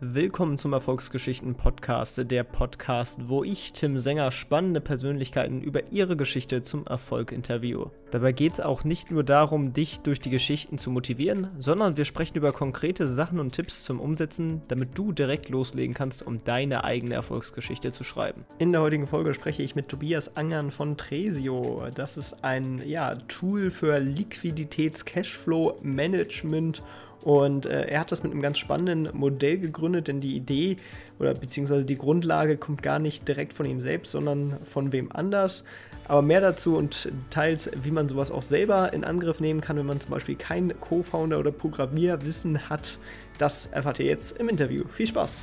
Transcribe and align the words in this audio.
Willkommen 0.00 0.58
zum 0.58 0.74
Erfolgsgeschichten 0.74 1.56
Podcast, 1.56 2.30
der 2.30 2.44
Podcast, 2.44 3.28
wo 3.28 3.42
ich, 3.42 3.72
Tim 3.72 3.98
Sänger, 3.98 4.30
spannende 4.30 4.80
Persönlichkeiten 4.80 5.60
über 5.60 5.90
ihre 5.90 6.16
Geschichte 6.16 6.62
zum 6.62 6.86
Erfolg 6.86 7.32
interviewe. 7.32 7.90
Dabei 8.12 8.30
geht 8.30 8.52
es 8.52 8.60
auch 8.60 8.84
nicht 8.84 9.10
nur 9.10 9.24
darum, 9.24 9.72
dich 9.72 9.98
durch 10.02 10.20
die 10.20 10.30
Geschichten 10.30 10.78
zu 10.78 10.92
motivieren, 10.92 11.48
sondern 11.58 11.96
wir 11.96 12.04
sprechen 12.04 12.36
über 12.36 12.52
konkrete 12.52 13.08
Sachen 13.08 13.40
und 13.40 13.54
Tipps 13.54 13.82
zum 13.82 13.98
Umsetzen, 13.98 14.62
damit 14.68 14.96
du 14.96 15.10
direkt 15.10 15.48
loslegen 15.48 15.94
kannst, 15.94 16.24
um 16.24 16.44
deine 16.44 16.84
eigene 16.84 17.16
Erfolgsgeschichte 17.16 17.90
zu 17.90 18.04
schreiben. 18.04 18.44
In 18.58 18.70
der 18.70 18.82
heutigen 18.82 19.08
Folge 19.08 19.34
spreche 19.34 19.64
ich 19.64 19.74
mit 19.74 19.88
Tobias 19.88 20.36
Angern 20.36 20.70
von 20.70 20.96
Tresio. 20.96 21.82
Das 21.92 22.16
ist 22.16 22.44
ein 22.44 22.84
ja, 22.86 23.16
Tool 23.26 23.72
für 23.72 23.98
Liquiditäts-Cashflow-Management 23.98 26.78
und 26.78 26.84
äh, 27.66 27.88
er 27.88 28.00
hat 28.00 28.12
das 28.12 28.22
mit 28.22 28.32
einem 28.32 28.42
ganz 28.42 28.58
spannenden 28.58 29.08
Modell 29.12 29.58
gegründet, 29.58 30.08
denn 30.08 30.20
die 30.20 30.36
Idee 30.36 30.76
oder 31.18 31.34
beziehungsweise 31.34 31.84
die 31.84 31.98
Grundlage 31.98 32.56
kommt 32.56 32.82
gar 32.82 32.98
nicht 32.98 33.26
direkt 33.26 33.52
von 33.52 33.66
ihm 33.66 33.80
selbst, 33.80 34.12
sondern 34.12 34.58
von 34.64 34.92
wem 34.92 35.10
anders. 35.12 35.64
Aber 36.06 36.22
mehr 36.22 36.40
dazu 36.40 36.76
und 36.76 37.10
teils, 37.28 37.70
wie 37.82 37.90
man 37.90 38.08
sowas 38.08 38.30
auch 38.30 38.42
selber 38.42 38.92
in 38.92 39.04
Angriff 39.04 39.40
nehmen 39.40 39.60
kann, 39.60 39.76
wenn 39.76 39.86
man 39.86 40.00
zum 40.00 40.12
Beispiel 40.12 40.36
kein 40.36 40.78
Co-Founder 40.80 41.38
oder 41.38 41.50
Programmierwissen 41.50 42.70
hat, 42.70 42.98
das 43.36 43.66
erfahrt 43.66 43.98
ihr 44.00 44.06
jetzt 44.06 44.38
im 44.38 44.48
Interview. 44.48 44.84
Viel 44.88 45.06
Spaß! 45.06 45.40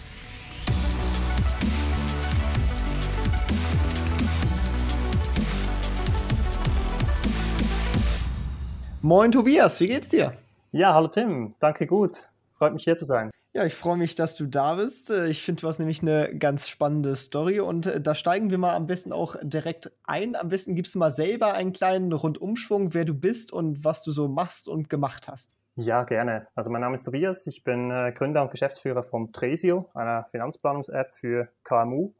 Moin 9.01 9.31
Tobias, 9.31 9.79
wie 9.81 9.85
geht's 9.85 10.09
dir? 10.09 10.33
Ja, 10.77 10.93
hallo 10.93 11.07
Tim, 11.07 11.55
danke 11.59 11.87
gut. 11.87 12.27
Freut 12.51 12.73
mich 12.73 12.83
hier 12.83 12.97
zu 12.97 13.05
sein. 13.05 13.31
Ja, 13.53 13.63
ich 13.63 13.73
freue 13.73 13.95
mich, 13.95 14.15
dass 14.15 14.35
du 14.35 14.45
da 14.45 14.75
bist. 14.75 15.09
Äh, 15.09 15.27
ich 15.27 15.41
finde, 15.41 15.61
du 15.61 15.69
hast 15.69 15.79
nämlich 15.79 16.01
eine 16.01 16.35
ganz 16.37 16.67
spannende 16.67 17.15
Story 17.15 17.61
und 17.61 17.85
äh, 17.85 18.01
da 18.01 18.13
steigen 18.13 18.49
wir 18.49 18.57
mal 18.57 18.75
am 18.75 18.85
besten 18.85 19.13
auch 19.13 19.37
direkt 19.41 19.93
ein. 20.03 20.35
Am 20.35 20.49
besten 20.49 20.75
gibst 20.75 20.93
du 20.93 20.99
mal 20.99 21.11
selber 21.11 21.53
einen 21.53 21.71
kleinen 21.71 22.11
Rundumschwung, 22.11 22.93
wer 22.93 23.05
du 23.05 23.13
bist 23.13 23.53
und 23.53 23.85
was 23.85 24.03
du 24.03 24.11
so 24.11 24.27
machst 24.27 24.67
und 24.67 24.89
gemacht 24.89 25.29
hast. 25.29 25.55
Ja, 25.77 26.03
gerne. 26.03 26.47
Also 26.55 26.69
mein 26.69 26.81
Name 26.81 26.95
ist 26.95 27.03
Tobias, 27.03 27.47
ich 27.47 27.63
bin 27.63 27.89
äh, 27.89 28.11
Gründer 28.11 28.41
und 28.41 28.51
Geschäftsführer 28.51 29.01
von 29.01 29.31
Tresio, 29.31 29.89
einer 29.93 30.25
Finanzplanungs-App 30.25 31.13
für 31.13 31.47
KMU. 31.63 32.11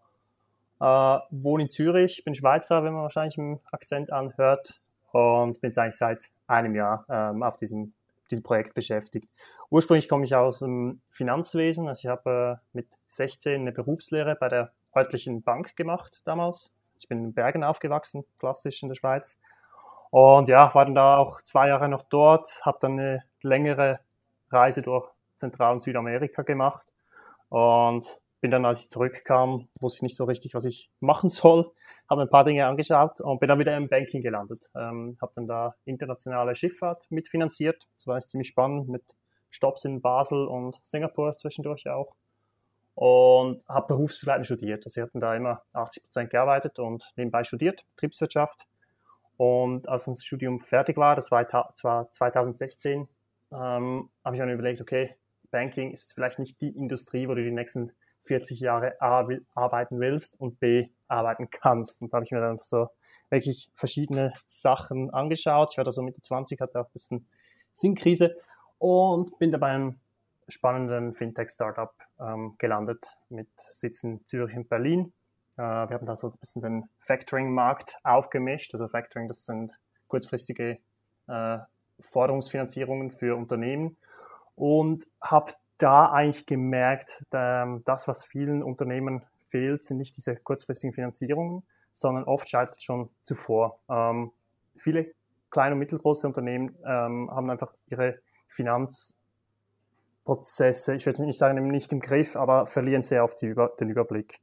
Äh, 0.80 0.85
wohne 1.30 1.63
in 1.63 1.69
Zürich, 1.71 2.23
bin 2.23 2.35
Schweizer, 2.35 2.85
wenn 2.85 2.93
man 2.93 3.02
wahrscheinlich 3.02 3.37
im 3.37 3.59
Akzent 3.73 4.13
anhört 4.13 4.80
und 5.11 5.59
bin 5.59 5.71
jetzt 5.71 5.77
eigentlich 5.77 5.97
seit 5.97 6.30
einem 6.47 6.73
Jahr 6.73 7.03
ähm, 7.09 7.43
auf 7.43 7.58
diesem 7.58 7.91
diesem 8.31 8.43
Projekt 8.43 8.73
beschäftigt. 8.73 9.29
Ursprünglich 9.69 10.09
komme 10.09 10.25
ich 10.25 10.35
aus 10.35 10.59
dem 10.59 11.01
Finanzwesen, 11.09 11.87
also 11.87 12.07
ich 12.07 12.11
habe 12.11 12.59
äh, 12.59 12.65
mit 12.73 12.87
16 13.07 13.61
eine 13.61 13.71
Berufslehre 13.71 14.35
bei 14.35 14.49
der 14.49 14.71
örtlichen 14.95 15.41
Bank 15.41 15.75
gemacht 15.75 16.21
damals. 16.25 16.69
Ich 16.97 17.07
bin 17.07 17.23
in 17.23 17.33
Bergen 17.33 17.63
aufgewachsen, 17.63 18.23
klassisch 18.39 18.81
in 18.83 18.89
der 18.89 18.95
Schweiz. 18.95 19.37
Und 20.11 20.47
ja, 20.47 20.73
war 20.73 20.85
dann 20.85 20.95
da 20.95 21.17
auch 21.17 21.41
zwei 21.41 21.67
Jahre 21.67 21.89
noch 21.89 22.03
dort, 22.03 22.61
habe 22.65 22.77
dann 22.79 22.93
eine 22.93 23.23
längere 23.41 23.99
Reise 24.49 24.81
durch 24.81 25.09
Zentral- 25.35 25.73
und 25.73 25.83
Südamerika 25.83 26.43
gemacht 26.43 26.85
und 27.49 28.21
bin 28.45 28.51
dann, 28.51 28.63
als 28.63 28.83
ich 28.83 28.89
zurückkam, 28.91 29.69
wusste 29.81 29.97
ich 29.97 30.01
nicht 30.03 30.17
so 30.17 30.25
richtig, 30.25 30.53
was 30.53 30.65
ich 30.65 30.91
machen 30.99 31.29
soll, 31.31 31.71
habe 32.07 32.21
ein 32.21 32.29
paar 32.29 32.43
Dinge 32.43 32.67
angeschaut 32.67 33.19
und 33.19 33.39
bin 33.39 33.49
dann 33.49 33.57
wieder 33.57 33.75
im 33.75 33.89
Banking 33.89 34.21
gelandet. 34.21 34.69
Ähm, 34.75 35.17
habe 35.19 35.31
dann 35.33 35.47
da 35.47 35.75
internationale 35.85 36.55
Schifffahrt 36.55 37.07
mitfinanziert. 37.09 37.87
Das 37.95 38.05
war 38.05 38.19
ziemlich 38.19 38.49
spannend 38.49 38.87
mit 38.87 39.15
Stops 39.49 39.83
in 39.85 39.99
Basel 39.99 40.45
und 40.45 40.77
Singapur 40.83 41.35
zwischendurch 41.37 41.89
auch. 41.89 42.13
Und 42.93 43.67
habe 43.67 43.87
berufsbegleitend 43.87 44.45
studiert. 44.45 44.85
Also 44.85 45.02
ich 45.02 45.07
habe 45.07 45.19
da 45.19 45.35
immer 45.35 45.63
80 45.73 46.03
Prozent 46.03 46.30
gearbeitet 46.30 46.77
und 46.77 47.11
nebenbei 47.15 47.43
studiert, 47.43 47.83
Betriebswirtschaft. 47.95 48.67
Und 49.37 49.89
als 49.89 50.05
das 50.05 50.23
Studium 50.23 50.59
fertig 50.59 50.97
war, 50.97 51.15
das 51.15 51.31
war 51.31 52.11
2016, 52.11 53.08
ähm, 53.52 54.09
habe 54.23 54.36
ich 54.36 54.39
dann 54.39 54.52
überlegt, 54.52 54.81
okay, 54.81 55.15
Banking 55.49 55.93
ist 55.93 56.14
vielleicht 56.14 56.37
nicht 56.37 56.61
die 56.61 56.70
Industrie, 56.70 57.27
wo 57.27 57.33
du 57.33 57.43
die 57.43 57.49
nächsten 57.49 57.91
40 58.25 58.59
Jahre 58.59 58.99
A 59.02 59.27
arbeiten 59.53 59.99
willst 59.99 60.39
und 60.39 60.59
B 60.59 60.89
arbeiten 61.08 61.49
kannst. 61.49 62.02
Und 62.02 62.11
da 62.11 62.17
habe 62.17 62.25
ich 62.25 62.31
mir 62.31 62.41
dann 62.41 62.59
so 62.59 62.89
wirklich 63.30 63.69
verschiedene 63.73 64.33
Sachen 64.47 65.11
angeschaut. 65.11 65.69
Ich 65.71 65.77
war 65.77 65.83
da 65.83 65.91
so 65.91 66.02
Mitte 66.02 66.21
20, 66.21 66.59
hatte 66.59 66.80
auch 66.80 66.85
ein 66.85 66.93
bisschen 66.93 67.27
Sinnkrise 67.73 68.35
und 68.77 69.37
bin 69.39 69.52
da 69.52 69.58
beim 69.58 69.99
spannenden 70.47 71.14
Fintech-Startup 71.14 71.93
ähm, 72.19 72.55
gelandet 72.58 73.05
mit 73.30 73.47
Sitz 73.67 74.03
in 74.03 74.25
Zürich 74.27 74.55
und 74.55 74.69
Berlin. 74.69 75.14
Äh, 75.58 75.61
wir 75.61 75.95
haben 75.95 76.05
da 76.05 76.15
so 76.15 76.27
ein 76.27 76.37
bisschen 76.39 76.61
den 76.61 76.89
Factoring-Markt 76.99 77.97
aufgemischt. 78.03 78.73
Also 78.73 78.87
Factoring, 78.87 79.27
das 79.27 79.45
sind 79.45 79.80
kurzfristige 80.08 80.77
äh, 81.27 81.58
Forderungsfinanzierungen 81.99 83.11
für 83.11 83.35
Unternehmen 83.35 83.97
und 84.55 85.05
habe 85.21 85.53
da 85.77 86.11
eigentlich 86.11 86.45
gemerkt, 86.45 87.23
ähm, 87.31 87.83
das, 87.86 88.08
was 88.08 88.25
vielen 88.25 88.63
Unternehmen 88.63 89.23
fehlt, 89.49 89.83
sind 89.83 89.97
nicht 89.97 90.17
diese 90.17 90.36
kurzfristigen 90.36 90.93
Finanzierungen, 90.93 91.63
sondern 91.93 92.25
oft 92.25 92.49
scheitert 92.49 92.81
schon 92.81 93.09
zuvor. 93.23 93.80
Ähm, 93.89 94.31
viele 94.77 95.14
kleine 95.49 95.73
und 95.73 95.80
mittelgroße 95.80 96.27
Unternehmen 96.27 96.75
ähm, 96.85 97.31
haben 97.31 97.49
einfach 97.49 97.73
ihre 97.87 98.19
Finanzprozesse, 98.47 100.95
ich 100.95 101.05
würde 101.05 101.25
nicht 101.25 101.39
sagen, 101.39 101.67
nicht 101.67 101.93
im 101.93 101.99
Griff, 101.99 102.35
aber 102.35 102.65
verlieren 102.65 103.03
sehr 103.03 103.23
oft 103.23 103.41
den 103.41 103.89
Überblick. 103.89 104.39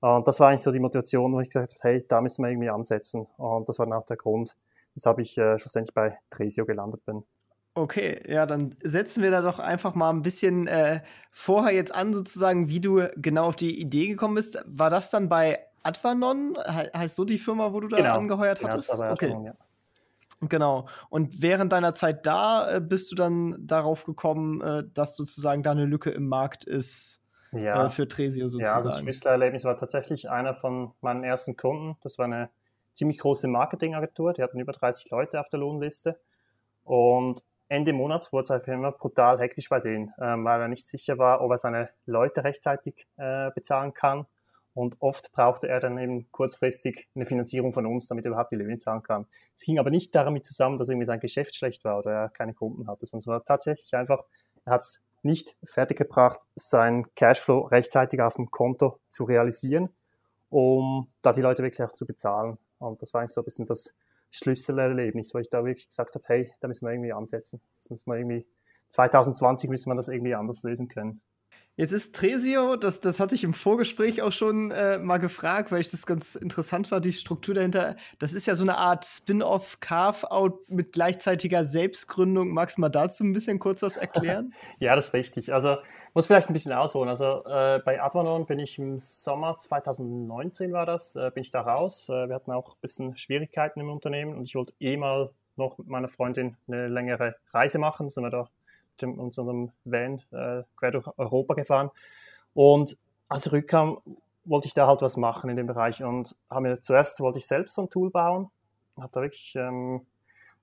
Und 0.00 0.28
das 0.28 0.40
war 0.40 0.48
eigentlich 0.48 0.62
so 0.62 0.72
die 0.72 0.78
Motivation, 0.78 1.32
wo 1.32 1.40
ich 1.40 1.48
gesagt 1.48 1.74
habe, 1.74 1.80
hey, 1.82 2.06
da 2.06 2.20
müssen 2.20 2.44
wir 2.44 2.50
irgendwie 2.50 2.70
ansetzen. 2.70 3.26
Und 3.38 3.68
das 3.68 3.78
war 3.78 3.86
dann 3.86 3.98
auch 3.98 4.06
der 4.06 4.16
Grund, 4.16 4.56
weshalb 4.94 5.18
ich 5.18 5.36
äh, 5.38 5.58
schlussendlich 5.58 5.94
bei 5.94 6.18
Tresio 6.30 6.64
gelandet 6.64 7.04
bin. 7.04 7.24
Okay, 7.76 8.22
ja, 8.26 8.46
dann 8.46 8.74
setzen 8.82 9.22
wir 9.22 9.30
da 9.30 9.42
doch 9.42 9.58
einfach 9.58 9.94
mal 9.94 10.08
ein 10.08 10.22
bisschen 10.22 10.66
äh, 10.66 11.02
vorher 11.30 11.74
jetzt 11.74 11.94
an, 11.94 12.14
sozusagen, 12.14 12.70
wie 12.70 12.80
du 12.80 13.06
genau 13.16 13.48
auf 13.48 13.56
die 13.56 13.78
Idee 13.78 14.08
gekommen 14.08 14.34
bist. 14.34 14.58
War 14.64 14.88
das 14.88 15.10
dann 15.10 15.28
bei 15.28 15.58
Advanon? 15.82 16.56
He 16.66 16.88
heißt 16.96 17.16
so 17.16 17.26
die 17.26 17.36
Firma, 17.36 17.74
wo 17.74 17.80
du 17.80 17.88
da 17.88 17.98
genau. 17.98 18.14
angeheuert 18.14 18.60
genau, 18.60 18.72
hattest? 18.72 18.98
Bei 18.98 19.12
okay. 19.12 19.26
Advanon, 19.26 19.44
ja. 19.44 19.54
Genau. 20.40 20.86
Und 21.10 21.42
während 21.42 21.70
deiner 21.70 21.94
Zeit 21.94 22.24
da 22.24 22.76
äh, 22.76 22.80
bist 22.80 23.12
du 23.12 23.14
dann 23.14 23.56
darauf 23.58 24.04
gekommen, 24.04 24.62
äh, 24.62 24.84
dass 24.94 25.14
sozusagen 25.14 25.62
da 25.62 25.72
eine 25.72 25.84
Lücke 25.84 26.08
im 26.08 26.28
Markt 26.28 26.64
ist 26.64 27.20
ja. 27.52 27.84
Äh, 27.84 27.88
für 27.90 28.08
Tresio 28.08 28.48
sozusagen. 28.48 28.64
Ja, 28.64 28.74
also 28.76 28.88
das 28.88 29.00
Schlüsselerlebnis 29.00 29.64
war 29.64 29.76
tatsächlich 29.76 30.30
einer 30.30 30.54
von 30.54 30.92
meinen 31.02 31.24
ersten 31.24 31.58
Kunden. 31.58 31.98
Das 32.02 32.16
war 32.16 32.24
eine 32.24 32.48
ziemlich 32.94 33.18
große 33.18 33.48
Marketingagentur. 33.48 34.32
Die 34.32 34.42
hatten 34.42 34.58
über 34.58 34.72
30 34.72 35.10
Leute 35.10 35.38
auf 35.38 35.50
der 35.50 35.60
Lohnliste. 35.60 36.18
Und 36.84 37.44
Ende 37.68 37.92
Monats 37.92 38.32
wurde 38.32 38.44
es 38.44 38.50
einfach 38.50 38.72
immer 38.72 38.92
brutal 38.92 39.40
hektisch 39.40 39.68
bei 39.68 39.80
denen, 39.80 40.12
ähm, 40.20 40.44
weil 40.44 40.60
er 40.60 40.68
nicht 40.68 40.88
sicher 40.88 41.18
war, 41.18 41.40
ob 41.40 41.50
er 41.50 41.58
seine 41.58 41.90
Leute 42.04 42.44
rechtzeitig 42.44 43.06
äh, 43.16 43.50
bezahlen 43.50 43.92
kann. 43.92 44.26
Und 44.72 44.96
oft 45.00 45.32
brauchte 45.32 45.68
er 45.68 45.80
dann 45.80 45.98
eben 45.98 46.30
kurzfristig 46.30 47.08
eine 47.14 47.24
Finanzierung 47.24 47.72
von 47.72 47.86
uns, 47.86 48.08
damit 48.08 48.26
er 48.26 48.32
überhaupt 48.32 48.52
die 48.52 48.56
Löhne 48.56 48.76
zahlen 48.76 49.02
kann. 49.02 49.26
Es 49.56 49.62
hing 49.62 49.78
aber 49.78 49.90
nicht 49.90 50.14
damit 50.14 50.44
zusammen, 50.44 50.78
dass 50.78 50.90
irgendwie 50.90 51.06
sein 51.06 51.18
Geschäft 51.18 51.54
schlecht 51.56 51.82
war 51.84 51.98
oder 51.98 52.10
er 52.12 52.28
keine 52.28 52.52
Kunden 52.52 52.86
hatte, 52.86 53.06
sondern 53.06 53.20
es 53.20 53.26
war 53.26 53.44
tatsächlich 53.44 53.94
einfach, 53.94 54.22
er 54.66 54.74
hat 54.74 54.82
es 54.82 55.00
nicht 55.22 55.56
fertiggebracht, 55.64 56.40
sein 56.56 57.06
Cashflow 57.14 57.60
rechtzeitig 57.60 58.20
auf 58.20 58.34
dem 58.34 58.50
Konto 58.50 59.00
zu 59.08 59.24
realisieren, 59.24 59.88
um 60.50 61.08
da 61.22 61.32
die 61.32 61.40
Leute 61.40 61.62
wirklich 61.62 61.82
auch 61.82 61.94
zu 61.94 62.06
bezahlen. 62.06 62.58
Und 62.78 63.00
das 63.00 63.14
war 63.14 63.22
eigentlich 63.22 63.32
so 63.32 63.40
ein 63.40 63.44
bisschen 63.44 63.66
das 63.66 63.94
Schlüsselerlebnis, 64.36 65.34
wo 65.34 65.38
ich 65.38 65.48
da 65.50 65.64
wirklich 65.64 65.88
gesagt 65.88 66.14
habe, 66.14 66.24
hey, 66.28 66.52
da 66.60 66.68
müssen 66.68 66.86
wir 66.86 66.92
irgendwie 66.92 67.12
ansetzen. 67.12 67.60
Das 67.74 67.90
müssen 67.90 68.10
wir 68.10 68.16
irgendwie, 68.18 68.46
2020 68.90 69.70
müssen 69.70 69.90
wir 69.90 69.96
das 69.96 70.08
irgendwie 70.08 70.34
anders 70.34 70.62
lösen 70.62 70.88
können. 70.88 71.22
Jetzt 71.78 71.92
ist 71.92 72.16
Tresio, 72.16 72.76
das, 72.76 73.02
das 73.02 73.20
hatte 73.20 73.34
ich 73.34 73.44
im 73.44 73.52
Vorgespräch 73.52 74.22
auch 74.22 74.32
schon 74.32 74.70
äh, 74.70 74.98
mal 74.98 75.18
gefragt, 75.18 75.70
weil 75.70 75.80
ich 75.80 75.90
das 75.90 76.06
ganz 76.06 76.34
interessant 76.34 76.90
war, 76.90 77.02
die 77.02 77.12
Struktur 77.12 77.54
dahinter. 77.54 77.96
Das 78.18 78.32
ist 78.32 78.46
ja 78.46 78.54
so 78.54 78.64
eine 78.64 78.78
Art 78.78 79.04
Spin-off, 79.04 79.78
Carve-out 79.80 80.70
mit 80.70 80.92
gleichzeitiger 80.92 81.64
Selbstgründung. 81.64 82.48
Magst 82.48 82.78
du 82.78 82.80
mal 82.80 82.88
dazu 82.88 83.24
ein 83.24 83.34
bisschen 83.34 83.58
kurz 83.58 83.82
was 83.82 83.98
erklären? 83.98 84.54
ja, 84.78 84.96
das 84.96 85.08
ist 85.08 85.12
richtig. 85.12 85.52
Also 85.52 85.76
muss 86.14 86.26
vielleicht 86.26 86.48
ein 86.48 86.54
bisschen 86.54 86.72
ausholen. 86.72 87.10
Also 87.10 87.44
äh, 87.44 87.82
bei 87.84 88.00
Advanon 88.00 88.46
bin 88.46 88.58
ich 88.58 88.78
im 88.78 88.98
Sommer 88.98 89.58
2019 89.58 90.72
war 90.72 90.86
das, 90.86 91.14
äh, 91.14 91.30
bin 91.34 91.42
ich 91.42 91.50
da 91.50 91.60
raus. 91.60 92.08
Äh, 92.08 92.28
wir 92.28 92.36
hatten 92.36 92.52
auch 92.52 92.76
ein 92.76 92.80
bisschen 92.80 93.16
Schwierigkeiten 93.18 93.80
im 93.80 93.90
Unternehmen 93.90 94.34
und 94.34 94.44
ich 94.44 94.54
wollte 94.54 94.72
eh 94.80 94.96
mal 94.96 95.30
noch 95.56 95.76
mit 95.76 95.88
meiner 95.88 96.08
Freundin 96.08 96.56
eine 96.68 96.88
längere 96.88 97.36
Reise 97.52 97.78
machen. 97.78 98.08
Sind 98.08 98.24
wir 98.24 98.30
da 98.30 98.48
mit 99.02 99.18
unserem 99.18 99.72
Van 99.84 100.22
äh, 100.32 100.62
quer 100.76 100.90
durch 100.92 101.06
Europa 101.18 101.54
gefahren. 101.54 101.90
Und 102.54 102.96
als 103.28 103.46
ich 103.46 103.52
rückkam, 103.52 103.98
wollte 104.44 104.68
ich 104.68 104.74
da 104.74 104.86
halt 104.86 105.02
was 105.02 105.16
machen 105.16 105.50
in 105.50 105.56
dem 105.56 105.66
Bereich 105.66 106.02
und 106.02 106.36
habe 106.48 106.62
mir 106.62 106.80
zuerst 106.80 107.20
wollte 107.20 107.38
ich 107.38 107.46
selbst 107.46 107.74
so 107.74 107.82
ein 107.82 107.90
Tool 107.90 108.10
bauen, 108.10 108.50
habe 108.96 109.10
da 109.12 109.20
wirklich 109.20 109.54
ähm, 109.56 110.06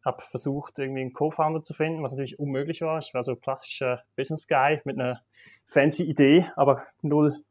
habe 0.04 0.22
versucht, 0.24 0.80
irgendwie 0.80 1.02
einen 1.02 1.14
Co-Founder 1.14 1.64
zu 1.64 1.74
finden, 1.74 2.04
was 2.04 2.12
natürlich 2.12 2.40
unmöglich 2.40 2.82
war. 2.82 3.00
Ich 3.00 3.14
war 3.14 3.24
so 3.24 3.36
klassischer 3.36 4.04
Business 4.16 4.48
Guy 4.48 4.82
mit 4.84 5.00
einer 5.00 5.22
fancy 5.66 6.04
Idee, 6.04 6.50
aber 6.56 6.84
null 7.02 7.44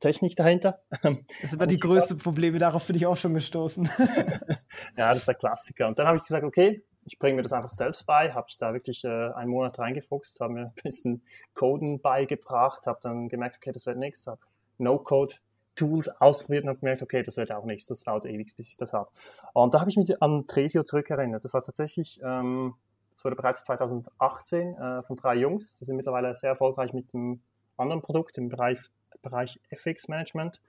Technik 0.00 0.36
dahinter. 0.36 0.80
Das 1.02 1.50
sind 1.50 1.54
immer 1.54 1.66
die 1.66 1.78
größten 1.78 2.18
Probleme, 2.18 2.58
darauf 2.58 2.86
bin 2.86 2.96
ich 2.96 3.06
auch 3.06 3.16
schon 3.16 3.34
gestoßen. 3.34 3.88
ja, 4.96 5.08
das 5.08 5.18
ist 5.18 5.28
der 5.28 5.34
Klassiker. 5.34 5.88
Und 5.88 5.98
dann 5.98 6.06
habe 6.06 6.18
ich 6.18 6.24
gesagt, 6.24 6.44
okay, 6.44 6.84
ich 7.08 7.18
bringe 7.18 7.36
mir 7.36 7.42
das 7.42 7.52
einfach 7.52 7.70
selbst 7.70 8.04
bei, 8.06 8.32
habe 8.32 8.46
da 8.58 8.74
wirklich 8.74 9.04
äh, 9.04 9.08
einen 9.08 9.50
Monat 9.50 9.78
reingefuchst, 9.78 10.40
habe 10.40 10.52
mir 10.52 10.60
ein 10.76 10.82
bisschen 10.82 11.22
Coden 11.54 12.00
beigebracht, 12.00 12.86
habe 12.86 12.98
dann 13.02 13.28
gemerkt, 13.28 13.56
okay, 13.56 13.72
das 13.72 13.86
wird 13.86 13.96
nichts, 13.96 14.26
habe 14.26 14.40
No-Code 14.78 15.36
Tools 15.74 16.08
ausprobiert 16.20 16.64
und 16.64 16.70
habe 16.70 16.80
gemerkt, 16.80 17.02
okay, 17.02 17.22
das 17.22 17.36
wird 17.36 17.52
auch 17.52 17.64
nichts, 17.64 17.86
das 17.86 18.02
dauert 18.02 18.26
ewig, 18.26 18.54
bis 18.56 18.68
ich 18.68 18.76
das 18.76 18.92
habe. 18.92 19.10
Und 19.54 19.74
da 19.74 19.80
habe 19.80 19.90
ich 19.90 19.96
mich 19.96 20.20
an 20.20 20.46
Tresio 20.46 20.82
zurückerinnert. 20.82 21.44
Das 21.44 21.54
war 21.54 21.62
tatsächlich, 21.62 22.20
ähm, 22.22 22.74
das 23.12 23.24
wurde 23.24 23.36
bereits 23.36 23.64
2018 23.64 24.74
äh, 24.74 25.02
von 25.02 25.16
drei 25.16 25.36
Jungs, 25.36 25.76
die 25.76 25.84
sind 25.84 25.96
mittlerweile 25.96 26.34
sehr 26.34 26.50
erfolgreich 26.50 26.92
mit 26.92 27.14
einem 27.14 27.40
anderen 27.76 28.02
Produkt 28.02 28.36
im 28.38 28.48
Bereich, 28.48 28.80
Bereich 29.22 29.60
FX 29.70 30.08
Management 30.08 30.60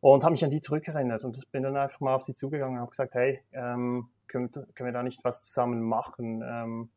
und 0.00 0.24
habe 0.24 0.32
mich 0.32 0.44
an 0.44 0.50
die 0.50 0.60
zurückerinnert 0.60 1.24
und 1.24 1.50
bin 1.50 1.62
dann 1.62 1.76
einfach 1.76 2.00
mal 2.00 2.14
auf 2.14 2.22
sie 2.22 2.34
zugegangen 2.34 2.76
und 2.76 2.80
habe 2.80 2.90
gesagt, 2.90 3.14
hey, 3.14 3.40
ähm, 3.52 4.08
können, 4.28 4.52
können 4.52 4.86
wir 4.86 4.92
da 4.92 5.02
nicht 5.02 5.24
was 5.24 5.42
zusammen 5.42 5.82
machen? 5.82 6.42
Ähm, 6.46 6.90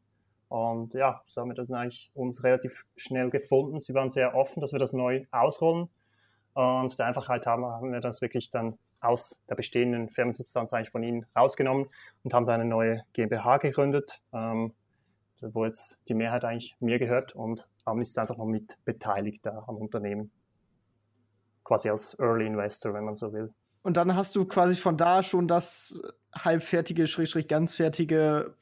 und 0.49 0.93
ja, 0.93 1.21
so 1.27 1.41
haben 1.41 1.49
wir 1.49 1.55
dann 1.55 1.73
eigentlich 1.73 2.11
uns 2.13 2.43
relativ 2.43 2.85
schnell 2.97 3.29
gefunden. 3.29 3.79
Sie 3.79 3.93
waren 3.93 4.09
sehr 4.09 4.35
offen, 4.35 4.59
dass 4.59 4.73
wir 4.73 4.79
das 4.79 4.91
neu 4.91 5.25
ausrollen. 5.31 5.89
Und 6.53 6.99
der 6.99 7.05
Einfachheit 7.05 7.45
haben, 7.45 7.65
haben 7.65 7.93
wir 7.93 8.01
das 8.01 8.21
wirklich 8.21 8.51
dann 8.51 8.77
aus 8.99 9.41
der 9.49 9.55
bestehenden 9.55 10.09
Firmensubstanz 10.09 10.73
eigentlich 10.73 10.91
von 10.91 11.03
ihnen 11.03 11.25
rausgenommen 11.35 11.87
und 12.23 12.33
haben 12.33 12.45
da 12.45 12.53
eine 12.53 12.65
neue 12.65 13.03
GmbH 13.13 13.57
gegründet, 13.57 14.21
ähm, 14.33 14.73
wo 15.39 15.65
jetzt 15.65 15.97
die 16.07 16.13
Mehrheit 16.13 16.45
eigentlich 16.45 16.75
mir 16.79 16.99
gehört 16.99 17.35
und 17.35 17.67
Amni 17.83 18.03
ist 18.03 18.17
einfach 18.19 18.37
noch 18.37 18.45
mit 18.45 18.77
beteiligt 18.85 19.45
da 19.45 19.63
am 19.67 19.77
Unternehmen. 19.77 20.31
Quasi 21.63 21.89
als 21.89 22.17
Early 22.19 22.45
Investor, 22.45 22.93
wenn 22.93 23.05
man 23.05 23.15
so 23.15 23.33
will. 23.33 23.53
Und 23.83 23.97
dann 23.97 24.15
hast 24.15 24.35
du 24.35 24.45
quasi 24.45 24.75
von 24.75 24.97
da 24.97 25.23
schon 25.23 25.47
das 25.47 26.01
halbfertige, 26.33 27.07
schrägstrich 27.07 27.47
ganzfertige 27.47 28.53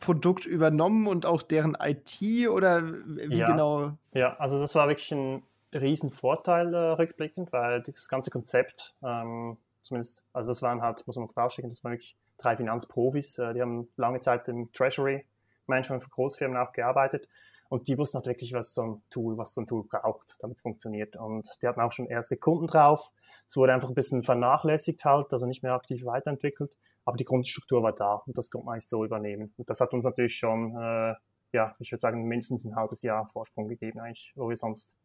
Produkt 0.00 0.46
übernommen 0.46 1.06
und 1.06 1.26
auch 1.26 1.42
deren 1.42 1.76
IT 1.80 2.48
oder 2.48 2.82
wie 2.84 3.36
ja, 3.36 3.46
genau? 3.46 3.92
Ja, 4.12 4.36
also 4.38 4.60
das 4.60 4.74
war 4.74 4.88
wirklich 4.88 5.10
ein 5.12 5.42
riesen 5.72 6.10
Vorteil 6.10 6.74
äh, 6.74 6.76
rückblickend, 6.76 7.52
weil 7.52 7.82
das 7.82 8.08
ganze 8.08 8.30
Konzept, 8.30 8.94
ähm, 9.02 9.56
zumindest, 9.82 10.22
also 10.32 10.50
das 10.50 10.62
waren 10.62 10.82
halt, 10.82 11.06
muss 11.06 11.16
man 11.16 11.28
vorausschicken, 11.28 11.70
das 11.70 11.82
waren 11.82 11.92
wirklich 11.92 12.16
drei 12.38 12.56
Finanzprofis, 12.56 13.38
äh, 13.38 13.54
die 13.54 13.62
haben 13.62 13.88
lange 13.96 14.20
Zeit 14.20 14.48
im 14.48 14.70
Treasury 14.72 15.24
Management 15.66 16.02
für 16.02 16.10
Großfirmen 16.10 16.56
auch 16.56 16.72
gearbeitet 16.72 17.28
und 17.68 17.88
die 17.88 17.98
wussten 17.98 18.16
halt 18.16 18.26
wirklich, 18.26 18.52
was 18.52 18.74
so 18.74 18.82
ein 18.82 19.02
Tool, 19.10 19.36
was 19.38 19.54
so 19.54 19.60
ein 19.60 19.66
Tool 19.66 19.84
braucht, 19.84 20.36
damit 20.38 20.56
es 20.56 20.62
funktioniert. 20.62 21.16
Und 21.16 21.48
die 21.62 21.66
hatten 21.66 21.80
auch 21.80 21.92
schon 21.92 22.06
erste 22.06 22.36
Kunden 22.36 22.66
drauf. 22.66 23.10
Es 23.46 23.56
wurde 23.56 23.72
einfach 23.72 23.88
ein 23.88 23.94
bisschen 23.94 24.22
vernachlässigt 24.22 25.04
halt, 25.04 25.32
also 25.32 25.46
nicht 25.46 25.62
mehr 25.62 25.72
aktiv 25.72 26.04
weiterentwickelt. 26.04 26.70
Aber 27.04 27.16
die 27.16 27.24
Grundstruktur 27.24 27.82
war 27.82 27.92
da 27.92 28.22
und 28.26 28.38
das 28.38 28.50
konnte 28.50 28.66
man 28.66 28.74
eigentlich 28.74 28.88
so 28.88 29.04
übernehmen. 29.04 29.52
Und 29.56 29.68
das 29.68 29.80
hat 29.80 29.92
uns 29.92 30.04
natürlich 30.04 30.36
schon, 30.36 30.74
äh, 30.76 31.14
ja, 31.52 31.74
ich 31.78 31.92
würde 31.92 32.00
sagen, 32.00 32.24
mindestens 32.24 32.64
ein 32.64 32.76
halbes 32.76 33.02
Jahr 33.02 33.26
Vorsprung 33.26 33.68
gegeben, 33.68 34.00
eigentlich, 34.00 34.32
wo 34.36 34.48
wir 34.48 34.56
sonst 34.56 34.96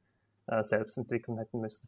äh, 0.48 0.64
selbst 0.64 0.98
entwickeln 0.98 1.38
hätten 1.38 1.60
müssen. 1.60 1.88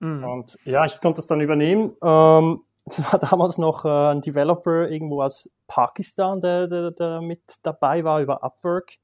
Mhm. 0.00 0.24
Und 0.24 0.58
ja, 0.64 0.84
ich 0.84 1.00
konnte 1.00 1.18
das 1.18 1.26
dann 1.26 1.40
übernehmen. 1.40 1.96
Ähm, 2.02 2.64
es 2.86 3.12
war 3.12 3.18
damals 3.18 3.58
noch 3.58 3.84
äh, 3.84 3.88
ein 4.12 4.20
Developer 4.20 4.88
irgendwo 4.88 5.22
aus 5.22 5.50
Pakistan, 5.66 6.40
der, 6.40 6.68
der, 6.68 6.90
der 6.92 7.20
mit 7.20 7.42
dabei 7.62 8.04
war 8.04 8.20
über 8.20 8.42
Upwork. 8.42 8.94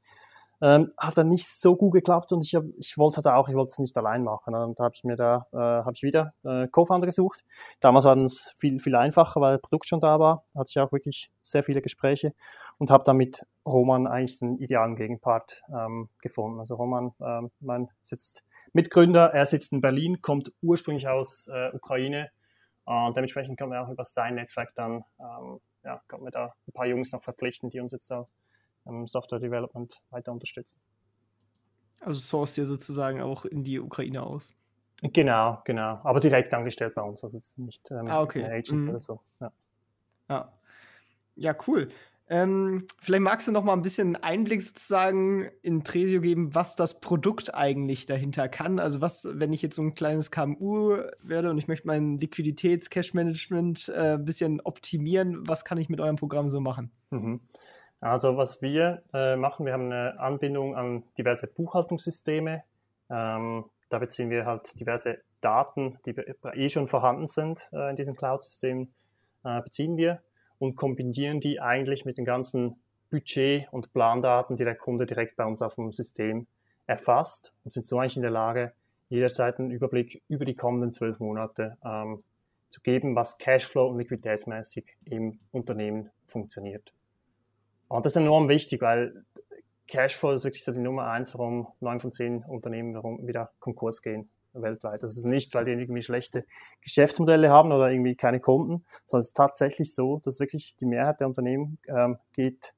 Ähm, 0.64 0.93
hat 0.96 1.19
dann 1.19 1.28
nicht 1.28 1.46
so 1.46 1.76
gut 1.76 1.93
geklappt 1.93 2.32
und 2.32 2.43
ich, 2.43 2.55
hab, 2.55 2.64
ich 2.78 2.96
wollte 2.96 3.20
da 3.20 3.37
auch, 3.37 3.50
ich 3.50 3.55
wollte 3.55 3.72
es 3.72 3.78
nicht 3.78 3.94
allein 3.99 4.25
machen. 4.25 4.55
Und 4.55 4.81
da 4.81 4.84
habe 4.84 4.94
ich 4.94 5.05
mir 5.05 5.14
da, 5.14 5.46
äh, 5.52 5.58
habe 5.58 5.93
ich 5.94 6.02
wieder 6.02 6.32
äh, 6.43 6.66
Co-Founder 6.69 7.05
gesucht. 7.05 7.44
Damals 7.81 8.06
war 8.06 8.16
es 8.16 8.50
viel, 8.56 8.81
viel 8.81 8.96
einfacher, 8.96 9.43
weil 9.43 9.56
das 9.56 9.61
Produkt 9.61 9.84
schon 9.84 10.00
da 10.00 10.19
war. 10.19 10.43
Hatte 10.55 10.70
ich 10.70 10.78
auch 10.78 10.90
wirklich 10.90 11.31
sehr 11.43 11.62
viele 11.62 11.82
Gespräche 11.82 12.32
und 12.78 12.90
habe 12.90 13.05
dann 13.05 13.19
mit 13.19 13.44
Roman 13.66 14.06
eigentlich 14.06 14.38
den 14.38 14.56
idealen 14.56 14.96
Gegenpart 14.96 15.62
ähm, 15.69 16.08
gefunden. 16.22 16.58
Also 16.61 16.76
Roman, 16.76 17.12
ähm, 17.20 17.50
mein 17.61 17.90
sitzt 18.02 18.43
Mitgründer, 18.72 19.34
er 19.34 19.44
sitzt 19.44 19.75
in 19.75 19.82
Berlin, 19.82 20.22
kommt 20.22 20.50
ursprünglich 20.62 21.08
aus 21.08 21.46
äh, 21.49 21.76
Ukraine 21.76 22.31
und 22.84 23.14
dementsprechend 23.14 23.58
können 23.58 23.72
wir 23.72 23.82
auch 23.82 23.90
über 23.90 24.05
sein 24.05 24.37
Netzwerk 24.37 24.75
dann, 24.75 25.05
ähm, 25.20 25.61
ja, 25.84 26.00
können 26.08 26.25
wir 26.25 26.31
da 26.31 26.55
ein 26.66 26.72
paar 26.72 26.87
Jungs 26.87 27.12
noch 27.12 27.22
verpflichten, 27.22 27.69
die 27.69 27.81
uns 27.81 27.93
jetzt 27.93 28.11
da 28.11 28.26
im 28.87 29.07
Software 29.07 29.41
Development 29.41 30.01
weiter 30.11 30.33
unterstützen. 30.33 30.81
Also 32.01 32.21
source 32.21 32.59
ihr 32.59 32.67
sozusagen 32.67 33.23
auch 33.23 33.45
in 33.45 33.65
die 33.65 33.81
Ukraine 33.81 34.23
aus? 34.23 34.55
Genau, 35.03 35.61
genau. 35.65 36.01
Aber 36.03 36.21
direkt 36.21 36.53
angestellt 36.55 36.95
bei 36.95 37.03
uns, 37.03 37.23
also 37.25 37.37
jetzt 37.37 37.59
nicht 37.59 37.91
ähm, 37.91 38.07
ah, 38.07 38.23
okay. 38.23 38.45
Agents 38.45 38.83
mhm. 38.83 38.89
oder 38.91 39.01
so. 39.01 39.21
Ja. 39.41 39.53
ja. 40.29 40.53
ja, 41.37 41.57
cool. 41.67 41.89
Ähm, 42.27 42.87
vielleicht 43.03 43.23
magst 43.23 43.49
du 43.49 43.53
noch 43.53 43.65
mal 43.65 43.75
ein 43.75 43.83
bisschen 43.83 44.17
Einblick 44.17 44.63
sozusagen 44.63 45.51
in 45.61 45.85
Tresio 45.85 46.23
geben, 46.23 46.55
was 46.55 46.75
das 46.75 47.01
Produkt 47.01 47.55
eigentlich 47.55 48.07
dahinter 48.07 48.49
kann. 48.49 48.79
Also 48.79 49.03
was, 49.03 49.29
wenn 49.31 49.53
ich 49.53 49.61
jetzt 49.61 49.77
so 49.77 49.83
ein 49.83 49.95
kleines 49.95 50.31
KMU 50.31 50.97
werde 51.23 51.51
und 51.51 51.59
ich 51.59 51.69
möchte 51.69 51.87
mein 51.87 52.19
Liquiditäts-Cash-Management 52.19 53.91
äh, 53.95 54.15
ein 54.15 54.25
bisschen 54.25 54.63
optimieren, 54.63 55.47
was 55.47 55.67
kann 55.67 55.77
ich 55.77 55.91
mit 55.91 56.01
eurem 56.01 56.17
Programm 56.17 56.49
so 56.49 56.61
machen? 56.61 56.93
Mhm. 57.11 57.41
Also 58.05 58.37
was 58.37 58.61
wir 58.61 59.03
äh, 59.15 59.35
machen, 59.35 59.65
wir 59.65 59.73
haben 59.73 59.91
eine 59.91 60.21
Anbindung 60.21 60.77
an 60.77 61.05
diverse 61.17 61.47
Buchhaltungssysteme. 61.47 62.62
Ähm, 63.09 63.65
da 63.89 63.99
beziehen 63.99 64.29
wir 64.29 64.45
halt 64.45 64.79
diverse 64.79 65.23
Daten, 65.41 65.99
die 66.05 66.11
eh 66.11 66.69
schon 66.69 66.87
vorhanden 66.87 67.29
sind 67.29 67.67
äh, 67.73 67.89
in 67.89 67.97
diesen 67.97 68.15
Cloud-Systemen, 68.15 68.93
äh, 69.45 69.62
beziehen 69.62 69.97
wir 69.97 70.21
und 70.59 70.77
kombinieren 70.77 71.41
die 71.41 71.62
eigentlich 71.62 72.05
mit 72.05 72.19
den 72.19 72.27
ganzen 72.27 72.77
Budget- 73.09 73.73
und 73.73 73.95
Plandaten, 73.95 74.59
die 74.59 74.65
der 74.65 74.77
Kunde 74.77 75.07
direkt 75.07 75.37
bei 75.37 75.47
uns 75.47 75.62
auf 75.62 75.77
dem 75.77 75.91
System 75.93 76.47
erfasst 76.87 77.55
und 77.65 77.73
sind 77.73 77.87
so 77.87 77.99
eigentlich 77.99 78.17
in 78.17 78.23
der 78.23 78.31
Lage, 78.31 78.75
jederzeit 79.09 79.59
einen 79.59 79.71
Überblick 79.71 80.23
über 80.29 80.45
die 80.45 80.57
kommenden 80.57 80.93
zwölf 80.93 81.21
Monate 81.21 81.79
ähm, 81.83 82.23
zu 82.69 82.83
geben, 82.83 83.17
was 83.17 83.39
Cashflow 83.39 83.89
und 83.89 83.97
liquiditätsmäßig 83.97 84.95
im 85.07 85.39
Unternehmen 85.53 86.11
funktioniert. 86.27 86.93
Und 87.94 88.05
das 88.05 88.17
ist 88.17 88.23
enorm 88.23 88.49
wichtig, 88.49 88.82
weil 88.82 89.25
Cashflow 89.87 90.32
ist 90.32 90.43
wirklich 90.43 90.64
so 90.64 90.73
die 90.73 90.81
Nummer 90.81 91.06
eins, 91.06 91.32
warum 91.32 91.69
neun 91.79 92.00
von 92.00 92.11
zehn 92.11 92.43
Unternehmen 92.43 92.94
warum 92.94 93.25
wieder 93.25 93.52
Konkurs 93.61 94.02
gehen 94.02 94.29
weltweit. 94.52 95.05
Das 95.05 95.17
ist 95.17 95.25
nicht, 95.25 95.55
weil 95.55 95.64
die 95.64 95.73
irgendwie 95.73 96.02
schlechte 96.02 96.45
Geschäftsmodelle 96.80 97.50
haben 97.50 97.71
oder 97.71 97.90
irgendwie 97.90 98.16
keine 98.16 98.40
Kunden, 98.40 98.85
sondern 99.04 99.21
es 99.21 99.28
ist 99.28 99.37
tatsächlich 99.37 99.95
so, 99.95 100.21
dass 100.25 100.40
wirklich 100.40 100.75
die 100.76 100.87
Mehrheit 100.87 101.21
der 101.21 101.28
Unternehmen 101.28 101.78
ähm, 101.87 102.19
geht, 102.33 102.75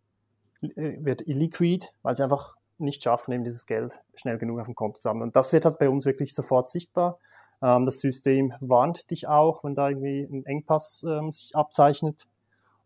äh, 0.61 1.03
wird 1.03 1.27
illiquid, 1.27 1.93
weil 2.03 2.15
sie 2.15 2.23
einfach 2.23 2.55
nicht 2.77 3.03
schaffen, 3.03 3.33
eben 3.33 3.45
dieses 3.45 3.65
Geld 3.65 3.99
schnell 4.15 4.37
genug 4.37 4.61
auf 4.61 4.67
dem 4.67 4.75
Konto 4.75 5.01
zu 5.01 5.09
haben. 5.09 5.23
Und 5.23 5.35
das 5.35 5.53
wird 5.55 5.65
halt 5.65 5.79
bei 5.79 5.89
uns 5.89 6.05
wirklich 6.05 6.35
sofort 6.35 6.69
sichtbar. 6.69 7.19
Ähm, 7.63 7.87
das 7.87 8.01
System 8.01 8.53
warnt 8.61 9.11
dich 9.11 9.29
auch, 9.29 9.65
wenn 9.65 9.75
da 9.75 9.89
irgendwie 9.89 10.29
ein 10.31 10.45
Engpass 10.45 11.07
ähm, 11.09 11.33
sich 11.33 11.57
abzeichnet 11.57 12.27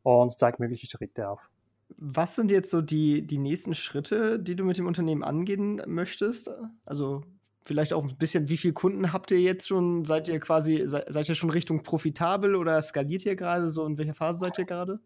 und 0.05 0.39
zeigt 0.39 0.61
mögliche 0.61 0.87
Schritte 0.87 1.29
auf. 1.29 1.51
Was 1.97 2.37
sind 2.37 2.51
jetzt 2.51 2.71
so 2.71 2.81
die, 2.81 3.27
die 3.27 3.39
nächsten 3.39 3.75
Schritte, 3.75 4.39
die 4.39 4.57
du 4.57 4.65
mit 4.65 4.79
dem 4.79 4.87
Unternehmen 4.87 5.23
angehen 5.23 5.83
möchtest? 5.87 6.51
Also 6.85 7.23
vielleicht 7.65 7.93
auch 7.93 8.03
ein 8.03 8.17
bisschen, 8.17 8.49
wie 8.49 8.57
viele 8.57 8.75
Kunden 8.75 9.13
habt 9.13 9.31
ihr 9.31 9.41
jetzt 9.41 9.69
schon? 9.69 10.05
Seid 10.05 10.29
ihr 10.29 10.41
quasi, 10.41 10.83
seid, 10.87 11.29
ihr 11.29 11.35
schon 11.35 11.51
Richtung 11.51 11.83
profitabel 11.83 12.55
oder 12.55 12.81
skaliert 12.83 13.27
ihr 13.27 13.37
gerade 13.37 13.71
so? 13.71 13.87
In 13.87 13.99
welcher 13.99 14.15
Phase 14.15 14.39
seid 14.41 14.59
ihr 14.59 14.65
gerade? 14.65 15.01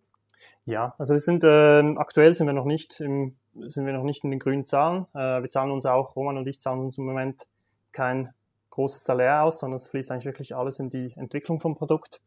Ja, 0.67 0.95
also 0.99 1.13
wir 1.13 1.21
sind 1.21 1.45
äh, 1.45 1.95
aktuell 1.97 2.33
sind 2.33 2.47
wir 2.47 2.55
noch 2.55 2.65
nicht 2.65 3.01
im, 3.01 3.37
sind 3.55 3.87
wir 3.87 3.93
noch 3.93 4.03
nicht 4.03 4.25
in 4.25 4.31
den 4.31 4.41
grünen 4.41 4.65
Zahlen. 4.65 5.07
Äh, 5.15 5.43
wir 5.43 5.51
zahlen 5.51 5.71
uns 5.71 5.85
auch, 5.85 6.17
Roman 6.17 6.39
und 6.39 6.47
ich 6.47 6.61
zahlen 6.61 6.81
uns 6.81 6.97
im 6.97 7.05
Moment 7.05 7.47
kein 7.93 8.33
großes 8.71 9.05
Salär 9.05 9.45
aus, 9.45 9.61
sondern 9.61 9.77
es 9.77 9.89
fließt 9.89 10.11
eigentlich 10.11 10.25
wirklich 10.25 10.57
alles 10.57 10.81
in 10.81 10.91
die 10.91 11.13
Entwicklung 11.17 11.61
vom 11.61 11.75
Produkt. 11.75 12.21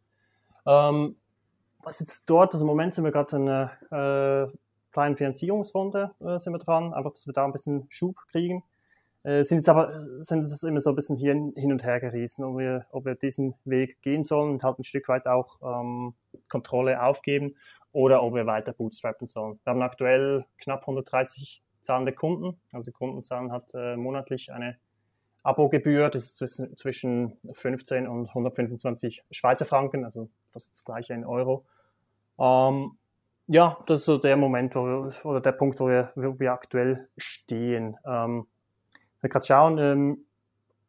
Ähm, 0.66 1.16
was 1.88 2.00
jetzt 2.00 2.30
dort, 2.30 2.54
also 2.54 2.64
im 2.64 2.68
Moment 2.68 2.94
sind 2.94 3.06
wir 3.06 3.12
gerade 3.12 3.36
in 3.38 3.48
einer 3.48 4.48
äh, 4.50 4.58
kleinen 4.92 5.16
Finanzierungsrunde 5.16 6.12
äh, 6.20 6.38
sind 6.40 6.54
wir 6.54 6.60
dran, 6.60 6.94
einfach, 6.94 7.14
dass 7.14 7.26
wir 7.26 7.34
da 7.34 7.46
ein 7.46 7.54
bisschen 7.54 7.86
Schub 7.90 8.18
kriegen. 8.32 8.64
Äh, 9.24 9.44
sind 9.44 9.60
jetzt 9.60 9.70
aber 9.70 10.00
sind 10.00 10.44
es 10.44 10.64
immer 10.64 10.82
so 10.82 10.92
ein 10.92 10.96
bisschen 10.96 11.16
hier 11.16 11.34
hin 11.34 11.72
und 11.72 11.84
her 11.84 12.00
gerissen, 12.00 12.44
ob 12.44 12.58
wir, 12.58 12.86
ob 12.92 13.06
wir 13.06 13.16
diesen 13.16 13.56
Weg 13.64 14.02
gehen 14.02 14.24
sollen 14.24 14.52
und 14.52 14.64
halt 14.64 14.80
ein 14.80 14.84
Stück 14.84 15.08
weit 15.08 15.28
auch 15.28 15.60
ähm, 15.62 16.14
Kontrolle 16.50 17.02
aufgeben 17.02 17.56
oder 17.92 18.22
ob 18.22 18.36
wir 18.36 18.46
weiter 18.46 18.74
bootstrappen 18.74 19.28
sollen. 19.28 19.60
Wir 19.64 19.72
haben 19.72 19.82
aktuell 19.82 20.46
knapp 20.58 20.82
130 20.82 21.64
zahlende 21.82 22.12
Kunden, 22.12 22.60
also 22.74 22.92
Kunden 22.92 23.24
zahlen 23.24 23.52
hat 23.52 23.74
äh, 23.74 23.96
monatlich 23.96 24.52
eine 24.52 24.78
Abogebühr, 25.44 26.10
das 26.10 26.42
ist 26.42 26.78
zwischen 26.78 27.38
15 27.54 28.08
und 28.08 28.28
125 28.28 29.24
Schweizer 29.32 29.66
Franken, 29.66 30.04
also 30.04 30.30
fast 30.50 30.72
das 30.72 30.84
gleiche 30.84 31.14
in 31.14 31.24
Euro. 31.26 31.66
Ähm, 32.40 32.98
ja, 33.48 33.78
das 33.88 34.02
ist 34.02 34.06
so 34.06 34.18
der 34.18 34.36
Moment 34.36 34.76
wo 34.76 34.86
wir, 34.86 35.26
oder 35.26 35.42
der 35.42 35.54
Punkt, 35.54 35.80
wo 35.80 35.88
wir, 35.88 36.12
wo 36.16 36.40
wir 36.40 36.52
aktuell 36.52 37.08
stehen. 37.18 37.98
Ähm, 38.06 38.48
wir 39.22 39.30
gerade 39.30 39.46
schauen, 39.46 39.78
ähm, 39.78 40.26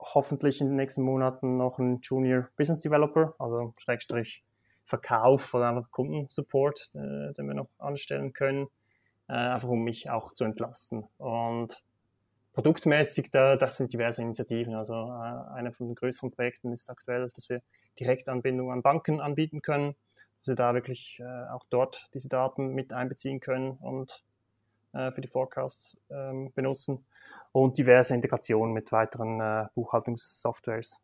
hoffentlich 0.01 0.61
in 0.61 0.69
den 0.69 0.77
nächsten 0.77 1.03
Monaten 1.03 1.57
noch 1.57 1.79
ein 1.79 2.01
Junior 2.03 2.49
Business 2.57 2.81
Developer, 2.81 3.35
also 3.39 3.75
Schrägstrich 3.79 4.45
Verkauf 4.85 5.53
oder 5.55 5.69
einfach 5.69 5.91
Kundensupport, 5.91 6.91
äh, 6.95 7.35
den 7.35 7.47
wir 7.47 7.55
noch 7.55 7.69
anstellen 7.79 8.33
können, 8.33 8.69
äh, 9.29 9.35
einfach 9.35 9.69
um 9.69 9.85
mich 9.85 10.09
auch 10.09 10.33
zu 10.33 10.45
entlasten. 10.45 11.05
Und 11.19 11.83
produktmäßig, 12.55 13.31
da, 13.31 13.57
das 13.57 13.77
sind 13.77 13.93
diverse 13.93 14.23
Initiativen. 14.23 14.75
Also 14.75 14.95
äh, 14.95 15.53
einer 15.55 15.73
von 15.73 15.89
den 15.89 15.95
größeren 15.95 16.31
Projekten 16.31 16.73
ist 16.73 16.91
aktuell, 16.91 17.31
dass 17.35 17.49
wir 17.51 17.61
Direktanbindung 18.01 18.73
an 18.73 18.83
Banken 18.83 19.21
anbieten 19.21 19.61
können, 19.61 19.95
dass 20.41 20.49
wir 20.49 20.57
da 20.57 20.75
wirklich 20.75 21.21
äh, 21.21 21.49
auch 21.51 21.65
dort 21.71 22.09
diese 22.15 22.29
Daten 22.29 22.75
mit 22.75 22.93
einbeziehen 22.93 23.41
können 23.41 23.73
und 23.73 24.23
äh, 24.93 25.13
für 25.13 25.21
die 25.21 25.29
Forecasts 25.29 25.97
ähm, 26.11 26.53
benutzen 26.55 27.05
und 27.53 27.79
diverse 27.79 28.15
Integrationen 28.15 28.73
mit 28.73 28.93
weiteren 28.93 29.41
äh, 29.41 29.67
Buchhaltungssoftwares. 29.75 31.01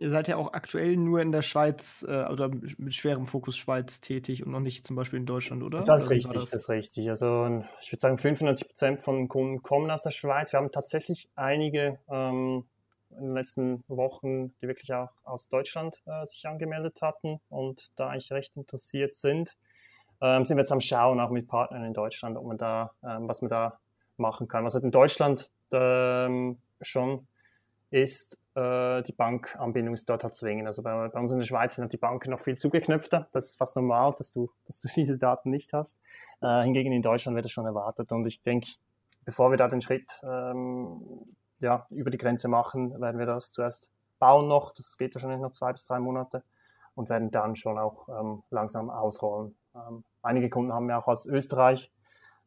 Ihr 0.00 0.10
seid 0.10 0.28
ja 0.28 0.36
auch 0.36 0.52
aktuell 0.52 0.96
nur 0.96 1.20
in 1.20 1.32
der 1.32 1.42
Schweiz 1.42 2.06
äh, 2.08 2.26
oder 2.26 2.48
mit 2.48 2.94
schwerem 2.94 3.26
Fokus 3.26 3.56
Schweiz 3.56 4.00
tätig 4.00 4.46
und 4.46 4.52
noch 4.52 4.60
nicht 4.60 4.86
zum 4.86 4.94
Beispiel 4.94 5.18
in 5.18 5.26
Deutschland, 5.26 5.64
oder? 5.64 5.82
Das 5.82 6.04
ist 6.04 6.10
richtig, 6.10 6.34
das? 6.34 6.50
das? 6.50 6.62
ist 6.62 6.68
richtig. 6.68 7.08
Also 7.08 7.64
ich 7.82 7.90
würde 7.90 8.00
sagen, 8.00 8.16
95 8.16 8.68
Prozent 8.68 9.02
von 9.02 9.26
Kunden 9.26 9.60
kommen 9.62 9.90
aus 9.90 10.04
der 10.04 10.12
Schweiz. 10.12 10.52
Wir 10.52 10.60
haben 10.60 10.70
tatsächlich 10.70 11.28
einige 11.34 11.98
ähm, 12.08 12.64
in 13.18 13.26
den 13.26 13.34
letzten 13.34 13.84
Wochen, 13.88 14.54
die 14.60 14.68
wirklich 14.68 14.92
auch 14.92 15.10
aus 15.24 15.48
Deutschland 15.48 16.02
äh, 16.06 16.24
sich 16.26 16.46
angemeldet 16.46 17.02
hatten 17.02 17.40
und 17.48 17.90
da 17.96 18.10
eigentlich 18.10 18.32
recht 18.32 18.56
interessiert 18.56 19.14
sind. 19.14 19.56
Ähm, 20.20 20.44
sind 20.44 20.56
wir 20.56 20.62
jetzt 20.62 20.72
am 20.72 20.80
Schauen, 20.80 21.20
auch 21.20 21.30
mit 21.30 21.46
Partnern 21.46 21.84
in 21.84 21.94
Deutschland, 21.94 22.36
ob 22.36 22.46
man 22.46 22.58
da, 22.58 22.92
ähm, 23.04 23.28
was 23.28 23.40
man 23.42 23.50
da 23.50 23.78
machen 24.16 24.48
kann. 24.48 24.64
Was 24.64 24.74
halt 24.74 24.84
in 24.84 24.90
Deutschland 24.90 25.50
ähm, 25.72 26.58
schon 26.80 27.26
ist, 27.90 28.38
äh, 28.54 29.02
die 29.02 29.12
Bankanbindung 29.12 29.94
ist 29.94 30.08
dort 30.08 30.24
halt 30.24 30.34
zwingend. 30.34 30.66
Also 30.66 30.82
bei, 30.82 31.08
bei, 31.08 31.20
uns 31.20 31.30
in 31.30 31.38
der 31.38 31.46
Schweiz 31.46 31.76
sind 31.76 31.82
halt 31.82 31.92
die 31.92 31.98
Banken 31.98 32.30
noch 32.30 32.40
viel 32.40 32.56
zugeknöpfter. 32.56 33.28
Das 33.32 33.46
ist 33.46 33.58
fast 33.58 33.76
normal, 33.76 34.14
dass 34.18 34.32
du, 34.32 34.50
dass 34.66 34.80
du 34.80 34.88
diese 34.88 35.18
Daten 35.18 35.50
nicht 35.50 35.72
hast. 35.72 35.96
Äh, 36.42 36.62
hingegen 36.64 36.92
in 36.92 37.02
Deutschland 37.02 37.36
wird 37.36 37.44
das 37.44 37.52
schon 37.52 37.66
erwartet. 37.66 38.10
Und 38.12 38.26
ich 38.26 38.42
denke, 38.42 38.68
bevor 39.24 39.50
wir 39.50 39.56
da 39.56 39.68
den 39.68 39.80
Schritt 39.80 40.20
ähm, 40.24 41.00
ja, 41.60 41.86
über 41.90 42.10
die 42.10 42.18
Grenze 42.18 42.48
machen, 42.48 43.00
werden 43.00 43.18
wir 43.18 43.26
das 43.26 43.52
zuerst 43.52 43.90
bauen 44.18 44.48
noch. 44.48 44.72
Das 44.74 44.96
geht 44.98 45.14
wahrscheinlich 45.14 45.40
noch 45.40 45.52
zwei 45.52 45.72
bis 45.72 45.86
drei 45.86 45.98
Monate 45.98 46.42
und 46.94 47.08
werden 47.08 47.30
dann 47.30 47.56
schon 47.56 47.78
auch 47.78 48.08
ähm, 48.08 48.42
langsam 48.50 48.90
ausrollen. 48.90 49.56
Ähm, 49.74 50.04
einige 50.22 50.50
Kunden 50.50 50.72
haben 50.72 50.88
wir 50.88 50.98
auch 50.98 51.06
aus 51.06 51.26
Österreich, 51.26 51.92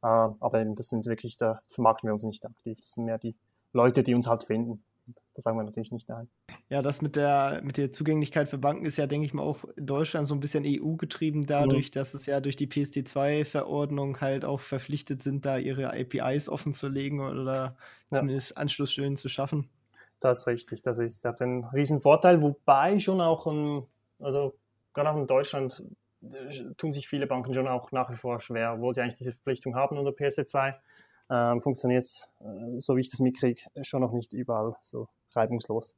äh, 0.01 0.08
aber 0.08 0.60
eben 0.60 0.75
das 0.75 0.89
sind 0.89 1.06
wirklich, 1.06 1.38
da 1.38 1.62
vermarkten 1.68 2.08
wir 2.08 2.13
uns 2.13 2.24
nicht 2.24 2.46
aktiv. 2.46 2.80
Das 2.80 2.94
sind 2.94 3.06
mehr 3.06 3.18
die 3.18 3.36
Leute, 3.74 4.03
die 4.03 4.13
uns 4.13 4.27
halt 4.27 4.44
finden. 4.44 4.84
Das 5.34 5.46
sagen 5.46 5.58
wir 5.58 5.64
natürlich 5.64 5.92
nicht 5.92 6.10
nein. 6.10 6.30
Ja, 6.70 6.82
das 6.82 7.02
mit 7.02 7.16
der, 7.16 7.62
mit 7.64 7.78
der 7.78 7.92
Zugänglichkeit 7.92 8.50
für 8.50 8.58
Banken 8.58 8.86
ist 8.86 8.98
ja, 8.98 9.08
denke 9.08 9.26
ich 9.26 9.34
mal, 9.34 9.44
auch 9.44 9.64
in 9.76 9.86
Deutschland 9.86 10.28
so 10.28 10.36
ein 10.36 10.42
bisschen 10.42 10.64
EU-getrieben, 10.66 11.46
dadurch, 11.46 11.88
mhm. 11.88 11.94
dass 11.94 12.14
es 12.14 12.26
ja 12.26 12.42
durch 12.42 12.58
die 12.58 12.68
PSD2-Verordnung 12.68 14.20
halt 14.20 14.44
auch 14.44 14.60
verpflichtet 14.60 15.22
sind, 15.22 15.46
da 15.46 15.58
ihre 15.58 15.94
APIs 15.94 16.50
offen 16.50 16.74
zu 16.74 16.90
legen 16.90 17.22
oder 17.22 17.76
ja. 18.12 18.18
zumindest 18.18 18.58
Anschlussstellen 18.58 19.16
zu 19.16 19.30
schaffen. 19.30 19.70
Das 20.20 20.40
ist 20.40 20.48
richtig, 20.48 20.82
das 20.82 21.00
ist 21.00 21.24
das 21.24 21.40
ein 21.40 21.64
Riesenvorteil, 21.66 22.42
wobei 22.42 23.00
schon 23.00 23.22
auch, 23.22 23.48
ein, 23.48 23.84
also 24.20 24.54
gerade 24.94 25.12
auch 25.12 25.18
in 25.18 25.28
Deutschland 25.28 25.82
äh, 26.22 26.74
tun 26.78 26.92
sich 26.92 27.08
viele 27.08 27.26
Banken 27.26 27.54
schon 27.54 27.68
auch 27.68 27.92
nach 27.92 28.12
wie 28.12 28.18
vor 28.18 28.40
schwer, 28.42 28.74
obwohl 28.74 28.94
sie 28.94 29.02
eigentlich 29.02 29.16
diese 29.16 29.32
Verpflichtung 29.32 29.76
haben 29.76 29.98
unter 29.98 30.12
PSD2 30.12 30.76
ähm, 31.32 31.62
funktioniert 31.62 32.04
es, 32.04 32.30
äh, 32.42 32.80
so 32.80 32.96
wie 32.96 33.02
ich 33.02 33.10
das 33.10 33.20
mitkriege, 33.20 33.62
schon 33.82 34.02
noch 34.02 34.12
nicht 34.12 34.34
überall 34.34 34.76
so 34.82 35.08
reibungslos. 35.36 35.96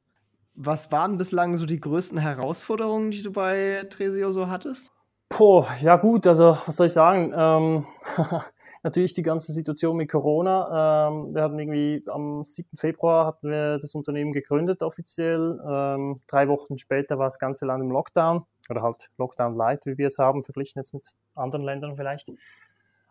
Was 0.54 0.92
waren 0.92 1.18
bislang 1.18 1.56
so 1.56 1.66
die 1.66 1.80
größten 1.80 2.18
Herausforderungen, 2.18 3.10
die 3.10 3.22
du 3.22 3.32
bei 3.32 3.86
Tresio 3.90 4.30
so 4.30 4.48
hattest? 4.48 4.92
Boah, 5.28 5.66
ja 5.80 5.96
gut, 5.96 6.26
also 6.26 6.56
was 6.66 6.76
soll 6.76 6.86
ich 6.86 6.92
sagen? 6.92 7.32
Ähm, 7.36 7.86
natürlich 8.84 9.14
die 9.14 9.22
ganze 9.22 9.52
Situation 9.52 9.96
mit 9.96 10.10
Corona. 10.10 11.08
Ähm, 11.08 11.34
wir 11.34 11.42
hatten 11.42 11.58
irgendwie 11.58 12.04
am 12.06 12.44
7. 12.44 12.76
Februar 12.76 13.26
hatten 13.26 13.50
wir 13.50 13.78
das 13.78 13.94
Unternehmen 13.94 14.32
gegründet 14.32 14.82
offiziell. 14.82 15.58
Ähm, 15.66 16.20
drei 16.28 16.46
Wochen 16.48 16.78
später 16.78 17.18
war 17.18 17.26
das 17.26 17.38
ganze 17.38 17.66
Land 17.66 17.82
im 17.82 17.90
Lockdown 17.90 18.44
oder 18.70 18.82
halt 18.82 19.10
Lockdown 19.16 19.56
Light, 19.56 19.86
wie 19.86 19.98
wir 19.98 20.06
es 20.06 20.18
haben, 20.18 20.44
verglichen 20.44 20.78
jetzt 20.78 20.94
mit 20.94 21.14
anderen 21.34 21.64
Ländern 21.64 21.96
vielleicht. 21.96 22.30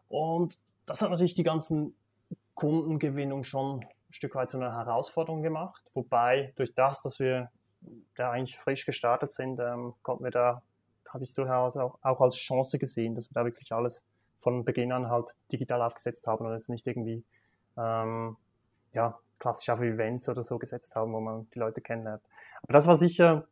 Und 0.08 0.60
das 0.86 1.02
hat 1.02 1.10
natürlich 1.10 1.34
die 1.34 1.44
ganzen 1.44 1.96
Kundengewinnung 2.54 3.44
schon 3.44 3.84
Stück 4.14 4.36
weit 4.36 4.50
zu 4.52 4.58
einer 4.58 4.74
Herausforderung 4.74 5.42
gemacht. 5.42 5.84
Wobei 5.94 6.54
durch 6.56 6.76
das, 6.76 7.02
dass 7.02 7.20
wir 7.20 7.50
da 8.16 8.32
eigentlich 8.32 8.58
frisch 8.58 8.86
gestartet 8.86 9.32
sind, 9.32 9.60
ähm, 9.60 9.96
konnten 10.04 10.24
wir 10.24 10.32
da, 10.32 10.62
habe 11.10 11.24
ich 11.24 11.32
es 11.32 11.36
durchaus 11.36 11.76
auch, 11.78 11.98
auch, 12.02 12.22
als 12.22 12.36
Chance 12.36 12.78
gesehen, 12.78 13.16
dass 13.16 13.30
wir 13.30 13.34
da 13.34 13.44
wirklich 13.44 13.72
alles 13.72 14.06
von 14.38 14.64
Beginn 14.66 14.92
an 14.92 15.10
halt 15.10 15.36
digital 15.52 15.82
aufgesetzt 15.82 16.28
haben 16.28 16.46
und 16.46 16.54
es 16.54 16.70
nicht 16.70 16.86
irgendwie 16.86 17.24
ähm, 17.76 18.38
ja, 18.94 19.18
klassisch 19.40 19.70
auf 19.70 19.82
Events 19.82 20.30
oder 20.30 20.44
so 20.44 20.60
gesetzt 20.60 20.96
haben, 20.96 21.12
wo 21.14 21.20
man 21.20 21.50
die 21.54 21.60
Leute 21.60 21.82
kennenlernt. 21.82 22.22
Aber 22.62 22.74
das 22.74 22.86
war 22.86 22.98
sicher 22.98 23.48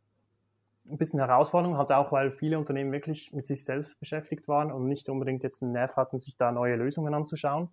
ein 0.86 0.96
bisschen 0.96 1.18
Herausforderung, 1.18 1.76
halt 1.76 1.90
auch, 1.90 2.12
weil 2.12 2.30
viele 2.30 2.58
Unternehmen 2.58 2.92
wirklich 2.92 3.32
mit 3.32 3.46
sich 3.46 3.64
selbst 3.64 3.98
beschäftigt 3.98 4.46
waren 4.46 4.70
und 4.70 4.86
nicht 4.86 5.08
unbedingt 5.08 5.42
jetzt 5.42 5.62
einen 5.62 5.72
Nerv 5.72 5.96
hatten, 5.96 6.20
sich 6.20 6.36
da 6.36 6.52
neue 6.52 6.76
Lösungen 6.76 7.14
anzuschauen. 7.14 7.68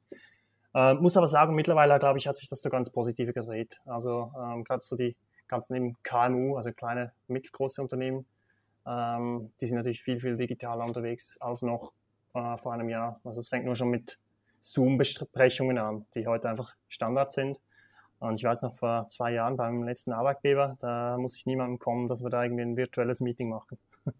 Äh, 0.73 0.93
muss 0.95 1.17
aber 1.17 1.27
sagen, 1.27 1.55
mittlerweile, 1.55 1.97
glaube 1.99 2.19
ich, 2.19 2.27
hat 2.27 2.37
sich 2.37 2.49
das 2.49 2.61
so 2.61 2.69
ganz 2.69 2.89
positiv 2.89 3.33
gedreht. 3.33 3.79
Also 3.85 4.31
ähm, 4.37 4.63
gerade 4.63 4.83
so 4.83 4.95
die 4.95 5.15
ganzen 5.47 5.75
eben 5.75 5.97
KMU, 6.03 6.55
also 6.55 6.71
kleine, 6.71 7.11
mittelgroße 7.27 7.81
Unternehmen, 7.81 8.25
ähm, 8.85 9.51
die 9.59 9.67
sind 9.67 9.77
natürlich 9.77 10.01
viel, 10.01 10.19
viel 10.19 10.37
digitaler 10.37 10.85
unterwegs 10.85 11.37
als 11.41 11.61
noch 11.61 11.91
äh, 12.33 12.57
vor 12.57 12.73
einem 12.73 12.89
Jahr. 12.89 13.19
Also 13.23 13.39
es 13.41 13.49
fängt 13.49 13.65
nur 13.65 13.75
schon 13.75 13.89
mit 13.89 14.19
Zoom-Besprechungen 14.61 15.77
an, 15.77 16.05
die 16.13 16.27
heute 16.27 16.49
einfach 16.49 16.75
Standard 16.87 17.31
sind. 17.31 17.57
Und 18.19 18.35
ich 18.35 18.43
weiß 18.43 18.63
noch, 18.63 18.75
vor 18.75 19.07
zwei 19.09 19.31
Jahren 19.31 19.55
beim 19.55 19.83
letzten 19.83 20.11
Arbeitgeber, 20.11 20.75
da 20.79 21.17
muss 21.17 21.37
ich 21.37 21.45
niemandem 21.45 21.79
kommen, 21.79 22.09
dass 22.09 22.21
wir 22.21 22.29
da 22.29 22.43
irgendwie 22.43 22.63
ein 22.63 22.75
virtuelles 22.75 23.21
Meeting 23.21 23.49
machen. 23.49 23.77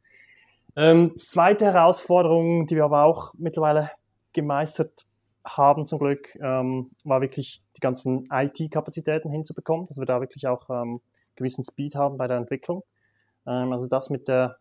ähm, 0.78 1.18
zweite 1.18 1.66
Herausforderung, 1.66 2.66
die 2.66 2.78
wir 2.78 2.86
aber 2.86 3.04
auch 3.04 3.34
mittlerweile 3.38 3.92
gemeistert 4.32 5.06
haben 5.58 5.86
zum 5.86 6.00
Glück, 6.00 6.36
ähm, 6.42 6.92
war 7.04 7.22
wirklich 7.22 7.64
die 7.76 7.82
ganzen 7.82 8.28
IT-Kapazitäten 8.32 9.30
hinzubekommen, 9.30 9.88
dass 9.88 9.98
wir 9.98 10.06
da 10.06 10.22
wirklich 10.22 10.48
auch 10.48 10.70
ähm, 10.70 11.02
gewissen 11.36 11.64
Speed 11.64 11.96
haben 11.96 12.18
bei 12.18 12.28
der 12.28 12.38
Entwicklung. 12.38 12.84
Ähm, 13.46 13.74
also 13.74 13.88
das 13.88 14.10
mit 14.10 14.28
der 14.28 14.58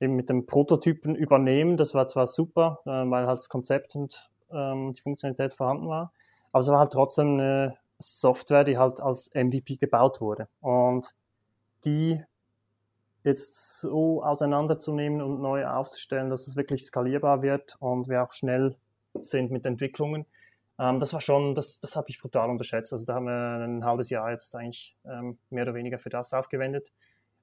eben 0.00 0.14
mit 0.14 0.28
dem 0.28 0.46
Prototypen 0.46 1.14
übernehmen, 1.14 1.76
das 1.76 1.94
war 1.94 2.06
zwar 2.08 2.26
super, 2.26 2.80
äh, 2.84 2.90
weil 2.90 3.26
halt 3.26 3.38
das 3.38 3.48
Konzept 3.48 3.96
und 3.96 4.30
ähm, 4.50 4.92
die 4.92 5.00
Funktionalität 5.00 5.54
vorhanden 5.54 5.88
war, 5.88 6.12
aber 6.52 6.60
es 6.60 6.68
war 6.68 6.78
halt 6.78 6.92
trotzdem 6.92 7.34
eine 7.34 7.78
Software, 7.98 8.64
die 8.64 8.78
halt 8.78 9.00
als 9.00 9.30
MVP 9.34 9.76
gebaut 9.76 10.20
wurde. 10.20 10.48
Und 10.60 11.14
die 11.84 12.22
jetzt 13.24 13.80
so 13.80 14.22
auseinanderzunehmen 14.22 15.20
und 15.20 15.40
neu 15.40 15.66
aufzustellen, 15.66 16.30
dass 16.30 16.46
es 16.46 16.56
wirklich 16.56 16.84
skalierbar 16.84 17.42
wird 17.42 17.76
und 17.80 18.08
wir 18.08 18.22
auch 18.22 18.32
schnell 18.32 18.76
sind 19.22 19.50
mit 19.50 19.66
Entwicklungen. 19.66 20.26
Ähm, 20.78 21.00
das 21.00 21.12
war 21.12 21.20
schon, 21.20 21.54
das, 21.54 21.80
das 21.80 21.96
habe 21.96 22.08
ich 22.08 22.20
brutal 22.20 22.50
unterschätzt. 22.50 22.92
Also 22.92 23.04
da 23.04 23.14
haben 23.14 23.26
wir 23.26 23.64
ein 23.64 23.84
halbes 23.84 24.10
Jahr 24.10 24.30
jetzt 24.30 24.54
eigentlich 24.54 24.96
ähm, 25.04 25.38
mehr 25.50 25.64
oder 25.64 25.74
weniger 25.74 25.98
für 25.98 26.10
das 26.10 26.32
aufgewendet. 26.32 26.92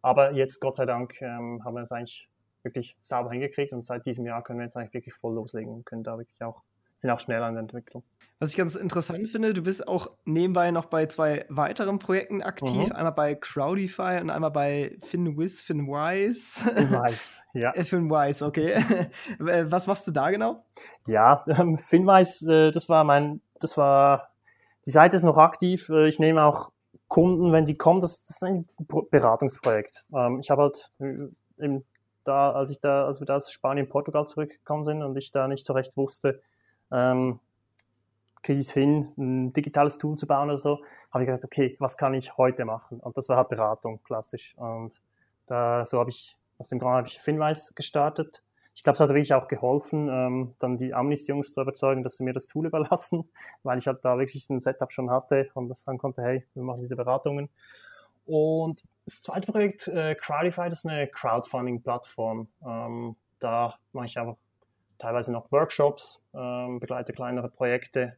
Aber 0.02 0.34
jetzt, 0.34 0.60
Gott 0.60 0.76
sei 0.76 0.86
Dank, 0.86 1.22
ähm, 1.22 1.64
haben 1.64 1.76
wir 1.76 1.82
es 1.82 1.92
eigentlich 1.92 2.30
wirklich 2.64 2.98
sauber 3.02 3.32
hingekriegt 3.32 3.74
und 3.74 3.86
seit 3.86 4.06
diesem 4.06 4.26
Jahr 4.26 4.44
können 4.44 4.60
wir 4.60 4.66
jetzt 4.66 4.78
eigentlich 4.78 4.94
wirklich 4.94 5.14
voll 5.14 5.36
loslegen 5.36 5.74
und 5.74 5.86
können 5.86 6.04
da 6.04 6.18
wirklich 6.18 6.42
auch, 6.44 6.62
sind 7.04 7.12
auch 7.12 7.20
schneller 7.20 7.50
in 7.50 7.56
der 7.56 7.64
Entwicklung. 7.64 8.02
Was 8.40 8.50
ich 8.50 8.56
ganz 8.56 8.76
interessant 8.76 9.28
finde, 9.28 9.54
du 9.54 9.62
bist 9.62 9.88
auch 9.88 10.12
nebenbei 10.24 10.72
noch 10.72 10.86
bei 10.86 11.06
zwei 11.06 11.46
weiteren 11.50 12.00
Projekten 12.00 12.42
aktiv. 12.42 12.88
Mhm. 12.88 12.92
Einmal 12.94 13.12
bei 13.12 13.36
Crowdify 13.36 14.20
und 14.22 14.30
einmal 14.30 14.52
bei 14.52 14.98
FinWiz, 15.02 15.62
FinWise. 15.62 16.62
FinWise, 16.62 17.42
ja. 17.54 17.72
Äh, 17.72 17.84
FinWise, 17.84 18.46
okay. 18.46 18.72
Äh, 19.40 19.66
was 19.70 19.88
machst 19.88 20.08
du 20.08 20.12
da 20.12 20.32
genau? 20.32 20.64
Ja, 21.08 21.44
ähm, 21.48 21.78
FinWise, 21.78 22.68
äh, 22.68 22.72
das 22.72 22.88
war 22.88 23.04
mein, 23.04 23.42
das 23.60 23.76
war, 23.78 24.30
die 24.86 24.92
Seite 24.92 25.18
ist 25.18 25.24
noch 25.24 25.38
aktiv. 25.38 25.90
Äh, 25.90 26.08
ich 26.08 26.20
nehme 26.20 26.44
auch 26.44 26.72
Kunden, 27.10 27.52
wenn 27.52 27.66
die 27.66 27.76
kommen, 27.76 28.00
das, 28.00 28.24
das 28.24 28.38
ist 28.38 28.44
ein 28.44 28.68
Beratungsprojekt. 29.12 30.06
Ähm, 30.16 30.40
ich 30.40 30.50
habe 30.50 30.64
halt 30.64 30.92
eben 31.60 31.84
da, 32.24 32.54
als 32.54 32.72
ich 32.72 32.80
da, 32.80 33.06
als 33.06 33.20
wir 33.20 33.26
da 33.26 33.36
aus 33.36 33.52
Spanien, 33.52 33.90
Portugal 33.90 34.26
zurückgekommen 34.26 34.86
sind 34.86 35.04
und 35.04 35.18
ich 35.18 35.32
da 35.32 35.50
nicht 35.50 35.66
so 35.66 35.74
recht 35.74 35.98
wusste, 35.98 36.42
ähm, 36.94 37.40
kriege 38.44 38.60
ich 38.60 38.68
es 38.68 38.74
hin, 38.74 39.12
ein 39.18 39.54
digitales 39.54 39.98
Tool 39.98 40.18
zu 40.18 40.28
bauen 40.28 40.50
oder 40.50 40.58
so, 40.58 40.84
habe 41.12 41.24
ich 41.24 41.28
gesagt, 41.28 41.46
okay, 41.46 41.76
was 41.80 41.98
kann 41.98 42.14
ich 42.14 42.38
heute 42.38 42.66
machen? 42.66 43.00
Und 43.00 43.18
das 43.18 43.30
war 43.30 43.38
halt 43.38 43.50
Beratung, 43.50 44.02
klassisch. 44.04 44.56
Und 44.58 44.92
da, 45.48 45.86
so 45.86 46.00
habe 46.00 46.10
ich, 46.10 46.38
aus 46.58 46.70
dem 46.70 46.80
Grund 46.80 46.96
habe 46.96 47.08
ich 47.08 47.20
Finwise 47.20 47.74
gestartet. 47.74 48.44
ich 48.76 48.84
glaube, 48.84 48.96
es 48.96 49.00
hat 49.00 49.10
wirklich 49.10 49.34
auch 49.34 49.48
geholfen, 49.48 50.10
ähm, 50.10 50.56
dann 50.60 50.78
die 50.78 50.94
Amnis-Jungs 50.94 51.54
zu 51.54 51.62
überzeugen, 51.62 52.04
dass 52.04 52.18
sie 52.18 52.24
mir 52.24 52.34
das 52.34 52.48
Tool 52.48 52.66
überlassen, 52.68 53.30
weil 53.64 53.78
ich 53.78 53.88
halt 53.88 54.04
da 54.04 54.18
wirklich 54.18 54.50
ein 54.50 54.60
Setup 54.60 54.92
schon 54.92 55.10
hatte 55.10 55.50
und 55.54 55.78
sagen 55.78 55.98
konnte, 55.98 56.22
hey, 56.22 56.46
wir 56.54 56.64
machen 56.64 56.82
diese 56.82 56.96
Beratungen. 56.96 57.50
Und 58.26 58.84
das 59.06 59.22
zweite 59.22 59.52
Projekt, 59.52 59.88
äh, 59.88 60.16
Crowdify, 60.16 60.70
das 60.70 60.80
ist 60.80 60.86
eine 60.86 61.08
Crowdfunding-Plattform. 61.08 62.48
Ähm, 62.66 63.16
da 63.40 63.76
mache 63.92 64.06
ich 64.06 64.18
einfach 64.18 64.38
teilweise 65.04 65.34
noch 65.34 65.52
Workshops, 65.52 66.22
ähm, 66.34 66.80
begleite 66.80 67.14
kleinere 67.14 67.50
Projekte 67.50 68.16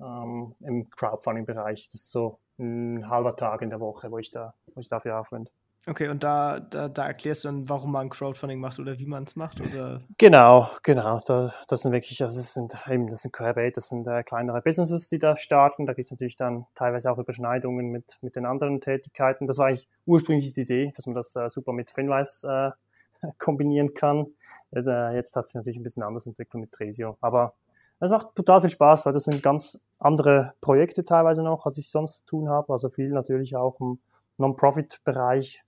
ähm, 0.00 0.54
im 0.60 0.90
Crowdfunding-Bereich. 0.90 1.88
Das 1.92 2.02
ist 2.02 2.10
so 2.10 2.38
ein 2.58 3.08
halber 3.08 3.36
Tag 3.36 3.62
in 3.62 3.70
der 3.70 3.80
Woche, 3.80 4.10
wo 4.10 4.18
ich, 4.18 4.30
da, 4.30 4.54
wo 4.74 4.80
ich 4.80 4.88
dafür 4.88 5.20
aufwende. 5.20 5.50
Okay, 5.88 6.08
und 6.08 6.24
da, 6.24 6.58
da, 6.58 6.88
da 6.88 7.06
erklärst 7.06 7.44
du 7.44 7.48
dann, 7.48 7.68
warum 7.68 7.92
man 7.92 8.08
Crowdfunding 8.08 8.58
macht 8.58 8.80
oder 8.80 8.98
wie 8.98 9.06
man 9.06 9.22
es 9.22 9.36
macht? 9.36 9.60
Oder? 9.60 10.02
Genau, 10.18 10.68
genau. 10.82 11.20
Da, 11.24 11.54
das 11.68 11.82
sind 11.82 11.92
wirklich, 11.92 12.20
also 12.24 12.40
das 12.40 12.54
sind 12.54 12.74
eben, 12.90 13.06
das 13.06 13.22
sind 13.22 13.32
Querbait, 13.32 13.76
das 13.76 13.90
sind 13.90 14.04
äh, 14.08 14.24
kleinere 14.24 14.62
Businesses, 14.62 15.08
die 15.08 15.20
da 15.20 15.36
starten. 15.36 15.86
Da 15.86 15.92
gibt 15.92 16.08
es 16.08 16.10
natürlich 16.10 16.34
dann 16.34 16.66
teilweise 16.74 17.08
auch 17.12 17.18
Überschneidungen 17.18 17.86
mit, 17.92 18.18
mit 18.20 18.34
den 18.34 18.46
anderen 18.46 18.80
Tätigkeiten. 18.80 19.46
Das 19.46 19.58
war 19.58 19.66
eigentlich 19.66 19.88
ursprünglich 20.06 20.52
die 20.54 20.62
Idee, 20.62 20.92
dass 20.96 21.06
man 21.06 21.14
das 21.14 21.36
äh, 21.36 21.48
super 21.48 21.72
mit 21.72 21.88
Finwise 21.88 22.48
äh, 22.48 22.85
kombinieren 23.38 23.94
kann. 23.94 24.26
Äh, 24.74 25.14
jetzt 25.14 25.36
hat 25.36 25.46
sich 25.46 25.54
natürlich 25.54 25.78
ein 25.78 25.82
bisschen 25.82 26.02
anders 26.02 26.26
entwickelt 26.26 26.60
mit 26.60 26.72
Tresio. 26.72 27.16
Aber 27.20 27.54
es 28.00 28.10
macht 28.10 28.34
total 28.34 28.60
viel 28.60 28.70
Spaß, 28.70 29.06
weil 29.06 29.12
das 29.12 29.24
sind 29.24 29.42
ganz 29.42 29.80
andere 29.98 30.54
Projekte 30.60 31.04
teilweise 31.04 31.42
noch, 31.42 31.66
als 31.66 31.78
ich 31.78 31.88
sonst 31.88 32.18
zu 32.18 32.26
tun 32.26 32.48
habe. 32.48 32.72
Also 32.72 32.88
viel 32.88 33.10
natürlich 33.10 33.56
auch 33.56 33.80
im 33.80 33.98
Non-Profit-Bereich, 34.38 35.64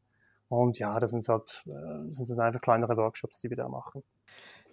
und 0.48 0.78
ja, 0.78 0.98
das 0.98 1.10
sind 1.10 1.26
halt, 1.28 1.62
äh, 1.66 2.10
sind 2.10 2.38
einfach 2.40 2.60
kleinere 2.60 2.96
Workshops, 2.96 3.40
die 3.40 3.50
wir 3.50 3.56
da 3.56 3.68
machen. 3.68 4.02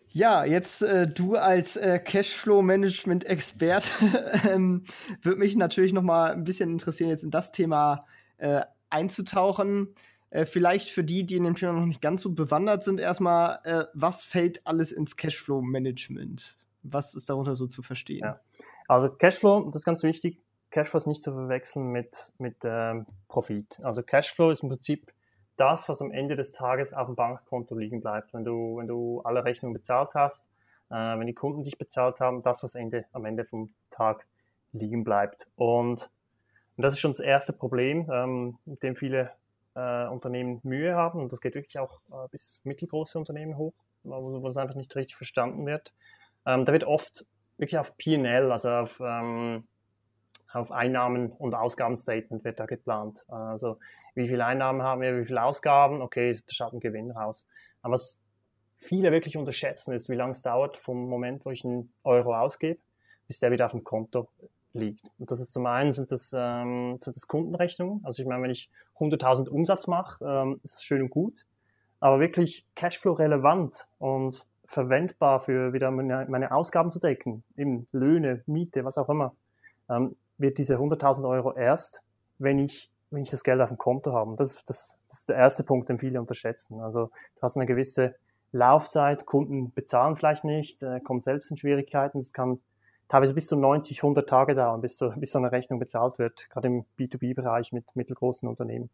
Ja, 0.08 0.46
jetzt 0.46 0.82
äh, 0.82 1.08
du 1.08 1.36
als 1.36 1.76
äh, 1.76 2.00
Cashflow-Management-Expert 2.00 3.92
ähm, 4.50 4.86
würde 5.22 5.40
mich 5.40 5.58
natürlich 5.58 5.92
noch 5.92 6.04
mal 6.04 6.32
ein 6.32 6.46
bisschen 6.46 6.72
interessieren, 6.72 7.10
jetzt 7.10 7.24
in 7.24 7.32
das 7.32 7.52
Thema 7.52 8.06
äh, 8.38 8.62
einzutauchen. 8.90 9.94
Äh, 10.30 10.46
vielleicht 10.46 10.90
für 10.90 11.04
die, 11.04 11.26
die 11.26 11.36
in 11.36 11.44
dem 11.44 11.56
Thema 11.56 11.74
noch 11.74 11.86
nicht 11.86 12.02
ganz 12.02 12.22
so 12.22 12.34
bewandert 12.34 12.84
sind, 12.84 13.00
erstmal, 13.00 13.60
äh, 13.64 13.86
was 13.94 14.24
fällt 14.24 14.66
alles 14.66 14.92
ins 14.92 15.16
Cashflow-Management? 15.16 16.58
Was 16.84 17.16
ist 17.16 17.30
darunter 17.30 17.56
so 17.56 17.68
zu 17.68 17.82
verstehen? 17.82 18.24
Ja. 18.24 18.40
Also 18.88 19.10
Cashflow, 19.10 19.66
das 19.66 19.78
ist 19.78 19.86
ganz 19.86 20.04
wichtig. 20.04 20.40
Cashflow 20.72 20.98
ist 20.98 21.08
nicht 21.08 21.24
zu 21.24 21.32
verwechseln 21.32 21.92
mit, 21.92 22.32
mit 22.38 22.58
ähm, 22.64 23.06
Profit. 23.28 23.80
Also 23.82 24.04
Cashflow 24.04 24.52
ist 24.52 24.64
im 24.64 24.70
Prinzip 24.70 25.12
das, 25.58 25.88
was 25.88 26.02
am 26.02 26.12
Ende 26.12 26.36
des 26.36 26.52
Tages 26.52 26.94
auf 26.94 27.08
dem 27.08 27.16
Bankkonto 27.16 27.76
liegen 27.78 28.02
bleibt. 28.02 28.34
Wenn 28.34 28.44
du, 28.44 28.78
wenn 28.78 28.88
du 28.88 29.22
alle 29.22 29.46
Rechnungen 29.46 29.74
bezahlt 29.74 30.14
hast, 30.14 30.46
äh, 30.90 30.96
wenn 30.96 31.28
die 31.28 31.34
Kunden 31.34 31.64
dich 31.64 31.78
bezahlt 31.78 32.20
haben, 32.20 32.44
das, 32.44 32.62
was 32.62 32.76
Ende, 32.76 33.06
am 33.14 33.26
Ende 33.26 33.46
vom 33.46 33.74
Tag 33.90 34.26
liegen 34.74 35.04
bleibt. 35.04 35.48
Und, 35.56 36.10
und 36.76 36.82
das 36.84 36.96
ist 36.96 37.00
schon 37.00 37.12
das 37.12 37.22
erste 37.22 37.54
Problem, 37.54 38.10
ähm, 38.12 38.58
mit 38.66 38.84
dem 38.84 38.96
viele 38.96 39.32
äh, 39.76 40.08
Unternehmen 40.08 40.60
Mühe 40.64 40.96
haben. 40.96 41.20
Und 41.20 41.32
das 41.32 41.42
geht 41.42 41.56
wirklich 41.56 41.80
auch 41.80 42.00
äh, 42.10 42.28
bis 42.32 42.62
mittelgroße 42.64 43.18
Unternehmen 43.18 43.58
hoch, 43.58 43.74
wo, 44.04 44.46
es 44.48 44.58
einfach 44.58 44.76
nicht 44.76 44.96
richtig 44.96 45.16
verstanden 45.16 45.66
wird. 45.66 45.94
Ähm, 46.46 46.66
da 46.66 46.74
wird 46.74 46.84
oft 46.84 47.26
wirklich 47.58 47.78
auf 47.78 47.98
PL, 47.98 48.52
also 48.52 48.70
auf 48.70 49.00
ähm, 49.04 49.68
auf 50.56 50.72
Einnahmen- 50.72 51.32
und 51.32 51.54
Ausgabenstatement 51.54 52.44
wird 52.46 52.60
da 52.60 52.66
geplant. 52.66 53.26
Also 53.28 53.78
wie 54.14 54.28
viele 54.28 54.46
Einnahmen 54.46 54.82
haben 54.84 55.02
wir, 55.02 55.20
wie 55.20 55.26
viele 55.26 55.44
Ausgaben, 55.44 56.02
okay, 56.02 56.36
da 56.36 56.54
schaut 56.54 56.74
ein 56.74 56.80
Gewinn 56.80 57.12
raus. 57.12 57.46
Aber 57.82 57.96
was 57.96 58.22
viele 58.78 59.12
wirklich 59.12 59.36
unterschätzen 59.36 59.94
ist, 59.94 60.10
wie 60.10 60.16
lange 60.16 60.32
es 60.32 60.42
dauert 60.42 60.78
vom 60.78 61.10
Moment, 61.10 61.46
wo 61.46 61.52
ich 61.52 61.66
einen 61.66 61.94
Euro 62.04 62.36
ausgebe, 62.36 62.80
bis 63.28 63.40
der 63.40 63.52
wieder 63.52 63.66
auf 63.66 63.72
dem 63.72 63.84
Konto 63.84 64.30
liegt. 64.76 65.10
Und 65.18 65.32
das 65.32 65.40
ist 65.40 65.54
zum 65.54 65.66
einen 65.66 65.92
sind 65.92 66.12
das, 66.12 66.34
ähm, 66.36 66.98
sind 67.02 67.16
das 67.16 67.28
Kundenrechnungen. 67.28 68.02
Also 68.04 68.22
ich 68.22 68.28
meine, 68.28 68.44
wenn 68.44 68.52
ich 68.52 68.70
100.000 69.00 69.50
Umsatz 69.50 69.88
mache, 69.88 70.24
ähm, 70.24 70.60
ist 70.64 70.76
es 70.76 70.84
schön 70.84 71.02
und 71.02 71.10
gut. 71.10 71.46
Aber 72.00 72.20
wirklich 72.20 72.66
Cashflow 72.76 73.14
relevant 73.14 73.88
und 73.98 74.46
verwendbar 74.66 75.40
für 75.40 75.74
wieder 75.74 75.92
meine, 75.92 76.26
meine 76.30 76.52
Ausgaben 76.52 76.92
zu 76.92 77.00
decken, 77.00 77.44
eben 77.56 77.88
Löhne, 77.92 78.44
Miete, 78.46 78.84
was 78.84 78.98
auch 78.98 79.10
immer, 79.10 79.36
ähm, 79.90 80.16
wird 80.38 80.58
diese 80.58 80.78
100.000 80.78 81.28
Euro 81.28 81.54
erst, 81.54 82.02
wenn 82.40 82.60
ich, 82.60 82.92
wenn 83.10 83.24
ich 83.24 83.30
das 83.30 83.44
Geld 83.44 83.62
auf 83.62 83.70
dem 83.70 83.78
Konto 83.78 84.14
habe. 84.14 84.36
Das, 84.38 84.66
das, 84.66 84.98
das 85.08 85.20
ist 85.20 85.30
der 85.30 85.38
erste 85.38 85.64
Punkt, 85.64 85.90
den 85.90 85.98
viele 85.98 86.20
unterschätzen. 86.20 86.82
Also 86.82 87.08
du 87.36 87.42
hast 87.42 87.56
eine 87.56 87.66
gewisse 87.66 88.16
Laufzeit, 88.52 89.26
Kunden 89.26 89.72
bezahlen 89.74 90.16
vielleicht 90.16 90.44
nicht, 90.44 90.82
äh, 90.82 91.00
kommen 91.00 91.22
selbst 91.22 91.52
in 91.52 91.58
Schwierigkeiten. 91.58 92.20
Das 92.20 92.34
kann 92.34 92.60
teilweise 93.08 93.34
bis 93.34 93.48
zu 93.48 93.56
90, 93.56 94.00
100 94.00 94.28
Tage 94.28 94.56
dauern, 94.56 94.82
bis 94.82 94.98
so, 94.98 95.12
bis 95.16 95.32
so 95.32 95.40
eine 95.40 95.52
Rechnung 95.52 95.80
bezahlt 95.80 96.20
wird, 96.20 96.50
gerade 96.50 96.68
im 96.68 96.86
B2B-Bereich 96.98 97.72
mit 97.72 97.96
mittelgroßen 97.96 98.48
Unternehmen. 98.48 98.90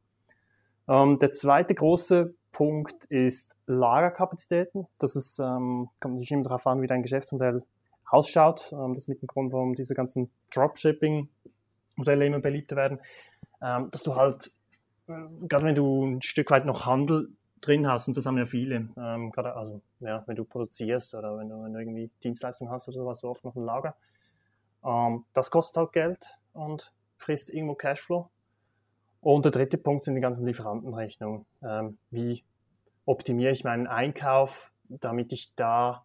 Ähm, 0.87 1.19
der 1.19 1.31
zweite 1.31 1.73
große 1.73 2.33
Punkt 2.51 3.05
ist 3.05 3.55
Lagerkapazitäten. 3.67 4.87
Das 4.99 5.15
ist, 5.15 5.39
ähm, 5.39 5.89
kommt 5.99 6.15
natürlich 6.15 6.31
immer 6.31 6.43
darauf 6.43 6.67
an, 6.67 6.81
wie 6.81 6.87
dein 6.87 7.01
Geschäftsmodell 7.01 7.63
ausschaut. 8.09 8.71
Ähm, 8.73 8.93
das 8.93 9.03
ist 9.03 9.07
mit 9.07 9.21
dem 9.21 9.27
Grund, 9.27 9.53
warum 9.53 9.75
diese 9.75 9.93
ganzen 9.93 10.29
Dropshipping-Modelle 10.53 12.25
immer 12.25 12.39
beliebter 12.39 12.75
werden, 12.75 12.99
ähm, 13.61 13.89
dass 13.91 14.03
du 14.03 14.15
halt, 14.15 14.51
äh, 15.07 15.13
gerade 15.47 15.65
wenn 15.65 15.75
du 15.75 16.05
ein 16.05 16.21
Stück 16.21 16.51
weit 16.51 16.65
noch 16.65 16.85
Handel 16.85 17.29
drin 17.61 17.87
hast, 17.87 18.07
und 18.07 18.17
das 18.17 18.25
haben 18.25 18.37
ja 18.37 18.45
viele, 18.45 18.89
ähm, 18.97 19.31
gerade 19.31 19.55
also 19.55 19.81
ja, 19.99 20.23
wenn 20.25 20.35
du 20.35 20.43
produzierst 20.43 21.15
oder 21.15 21.37
wenn 21.37 21.49
du, 21.49 21.63
wenn 21.63 21.73
du 21.73 21.79
irgendwie 21.79 22.09
Dienstleistungen 22.23 22.71
hast 22.71 22.87
oder 22.87 22.97
sowas, 22.97 23.19
so 23.19 23.29
oft 23.29 23.45
noch 23.45 23.55
ein 23.55 23.63
Lager, 23.63 23.95
ähm, 24.83 25.23
das 25.33 25.51
kostet 25.51 25.77
halt 25.77 25.93
Geld 25.93 26.37
und 26.53 26.93
frisst 27.17 27.49
irgendwo 27.49 27.75
Cashflow. 27.75 28.29
Und 29.21 29.45
der 29.45 29.51
dritte 29.51 29.77
Punkt 29.77 30.03
sind 30.03 30.15
die 30.15 30.21
ganzen 30.21 30.47
Lieferantenrechnungen. 30.47 31.45
Ähm, 31.61 31.99
wie 32.09 32.43
optimiere 33.05 33.51
ich 33.51 33.63
meinen 33.63 33.85
Einkauf, 33.85 34.71
damit 34.89 35.31
ich 35.31 35.53
da 35.55 36.03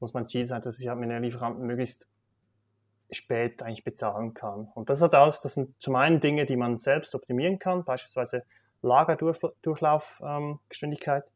muss 0.00 0.14
mein 0.14 0.26
Ziel 0.26 0.46
sein, 0.46 0.62
dass 0.62 0.80
ich 0.80 0.88
halt 0.88 0.98
meine 1.00 1.18
Lieferanten 1.18 1.66
möglichst 1.66 2.06
spät 3.10 3.62
eigentlich 3.62 3.84
bezahlen 3.84 4.34
kann. 4.34 4.68
Und 4.74 4.90
das 4.90 5.02
hat 5.02 5.14
alles, 5.14 5.40
das 5.40 5.54
sind 5.54 5.74
zum 5.80 5.96
einen 5.96 6.20
Dinge, 6.20 6.46
die 6.46 6.56
man 6.56 6.78
selbst 6.78 7.14
optimieren 7.14 7.58
kann, 7.58 7.84
beispielsweise 7.84 8.44
Lagerdurchlaufgeschwindigkeit 8.82 11.24
ähm, 11.26 11.32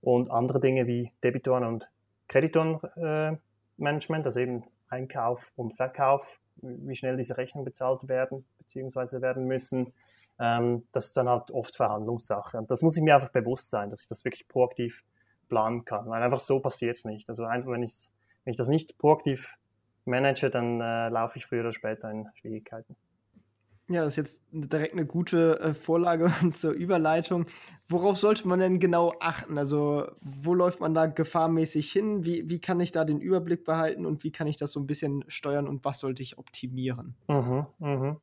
und 0.00 0.30
andere 0.30 0.60
Dinge 0.60 0.86
wie 0.86 1.12
Debitoren 1.22 1.64
und 1.64 1.86
Kreditorenmanagement, 2.28 4.24
äh, 4.24 4.26
also 4.26 4.40
eben 4.40 4.64
Einkauf 4.88 5.52
und 5.56 5.76
Verkauf, 5.76 6.38
wie 6.56 6.94
schnell 6.94 7.16
diese 7.16 7.36
Rechnungen 7.36 7.64
bezahlt 7.64 8.08
werden 8.08 8.44
bzw. 8.58 9.20
werden 9.20 9.46
müssen. 9.46 9.92
Ähm, 10.38 10.86
das 10.92 11.06
ist 11.06 11.16
dann 11.16 11.28
halt 11.28 11.50
oft 11.50 11.76
Verhandlungssache. 11.76 12.58
Und 12.58 12.70
das 12.70 12.82
muss 12.82 12.96
ich 12.96 13.02
mir 13.02 13.14
einfach 13.14 13.30
bewusst 13.30 13.70
sein, 13.70 13.90
dass 13.90 14.02
ich 14.02 14.08
das 14.08 14.24
wirklich 14.24 14.48
proaktiv 14.48 15.02
planen 15.48 15.84
kann. 15.84 16.08
Weil 16.08 16.22
einfach 16.22 16.40
so 16.40 16.60
passiert 16.60 16.96
es 16.96 17.04
nicht. 17.04 17.28
Also 17.28 17.44
einfach, 17.44 17.70
wenn 17.70 17.82
ich, 17.82 18.10
wenn 18.44 18.52
ich 18.52 18.58
das 18.58 18.68
nicht 18.68 18.98
proaktiv 18.98 19.54
manage, 20.04 20.50
dann 20.50 20.80
äh, 20.80 21.08
laufe 21.08 21.38
ich 21.38 21.46
früher 21.46 21.60
oder 21.60 21.72
später 21.72 22.10
in 22.10 22.28
Schwierigkeiten. 22.34 22.96
Ja, 23.88 24.04
das 24.04 24.12
ist 24.12 24.16
jetzt 24.16 24.42
direkt 24.52 24.92
eine 24.92 25.04
gute 25.04 25.60
äh, 25.60 25.74
Vorlage 25.74 26.30
zur 26.50 26.72
Überleitung. 26.72 27.46
Worauf 27.88 28.16
sollte 28.16 28.46
man 28.48 28.58
denn 28.58 28.78
genau 28.78 29.14
achten? 29.20 29.58
Also, 29.58 30.06
wo 30.20 30.54
läuft 30.54 30.80
man 30.80 30.94
da 30.94 31.06
gefahrmäßig 31.06 31.90
hin? 31.92 32.24
Wie, 32.24 32.48
wie 32.48 32.60
kann 32.60 32.80
ich 32.80 32.92
da 32.92 33.04
den 33.04 33.20
Überblick 33.20 33.64
behalten 33.64 34.06
und 34.06 34.24
wie 34.24 34.30
kann 34.32 34.46
ich 34.46 34.56
das 34.56 34.72
so 34.72 34.80
ein 34.80 34.86
bisschen 34.86 35.24
steuern 35.28 35.68
und 35.68 35.84
was 35.84 35.98
sollte 35.98 36.22
ich 36.22 36.38
optimieren? 36.38 37.16
Mhm, 37.28 37.66
mh. 37.78 38.20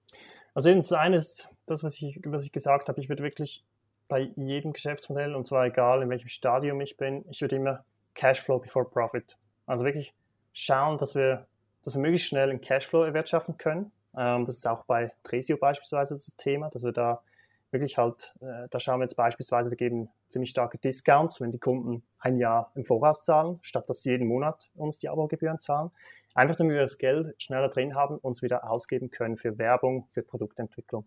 Also, 0.53 0.69
eben 0.69 0.79
das 0.79 0.91
eine 0.93 1.17
ist 1.17 1.49
das, 1.67 1.83
was 1.83 2.01
ich, 2.01 2.19
was 2.25 2.45
ich 2.45 2.51
gesagt 2.51 2.87
habe. 2.87 2.99
Ich 2.99 3.09
würde 3.09 3.23
wirklich 3.23 3.65
bei 4.07 4.31
jedem 4.35 4.73
Geschäftsmodell, 4.73 5.35
und 5.35 5.45
zwar 5.45 5.65
egal 5.65 6.01
in 6.01 6.09
welchem 6.09 6.29
Stadium 6.29 6.81
ich 6.81 6.97
bin, 6.97 7.23
ich 7.29 7.41
würde 7.41 7.57
immer 7.57 7.85
Cashflow 8.15 8.59
before 8.59 8.85
Profit. 8.85 9.37
Also 9.65 9.85
wirklich 9.85 10.13
schauen, 10.51 10.97
dass 10.97 11.15
wir, 11.15 11.47
dass 11.83 11.93
wir 11.93 12.01
möglichst 12.01 12.27
schnell 12.27 12.49
einen 12.49 12.59
Cashflow 12.59 13.03
erwirtschaften 13.03 13.57
können. 13.57 13.91
Ähm, 14.19 14.43
das 14.43 14.57
ist 14.57 14.67
auch 14.67 14.83
bei 14.83 15.13
Tresio 15.23 15.55
beispielsweise 15.55 16.15
das 16.15 16.35
Thema, 16.35 16.69
dass 16.69 16.83
wir 16.83 16.91
da 16.91 17.23
wirklich 17.71 17.97
halt, 17.97 18.35
äh, 18.41 18.67
da 18.69 18.79
schauen 18.79 18.99
wir 18.99 19.05
jetzt 19.05 19.15
beispielsweise, 19.15 19.69
wir 19.69 19.77
geben 19.77 20.09
ziemlich 20.27 20.49
starke 20.49 20.77
Discounts, 20.77 21.39
wenn 21.39 21.51
die 21.51 21.59
Kunden 21.59 22.03
ein 22.19 22.37
Jahr 22.37 22.69
im 22.75 22.83
Voraus 22.83 23.23
zahlen, 23.23 23.59
statt 23.61 23.89
dass 23.89 24.01
sie 24.01 24.11
jeden 24.11 24.27
Monat 24.27 24.69
uns 24.75 24.97
die 24.97 25.07
Abogebühren 25.07 25.59
zahlen. 25.59 25.91
Einfach 26.33 26.57
damit 26.57 26.73
wir 26.73 26.81
das 26.81 26.97
Geld 26.97 27.41
schneller 27.41 27.69
drin 27.69 27.95
haben, 27.95 28.15
und 28.15 28.23
uns 28.23 28.41
wieder 28.41 28.69
ausgeben 28.69 29.09
können 29.09 29.37
für 29.37 29.57
Werbung, 29.57 30.07
für 30.11 30.21
Produktentwicklung. 30.21 31.05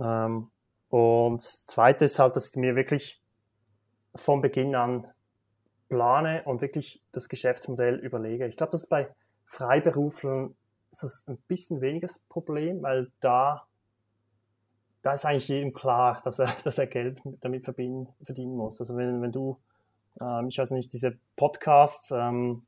Ähm, 0.00 0.50
und 0.88 1.36
das 1.36 1.64
Zweite 1.66 2.06
ist 2.06 2.18
halt, 2.18 2.34
dass 2.34 2.50
ich 2.50 2.56
mir 2.56 2.74
wirklich 2.74 3.22
von 4.16 4.40
Beginn 4.40 4.74
an 4.74 5.06
plane 5.88 6.42
und 6.44 6.60
wirklich 6.60 7.04
das 7.12 7.28
Geschäftsmodell 7.28 7.96
überlege. 7.96 8.48
Ich 8.48 8.56
glaube, 8.56 8.72
das 8.72 8.82
ist 8.82 8.88
bei 8.88 9.08
Freiberuflern 9.44 10.56
ist 10.90 11.02
das 11.02 11.24
ein 11.28 11.38
bisschen 11.48 11.80
weniger 11.80 12.08
Problem, 12.28 12.82
weil 12.82 13.10
da, 13.20 13.66
da 15.02 15.14
ist 15.14 15.24
eigentlich 15.24 15.48
jedem 15.48 15.72
klar, 15.72 16.20
dass 16.24 16.38
er, 16.38 16.48
dass 16.64 16.78
er 16.78 16.86
Geld 16.86 17.20
damit 17.40 17.64
verdienen, 17.64 18.08
verdienen 18.22 18.56
muss. 18.56 18.80
Also 18.80 18.96
wenn, 18.96 19.22
wenn 19.22 19.32
du 19.32 19.58
Ähm, 20.20 20.48
ich 20.48 20.58
weiß 20.58 20.72
nicht, 20.72 20.92
diese 20.92 21.18
Podcasts, 21.36 22.10
ähm, 22.10 22.62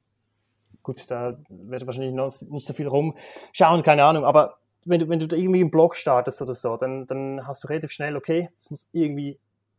gut, 0.82 1.10
da 1.10 1.38
werde 1.48 1.86
wahrscheinlich 1.86 2.14
noch 2.14 2.32
nicht 2.50 2.66
so 2.66 2.72
viel 2.72 2.88
rumschauen, 2.88 3.82
keine 3.82 4.04
Ahnung, 4.04 4.24
aber 4.24 4.58
wenn 4.84 5.00
du, 5.00 5.08
wenn 5.08 5.18
du 5.18 5.36
irgendwie 5.36 5.60
einen 5.60 5.70
Blog 5.70 5.96
startest 5.96 6.42
oder 6.42 6.54
so, 6.54 6.76
dann, 6.76 7.06
dann 7.06 7.46
hast 7.46 7.64
du 7.64 7.68
relativ 7.68 7.92
schnell, 7.92 8.16
okay, 8.16 8.50
es 8.56 8.70
muss 8.70 8.88
irgendwie, 8.92 9.38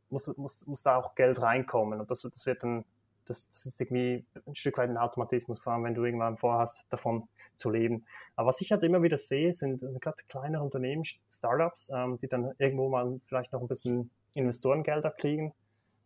muss, 0.10 0.36
muss, 0.38 0.65
muss 0.67 0.84
da 0.84 0.97
auch 0.97 1.15
Geld 1.15 1.41
reinkommen 1.41 1.99
und 1.99 2.10
das, 2.12 2.21
das 2.21 2.45
wird 2.45 2.63
dann, 2.63 2.86
das, 3.25 3.49
das 3.49 3.65
ist 3.65 3.82
irgendwie 3.82 4.25
ein 4.45 4.56
Stück 4.56 4.77
weit 4.77 4.89
ein 4.89 4.97
Automatismus, 4.97 5.62
vor 5.62 5.73
allem 5.73 5.84
wenn 5.84 5.95
du 5.95 6.03
irgendwann 6.03 6.38
vorhast, 6.38 6.84
davon 6.89 7.27
zu 7.57 7.69
leben. 7.69 8.05
Aber 8.35 8.49
was 8.49 8.61
ich 8.61 8.71
halt 8.71 8.83
immer 8.83 9.01
wieder 9.01 9.17
sehe, 9.17 9.53
sind, 9.53 9.79
sind 9.79 10.01
gerade 10.01 10.23
kleinere 10.27 10.63
Unternehmen, 10.63 11.03
Startups, 11.29 11.89
ähm, 11.93 12.19
die 12.21 12.27
dann 12.27 12.53
irgendwo 12.57 12.89
mal 12.89 13.19
vielleicht 13.25 13.53
noch 13.53 13.61
ein 13.61 13.67
bisschen 13.67 14.11
Investorengelder 14.33 15.11
kriegen. 15.11 15.53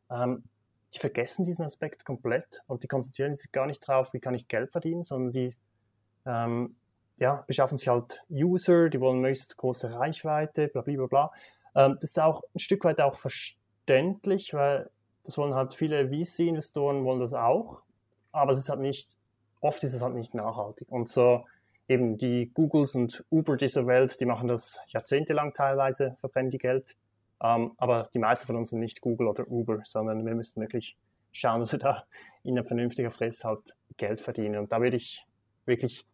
Ähm, 0.09 0.43
die 0.93 0.99
vergessen 0.99 1.45
diesen 1.45 1.65
Aspekt 1.65 2.05
komplett 2.05 2.63
und 2.67 2.83
die 2.83 2.87
konzentrieren 2.87 3.35
sich 3.35 3.51
gar 3.51 3.65
nicht 3.65 3.85
drauf, 3.85 4.13
wie 4.13 4.19
kann 4.19 4.35
ich 4.35 4.47
Geld 4.47 4.71
verdienen, 4.71 5.03
sondern 5.03 5.33
die 5.33 5.55
ähm, 6.25 6.75
ja, 7.17 7.43
beschaffen 7.47 7.77
sich 7.77 7.87
halt 7.87 8.23
User, 8.29 8.89
die 8.89 9.01
wollen 9.01 9.19
möglichst 9.19 9.57
große 9.57 9.91
Reichweite, 9.91 10.67
bla 10.67 10.81
bla 10.81 11.07
bla. 11.07 11.31
Ähm, 11.75 11.97
das 11.99 12.11
ist 12.11 12.19
auch 12.19 12.43
ein 12.55 12.59
Stück 12.59 12.83
weit 12.83 13.01
auch 13.01 13.15
verständlich, 13.15 14.53
weil 14.53 14.89
das 15.23 15.37
wollen 15.37 15.55
halt 15.55 15.73
viele 15.73 16.09
VC-Investoren 16.09 17.03
wollen 17.03 17.19
das 17.19 17.33
auch, 17.33 17.81
aber 18.31 18.51
es 18.51 18.59
ist 18.59 18.69
halt 18.69 18.79
nicht, 18.79 19.16
oft 19.61 19.83
ist 19.83 19.93
es 19.93 20.01
halt 20.01 20.15
nicht 20.15 20.33
nachhaltig. 20.33 20.89
Und 20.89 21.09
so 21.09 21.45
eben 21.87 22.17
die 22.17 22.51
Googles 22.53 22.95
und 22.95 23.23
Uber 23.31 23.55
dieser 23.57 23.87
Welt, 23.87 24.19
die 24.19 24.25
machen 24.25 24.47
das 24.47 24.79
jahrzehntelang 24.87 25.53
teilweise, 25.53 26.15
verbrennen 26.17 26.51
die 26.51 26.57
Geld. 26.57 26.97
Ähm, 27.41 27.73
aber 27.77 28.09
die 28.13 28.19
meisten 28.19 28.47
von 28.47 28.55
uns 28.55 28.71
sind 28.71 28.79
nicht 28.79 29.01
Google 29.01 29.27
oder 29.27 29.47
Uber, 29.47 29.81
sondern 29.83 30.25
wir 30.25 30.35
müssen 30.35 30.61
wirklich 30.61 30.97
schauen, 31.31 31.61
dass 31.61 31.71
wir 31.71 31.79
da 31.79 32.03
in 32.43 32.57
einer 32.57 32.65
vernünftigen 32.65 33.11
Frist 33.11 33.43
halt 33.43 33.75
Geld 33.97 34.21
verdienen. 34.21 34.59
Und 34.59 34.71
da 34.71 34.81
würde 34.81 34.97
ich 34.97 35.25
wirklich, 35.65 36.05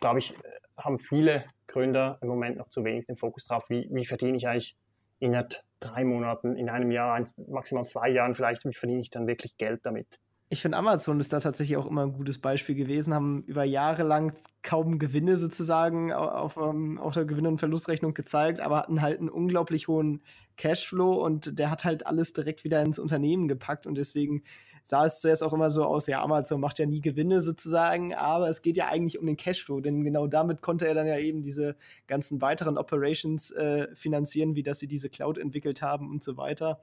glaube 0.00 0.18
ich, 0.18 0.34
haben 0.76 0.98
viele 0.98 1.44
Gründer 1.66 2.18
im 2.20 2.28
Moment 2.28 2.56
noch 2.58 2.68
zu 2.68 2.84
wenig 2.84 3.06
den 3.06 3.16
Fokus 3.16 3.46
drauf, 3.46 3.70
wie, 3.70 3.88
wie 3.90 4.04
verdiene 4.04 4.36
ich 4.36 4.48
eigentlich 4.48 4.76
innerhalb 5.20 5.62
drei 5.78 6.04
Monaten, 6.04 6.56
in 6.56 6.68
einem 6.68 6.90
Jahr, 6.90 7.24
maximal 7.48 7.86
zwei 7.86 8.08
Jahren 8.08 8.34
vielleicht, 8.34 8.64
wie 8.64 8.74
verdiene 8.74 9.00
ich 9.00 9.10
dann 9.10 9.26
wirklich 9.26 9.56
Geld 9.56 9.80
damit? 9.84 10.18
Ich 10.52 10.60
finde, 10.60 10.76
Amazon 10.76 11.18
ist 11.18 11.32
da 11.32 11.40
tatsächlich 11.40 11.78
auch 11.78 11.86
immer 11.86 12.02
ein 12.02 12.12
gutes 12.12 12.38
Beispiel 12.38 12.74
gewesen, 12.74 13.14
haben 13.14 13.42
über 13.44 13.64
Jahre 13.64 14.02
lang 14.02 14.34
kaum 14.62 14.98
Gewinne 14.98 15.38
sozusagen 15.38 16.12
auf, 16.12 16.58
ähm, 16.58 16.98
auf 16.98 17.14
der 17.14 17.24
Gewinn- 17.24 17.46
und 17.46 17.58
Verlustrechnung 17.58 18.12
gezeigt, 18.12 18.60
aber 18.60 18.76
hatten 18.76 19.00
halt 19.00 19.18
einen 19.18 19.30
unglaublich 19.30 19.88
hohen 19.88 20.20
Cashflow 20.58 21.24
und 21.24 21.58
der 21.58 21.70
hat 21.70 21.86
halt 21.86 22.06
alles 22.06 22.34
direkt 22.34 22.64
wieder 22.64 22.82
ins 22.82 22.98
Unternehmen 22.98 23.48
gepackt 23.48 23.86
und 23.86 23.94
deswegen 23.94 24.42
sah 24.82 25.06
es 25.06 25.22
zuerst 25.22 25.42
auch 25.42 25.54
immer 25.54 25.70
so 25.70 25.84
aus, 25.84 26.06
ja, 26.06 26.22
Amazon 26.22 26.60
macht 26.60 26.78
ja 26.78 26.84
nie 26.84 27.00
Gewinne 27.00 27.40
sozusagen, 27.40 28.14
aber 28.14 28.50
es 28.50 28.60
geht 28.60 28.76
ja 28.76 28.88
eigentlich 28.88 29.18
um 29.18 29.24
den 29.24 29.38
Cashflow, 29.38 29.80
denn 29.80 30.04
genau 30.04 30.26
damit 30.26 30.60
konnte 30.60 30.86
er 30.86 30.92
dann 30.92 31.06
ja 31.06 31.16
eben 31.16 31.40
diese 31.40 31.76
ganzen 32.06 32.42
weiteren 32.42 32.76
Operations 32.76 33.52
äh, 33.52 33.88
finanzieren, 33.94 34.54
wie 34.54 34.62
dass 34.62 34.80
sie 34.80 34.86
diese 34.86 35.08
Cloud 35.08 35.38
entwickelt 35.38 35.80
haben 35.80 36.10
und 36.10 36.22
so 36.22 36.36
weiter. 36.36 36.82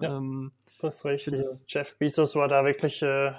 Ja, 0.00 0.16
ähm, 0.16 0.52
das 0.80 0.96
ist 0.96 1.04
richtig. 1.04 1.36
Das 1.36 1.64
Jeff 1.66 1.96
Bezos 1.98 2.34
war 2.34 2.48
da 2.48 2.64
wirklich, 2.64 3.02
äh, 3.02 3.32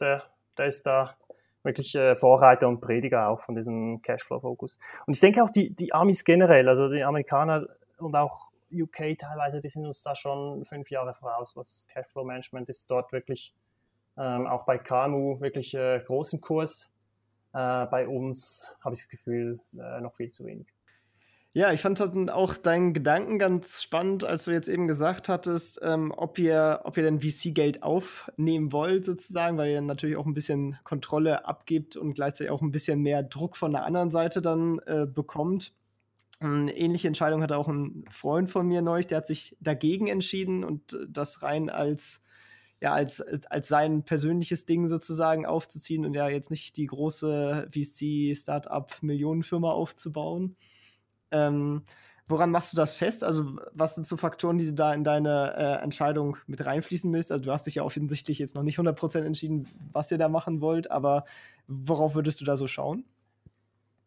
der, 0.00 0.24
der 0.56 0.66
ist 0.66 0.86
da 0.86 1.16
wirklich 1.62 1.94
äh, 1.94 2.16
Vorreiter 2.16 2.68
und 2.68 2.80
Prediger 2.80 3.28
auch 3.28 3.40
von 3.42 3.54
diesem 3.54 4.00
Cashflow-Fokus. 4.02 4.78
Und 5.06 5.14
ich 5.14 5.20
denke 5.20 5.42
auch 5.42 5.50
die, 5.50 5.70
die 5.70 5.92
Amis 5.92 6.24
generell, 6.24 6.68
also 6.68 6.88
die 6.88 7.02
Amerikaner 7.02 7.66
und 7.98 8.16
auch 8.16 8.50
UK 8.72 9.18
teilweise, 9.18 9.60
die 9.60 9.68
sind 9.68 9.84
uns 9.84 10.02
da 10.02 10.14
schon 10.14 10.64
fünf 10.64 10.90
Jahre 10.90 11.12
voraus, 11.12 11.56
was 11.56 11.86
Cashflow 11.88 12.24
Management 12.24 12.68
ist 12.68 12.90
dort 12.90 13.12
wirklich 13.12 13.52
ähm, 14.16 14.46
auch 14.46 14.64
bei 14.64 14.78
KMU 14.78 15.40
wirklich 15.40 15.74
äh, 15.74 16.00
groß 16.00 16.34
im 16.34 16.40
Kurs. 16.40 16.92
Äh, 17.52 17.86
bei 17.86 18.06
uns 18.06 18.74
habe 18.80 18.94
ich 18.94 19.00
das 19.00 19.08
Gefühl, 19.08 19.60
äh, 19.74 20.00
noch 20.00 20.14
viel 20.14 20.30
zu 20.30 20.44
wenig. 20.44 20.68
Ja, 21.52 21.72
ich 21.72 21.80
fand 21.80 22.00
auch 22.30 22.56
deinen 22.56 22.94
Gedanken 22.94 23.40
ganz 23.40 23.82
spannend, 23.82 24.22
als 24.22 24.44
du 24.44 24.52
jetzt 24.52 24.68
eben 24.68 24.86
gesagt 24.86 25.28
hattest, 25.28 25.80
ähm, 25.82 26.12
ob 26.16 26.38
ihr, 26.38 26.82
ob 26.84 26.96
ihr 26.96 27.02
denn 27.02 27.20
VC-Geld 27.20 27.82
aufnehmen 27.82 28.70
wollt, 28.70 29.04
sozusagen, 29.04 29.58
weil 29.58 29.72
ihr 29.72 29.80
natürlich 29.80 30.16
auch 30.16 30.26
ein 30.26 30.34
bisschen 30.34 30.78
Kontrolle 30.84 31.46
abgibt 31.46 31.96
und 31.96 32.14
gleichzeitig 32.14 32.52
auch 32.52 32.62
ein 32.62 32.70
bisschen 32.70 33.00
mehr 33.00 33.24
Druck 33.24 33.56
von 33.56 33.72
der 33.72 33.84
anderen 33.84 34.12
Seite 34.12 34.40
dann 34.40 34.78
äh, 34.86 35.08
bekommt. 35.12 35.72
Eine 36.38 36.76
ähnliche 36.76 37.08
Entscheidung 37.08 37.42
hatte 37.42 37.56
auch 37.56 37.66
ein 37.66 38.04
Freund 38.08 38.48
von 38.48 38.68
mir 38.68 38.80
neulich, 38.80 39.08
der 39.08 39.18
hat 39.18 39.26
sich 39.26 39.56
dagegen 39.60 40.06
entschieden 40.06 40.62
und 40.62 40.96
das 41.08 41.42
rein 41.42 41.68
als, 41.68 42.22
ja, 42.80 42.92
als, 42.92 43.22
als 43.22 43.66
sein 43.66 44.04
persönliches 44.04 44.66
Ding 44.66 44.86
sozusagen 44.86 45.46
aufzuziehen 45.46 46.06
und 46.06 46.14
ja 46.14 46.28
jetzt 46.28 46.52
nicht 46.52 46.76
die 46.76 46.86
große 46.86 47.68
VC-Startup-Millionenfirma 47.72 49.72
aufzubauen. 49.72 50.56
Ähm, 51.32 51.82
woran 52.28 52.50
machst 52.50 52.72
du 52.72 52.76
das 52.76 52.94
fest? 52.94 53.24
Also, 53.24 53.58
was 53.72 53.94
sind 53.94 54.06
so 54.06 54.16
Faktoren, 54.16 54.58
die 54.58 54.66
du 54.66 54.72
da 54.72 54.94
in 54.94 55.04
deine 55.04 55.54
äh, 55.56 55.82
Entscheidung 55.82 56.36
mit 56.46 56.64
reinfließen 56.64 57.12
willst? 57.12 57.32
Also, 57.32 57.44
du 57.44 57.52
hast 57.52 57.66
dich 57.66 57.76
ja 57.76 57.82
offensichtlich 57.82 58.38
jetzt 58.38 58.54
noch 58.54 58.62
nicht 58.62 58.78
100% 58.78 59.24
entschieden, 59.24 59.68
was 59.92 60.10
ihr 60.10 60.18
da 60.18 60.28
machen 60.28 60.60
wollt, 60.60 60.90
aber 60.90 61.24
worauf 61.66 62.14
würdest 62.14 62.40
du 62.40 62.44
da 62.44 62.56
so 62.56 62.66
schauen? 62.66 63.04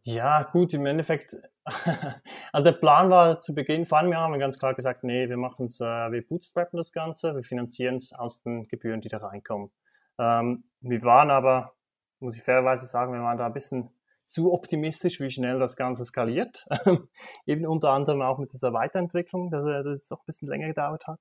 Ja, 0.06 0.44
gut, 0.44 0.74
im 0.74 0.86
Endeffekt, 0.86 1.38
also 2.52 2.64
der 2.64 2.78
Plan 2.78 3.10
war 3.10 3.40
zu 3.40 3.56
Beginn, 3.56 3.86
vor 3.86 4.00
einem 4.00 4.12
Jahr 4.12 4.24
haben 4.24 4.34
wir 4.34 4.40
ganz 4.40 4.60
klar 4.60 4.74
gesagt, 4.74 5.06
nee, 5.06 5.30
wir 5.30 5.38
machen 5.38 5.68
es, 5.68 5.80
äh, 5.80 6.12
wir 6.12 6.28
bootstrappen 6.28 6.76
das 6.76 6.92
Ganze, 6.92 7.36
wir 7.36 7.44
finanzieren 7.44 7.96
es 7.96 8.12
aus 8.12 8.42
den 8.44 8.68
Gebühren, 8.68 9.00
die 9.00 9.08
da 9.08 9.20
reinkommen. 9.20 9.72
Ähm, 10.20 10.66
wir 10.82 11.02
waren 11.04 11.32
aber, 11.32 11.74
muss 12.20 12.36
ich 12.36 12.44
fairerweise 12.44 12.86
sagen, 12.86 13.14
wir 13.14 13.22
waren 13.22 13.38
da 13.38 13.46
ein 13.46 13.54
bisschen 13.54 13.92
zu 14.34 14.52
optimistisch, 14.52 15.20
wie 15.20 15.30
schnell 15.30 15.60
das 15.60 15.76
Ganze 15.76 16.06
skaliert. 16.06 16.66
Eben 17.46 17.68
unter 17.68 17.92
anderem 17.92 18.24
auch 18.24 18.40
mit 18.40 18.52
dieser 18.52 18.74
Weiterentwicklung, 18.74 19.52
dass 19.52 19.64
das 19.64 19.94
jetzt 19.94 20.12
auch 20.12 20.22
ein 20.22 20.26
bisschen 20.26 20.48
länger 20.48 20.68
gedauert 20.68 21.06
hat. 21.06 21.20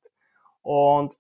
Und 0.63 1.15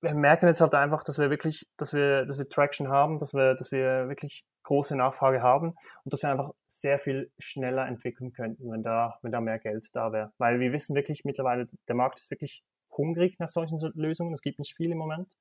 wir 0.00 0.14
merken 0.14 0.46
jetzt 0.46 0.62
halt 0.62 0.72
einfach, 0.74 1.04
dass 1.04 1.18
wir 1.18 1.28
wirklich, 1.28 1.68
dass 1.76 1.92
wir, 1.92 2.24
dass 2.24 2.38
wir 2.38 2.48
Traction 2.48 2.88
haben, 2.88 3.18
dass 3.18 3.34
wir, 3.34 3.54
dass 3.54 3.70
wir 3.70 4.08
wirklich 4.08 4.46
große 4.62 4.96
Nachfrage 4.96 5.42
haben 5.42 5.74
und 6.04 6.14
dass 6.14 6.22
wir 6.22 6.30
einfach 6.30 6.52
sehr 6.66 6.98
viel 6.98 7.30
schneller 7.38 7.86
entwickeln 7.86 8.32
könnten, 8.32 8.70
wenn 8.70 8.82
da, 8.82 9.18
wenn 9.20 9.30
da 9.30 9.42
mehr 9.42 9.58
Geld 9.58 9.88
da 9.92 10.12
wäre. 10.12 10.32
Weil 10.38 10.58
wir 10.58 10.72
wissen 10.72 10.96
wirklich 10.96 11.26
mittlerweile, 11.26 11.68
der 11.86 11.96
Markt 11.96 12.18
ist 12.18 12.30
wirklich 12.30 12.64
hungrig 12.96 13.38
nach 13.38 13.50
solchen 13.50 13.78
Lösungen. 13.94 14.32
Es 14.32 14.40
gibt 14.40 14.58
nicht 14.58 14.74
viel 14.74 14.90
im 14.90 14.98
Moment. 14.98 15.34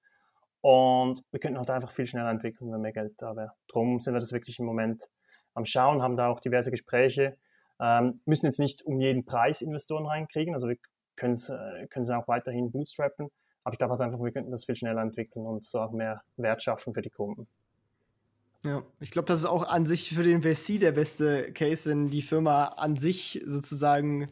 Und 0.59 1.23
wir 1.31 1.39
könnten 1.39 1.57
halt 1.57 1.69
einfach 1.69 1.91
viel 1.91 2.05
schneller 2.05 2.31
entwickeln, 2.31 2.69
wenn 2.69 2.81
mehr 2.81 2.91
Geld 2.91 3.13
da 3.19 3.37
wäre. 3.37 3.53
Drum 3.69 4.01
sind 4.01 4.13
wir 4.13 4.19
das 4.19 4.33
wirklich 4.33 4.59
im 4.59 4.65
Moment 4.65 5.07
am 5.59 5.65
Schauen, 5.65 6.01
haben 6.01 6.17
da 6.17 6.29
auch 6.29 6.39
diverse 6.39 6.71
Gespräche, 6.71 7.37
ähm, 7.79 8.19
müssen 8.25 8.47
jetzt 8.47 8.59
nicht 8.59 8.81
um 8.83 8.99
jeden 8.99 9.25
Preis 9.25 9.61
Investoren 9.61 10.05
reinkriegen, 10.05 10.53
also 10.53 10.67
wir 10.67 10.77
können 11.15 11.33
es 11.33 11.49
äh, 11.49 12.13
auch 12.13 12.27
weiterhin 12.27 12.71
bootstrappen, 12.71 13.29
aber 13.63 13.73
ich 13.73 13.77
glaube 13.77 13.91
halt 13.91 14.01
einfach, 14.01 14.19
wir 14.19 14.31
könnten 14.31 14.51
das 14.51 14.65
viel 14.65 14.75
schneller 14.75 15.01
entwickeln 15.01 15.45
und 15.45 15.63
so 15.63 15.79
auch 15.79 15.91
mehr 15.91 16.23
Wert 16.37 16.63
schaffen 16.63 16.93
für 16.93 17.01
die 17.01 17.09
Kunden. 17.09 17.47
Ja, 18.63 18.83
ich 18.99 19.11
glaube, 19.11 19.27
das 19.27 19.39
ist 19.39 19.45
auch 19.45 19.63
an 19.63 19.85
sich 19.85 20.13
für 20.13 20.23
den 20.23 20.41
VC 20.41 20.79
der 20.79 20.91
beste 20.91 21.53
Case, 21.53 21.89
wenn 21.89 22.09
die 22.09 22.21
Firma 22.21 22.65
an 22.65 22.97
sich 22.97 23.41
sozusagen 23.45 24.27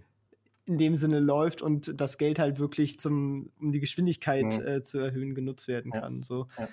in 0.66 0.78
dem 0.78 0.96
Sinne 0.96 1.20
läuft 1.20 1.62
und 1.62 2.00
das 2.00 2.18
Geld 2.18 2.40
halt 2.40 2.60
wirklich 2.60 3.00
zum, 3.00 3.52
um 3.58 3.72
die 3.72 3.80
Geschwindigkeit 3.80 4.58
mhm. 4.60 4.68
äh, 4.68 4.84
zu 4.84 5.00
erhöhen, 5.00 5.34
genutzt 5.34 5.70
werden 5.70 5.92
kann. 5.92 6.18
Ja. 6.18 6.24
So. 6.24 6.48
Ja. 6.58 6.68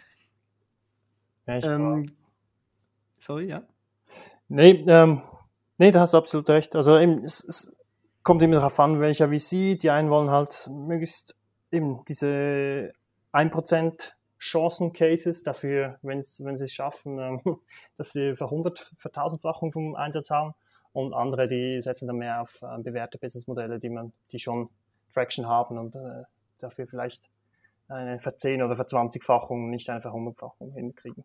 Ja, 1.46 1.76
ähm, 1.76 2.06
sorry, 3.18 3.46
ja. 3.46 3.62
Nee, 4.48 4.84
ähm, 4.86 5.22
nee, 5.78 5.90
da 5.90 6.00
hast 6.00 6.14
du 6.14 6.18
absolut 6.18 6.48
recht. 6.50 6.76
Also 6.76 6.98
eben, 6.98 7.24
es, 7.24 7.44
es 7.44 7.74
kommt 8.22 8.42
immer 8.42 8.56
darauf 8.56 8.78
an, 8.80 9.00
welcher 9.00 9.28
VC. 9.28 9.78
Die 9.78 9.90
einen 9.90 10.10
wollen 10.10 10.30
halt 10.30 10.68
möglichst 10.70 11.36
eben 11.70 12.04
diese 12.06 12.92
1% 13.32 14.12
Chancen-Cases 14.38 15.42
dafür, 15.42 15.98
wenn 16.02 16.22
sie 16.22 16.64
es 16.64 16.72
schaffen, 16.72 17.18
ähm, 17.18 17.40
dass 17.96 18.12
sie 18.12 18.36
verhundert, 18.36 18.92
vertausendfachung 18.96 19.72
vom 19.72 19.94
Einsatz 19.94 20.30
haben. 20.30 20.54
Und 20.92 21.12
andere, 21.12 21.48
die 21.48 21.80
setzen 21.80 22.06
dann 22.06 22.18
mehr 22.18 22.40
auf 22.40 22.62
äh, 22.62 22.80
bewährte 22.80 23.18
Businessmodelle, 23.18 23.80
die 23.80 23.88
man, 23.88 24.12
die 24.30 24.38
schon 24.38 24.68
Traction 25.12 25.48
haben 25.48 25.78
und 25.78 25.96
äh, 25.96 26.22
dafür 26.58 26.86
vielleicht 26.86 27.30
eine 27.88 28.18
Verzehn- 28.18 28.62
oder 28.62 28.76
Verzwanzigfachung, 28.76 29.70
nicht 29.70 29.88
eine 29.90 30.00
Verhundertfachung 30.00 30.72
hinkriegen. 30.72 31.24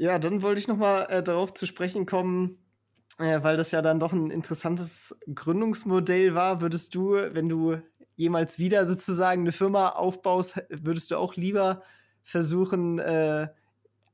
Ja, 0.00 0.18
dann 0.18 0.40
wollte 0.40 0.58
ich 0.58 0.66
noch 0.66 0.78
mal 0.78 1.02
äh, 1.10 1.22
darauf 1.22 1.52
zu 1.52 1.66
sprechen 1.66 2.06
kommen, 2.06 2.56
äh, 3.18 3.42
weil 3.42 3.58
das 3.58 3.70
ja 3.70 3.82
dann 3.82 4.00
doch 4.00 4.14
ein 4.14 4.30
interessantes 4.30 5.14
Gründungsmodell 5.34 6.34
war. 6.34 6.62
Würdest 6.62 6.94
du, 6.94 7.16
wenn 7.16 7.50
du 7.50 7.76
jemals 8.16 8.58
wieder 8.58 8.86
sozusagen 8.86 9.42
eine 9.42 9.52
Firma 9.52 9.90
aufbaust, 9.90 10.62
würdest 10.70 11.10
du 11.10 11.18
auch 11.18 11.36
lieber 11.36 11.82
versuchen, 12.22 12.98
äh, 12.98 13.48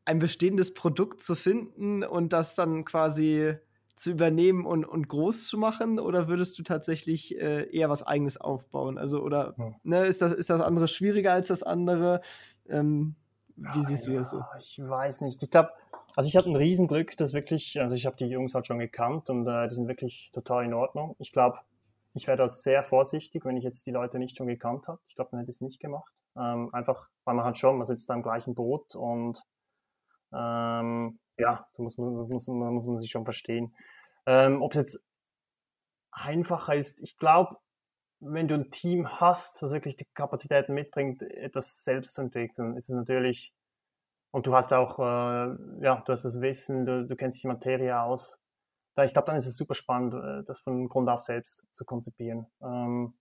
ein 0.04 0.18
bestehendes 0.18 0.74
Produkt 0.74 1.22
zu 1.22 1.36
finden 1.36 2.02
und 2.02 2.32
das 2.32 2.56
dann 2.56 2.84
quasi 2.84 3.54
zu 3.94 4.10
übernehmen 4.10 4.66
und, 4.66 4.84
und 4.84 5.06
groß 5.06 5.46
zu 5.46 5.56
machen? 5.56 6.00
Oder 6.00 6.26
würdest 6.26 6.58
du 6.58 6.64
tatsächlich 6.64 7.40
äh, 7.40 7.70
eher 7.70 7.88
was 7.88 8.02
Eigenes 8.02 8.38
aufbauen? 8.38 8.98
Also, 8.98 9.22
oder 9.22 9.54
hm. 9.56 9.76
ne, 9.84 10.04
ist, 10.04 10.20
das, 10.20 10.32
ist 10.32 10.50
das 10.50 10.60
andere 10.60 10.88
schwieriger 10.88 11.32
als 11.32 11.46
das 11.46 11.62
andere? 11.62 12.22
Ähm, 12.68 13.14
wie 13.56 13.84
siehst 13.84 14.06
du 14.06 14.14
das 14.14 14.30
so? 14.30 14.42
Ich 14.58 14.78
weiß 14.80 15.22
nicht. 15.22 15.42
Ich 15.42 15.50
glaube, 15.50 15.70
also 16.14 16.28
ich 16.28 16.36
hatte 16.36 16.48
ein 16.48 16.56
Riesenglück, 16.56 17.16
dass 17.16 17.32
wirklich, 17.32 17.80
also 17.80 17.94
ich 17.94 18.06
habe 18.06 18.16
die 18.16 18.26
Jungs 18.26 18.54
halt 18.54 18.66
schon 18.66 18.78
gekannt 18.78 19.28
und 19.30 19.46
äh, 19.46 19.68
die 19.68 19.74
sind 19.74 19.88
wirklich 19.88 20.30
total 20.32 20.64
in 20.64 20.74
Ordnung. 20.74 21.16
Ich 21.18 21.32
glaube, 21.32 21.58
ich 22.14 22.26
wäre 22.26 22.38
da 22.38 22.48
sehr 22.48 22.82
vorsichtig, 22.82 23.44
wenn 23.44 23.56
ich 23.56 23.64
jetzt 23.64 23.86
die 23.86 23.90
Leute 23.90 24.18
nicht 24.18 24.36
schon 24.36 24.46
gekannt 24.46 24.88
habe. 24.88 25.00
Ich 25.06 25.14
glaube, 25.14 25.30
dann 25.30 25.40
hätte 25.40 25.50
ich 25.50 25.56
es 25.56 25.60
nicht 25.60 25.80
gemacht. 25.80 26.12
Ähm, 26.36 26.70
einfach, 26.72 27.08
weil 27.24 27.34
man 27.34 27.44
halt 27.44 27.58
schon, 27.58 27.76
man 27.76 27.86
sitzt 27.86 28.08
da 28.08 28.14
im 28.14 28.22
gleichen 28.22 28.54
Boot 28.54 28.94
und 28.94 29.42
ähm, 30.32 31.18
ja, 31.38 31.66
da 31.74 31.82
muss 31.82 31.98
man, 31.98 32.14
muss, 32.14 32.46
muss 32.48 32.86
man 32.86 32.98
sich 32.98 33.10
schon 33.10 33.24
verstehen. 33.24 33.74
Ähm, 34.26 34.62
Ob 34.62 34.72
es 34.72 34.78
jetzt 34.78 35.00
einfacher 36.10 36.74
ist, 36.74 36.98
ich 37.00 37.16
glaube, 37.18 37.56
wenn 38.20 38.48
du 38.48 38.54
ein 38.54 38.70
Team 38.70 39.08
hast, 39.20 39.60
das 39.62 39.72
wirklich 39.72 39.96
die 39.96 40.06
Kapazitäten 40.14 40.74
mitbringt, 40.74 41.22
etwas 41.22 41.84
selbst 41.84 42.14
zu 42.14 42.22
entwickeln, 42.22 42.76
ist 42.76 42.88
es 42.88 42.94
natürlich, 42.96 43.52
und 44.30 44.46
du 44.46 44.54
hast 44.54 44.72
auch, 44.72 44.98
äh, 44.98 45.82
ja, 45.82 46.02
du 46.04 46.12
hast 46.12 46.24
das 46.24 46.40
Wissen, 46.40 46.86
du, 46.86 47.06
du 47.06 47.16
kennst 47.16 47.42
die 47.42 47.48
Materie 47.48 48.00
aus. 48.00 48.40
Da, 48.94 49.04
ich 49.04 49.12
glaube, 49.12 49.26
dann 49.26 49.36
ist 49.36 49.46
es 49.46 49.56
super 49.56 49.74
spannend, 49.74 50.14
äh, 50.14 50.44
das 50.44 50.60
von 50.60 50.88
Grund 50.88 51.08
auf 51.08 51.22
selbst 51.22 51.66
zu 51.72 51.84
konzipieren. 51.84 52.46
Ähm, 52.62 53.14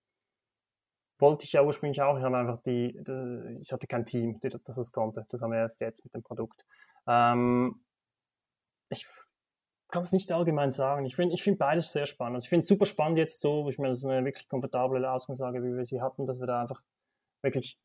wollte 1.19 1.45
ich 1.45 1.53
ja 1.53 1.63
ursprünglich 1.63 2.01
auch. 2.01 2.17
Ich 2.17 2.23
habe 2.23 2.37
einfach 2.37 2.61
die, 2.63 2.97
die 3.03 3.57
ich 3.61 3.71
hatte 3.71 3.87
kein 3.87 4.05
Team, 4.05 4.39
das 4.41 4.59
das 4.63 4.91
konnte. 4.91 5.25
Das 5.29 5.41
haben 5.41 5.51
wir 5.51 5.59
erst 5.59 5.81
jetzt 5.81 6.03
mit 6.03 6.13
dem 6.13 6.23
Produkt. 6.23 6.65
Ähm, 7.07 7.81
ich 8.89 9.05
kann 9.95 10.03
es 10.03 10.11
nicht 10.11 10.29
allgemein 10.33 10.73
sagen. 10.73 11.05
Ich 11.05 11.15
finde 11.15 11.33
ich 11.33 11.41
find 11.41 11.57
beides 11.57 11.93
sehr 11.93 12.05
spannend. 12.05 12.35
Also 12.35 12.45
ich 12.45 12.49
finde 12.49 12.61
es 12.61 12.67
super 12.67 12.85
spannend 12.85 13.17
jetzt 13.17 13.39
so, 13.39 13.69
ich 13.69 13.77
meine, 13.77 13.91
das 13.91 13.99
ist 13.99 14.05
eine 14.05 14.25
wirklich 14.25 14.49
komfortable 14.49 15.09
Ausgangslage, 15.09 15.63
wie 15.63 15.73
wir 15.73 15.85
sie 15.85 16.01
hatten, 16.01 16.27
dass 16.27 16.41
wir 16.41 16.47
da 16.47 16.59
einfach 16.59 16.81
wirklich 17.41 17.79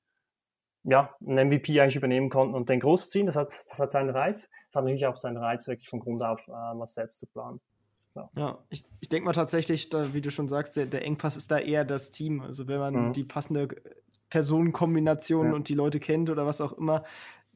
ja, 0.83 1.15
ein 1.21 1.49
MVP 1.49 1.81
eigentlich 1.81 1.95
übernehmen 1.95 2.29
konnten 2.29 2.57
und 2.57 2.69
den 2.69 2.81
großziehen. 2.81 3.27
Das 3.27 3.37
hat, 3.37 3.53
das 3.69 3.79
hat 3.79 3.93
seinen 3.93 4.11
Reiz. 4.11 4.51
Das 4.67 4.77
hat 4.77 4.85
natürlich 4.85 5.07
auch 5.07 5.17
seinen 5.17 5.37
Reiz, 5.37 5.69
wirklich 5.69 5.89
von 5.89 6.01
Grund 6.01 6.21
auf 6.23 6.49
äh, 6.49 6.51
was 6.51 6.95
selbst 6.95 7.21
zu 7.21 7.27
planen. 7.29 7.61
Ja, 8.17 8.29
ja 8.35 8.59
ich, 8.71 8.83
ich 8.99 9.09
denke 9.09 9.27
mal 9.27 9.33
tatsächlich, 9.33 9.89
da, 9.89 10.13
wie 10.13 10.21
du 10.21 10.33
schon 10.33 10.49
sagst, 10.49 10.77
der, 10.77 10.87
der, 10.87 11.05
Engpass 11.05 11.37
ist 11.37 11.53
da 11.53 11.59
eher 11.59 11.85
das 11.85 12.11
Team. 12.11 12.41
Also 12.41 12.67
wenn 12.67 12.81
man 12.81 12.95
mhm. 12.95 13.13
die 13.13 13.23
passende 13.23 13.69
Personenkombination 14.31 15.47
ja. 15.47 15.53
und 15.53 15.69
die 15.69 15.75
Leute 15.75 16.01
kennt 16.01 16.29
oder 16.29 16.45
was 16.45 16.61
auch 16.61 16.73
immer, 16.73 17.05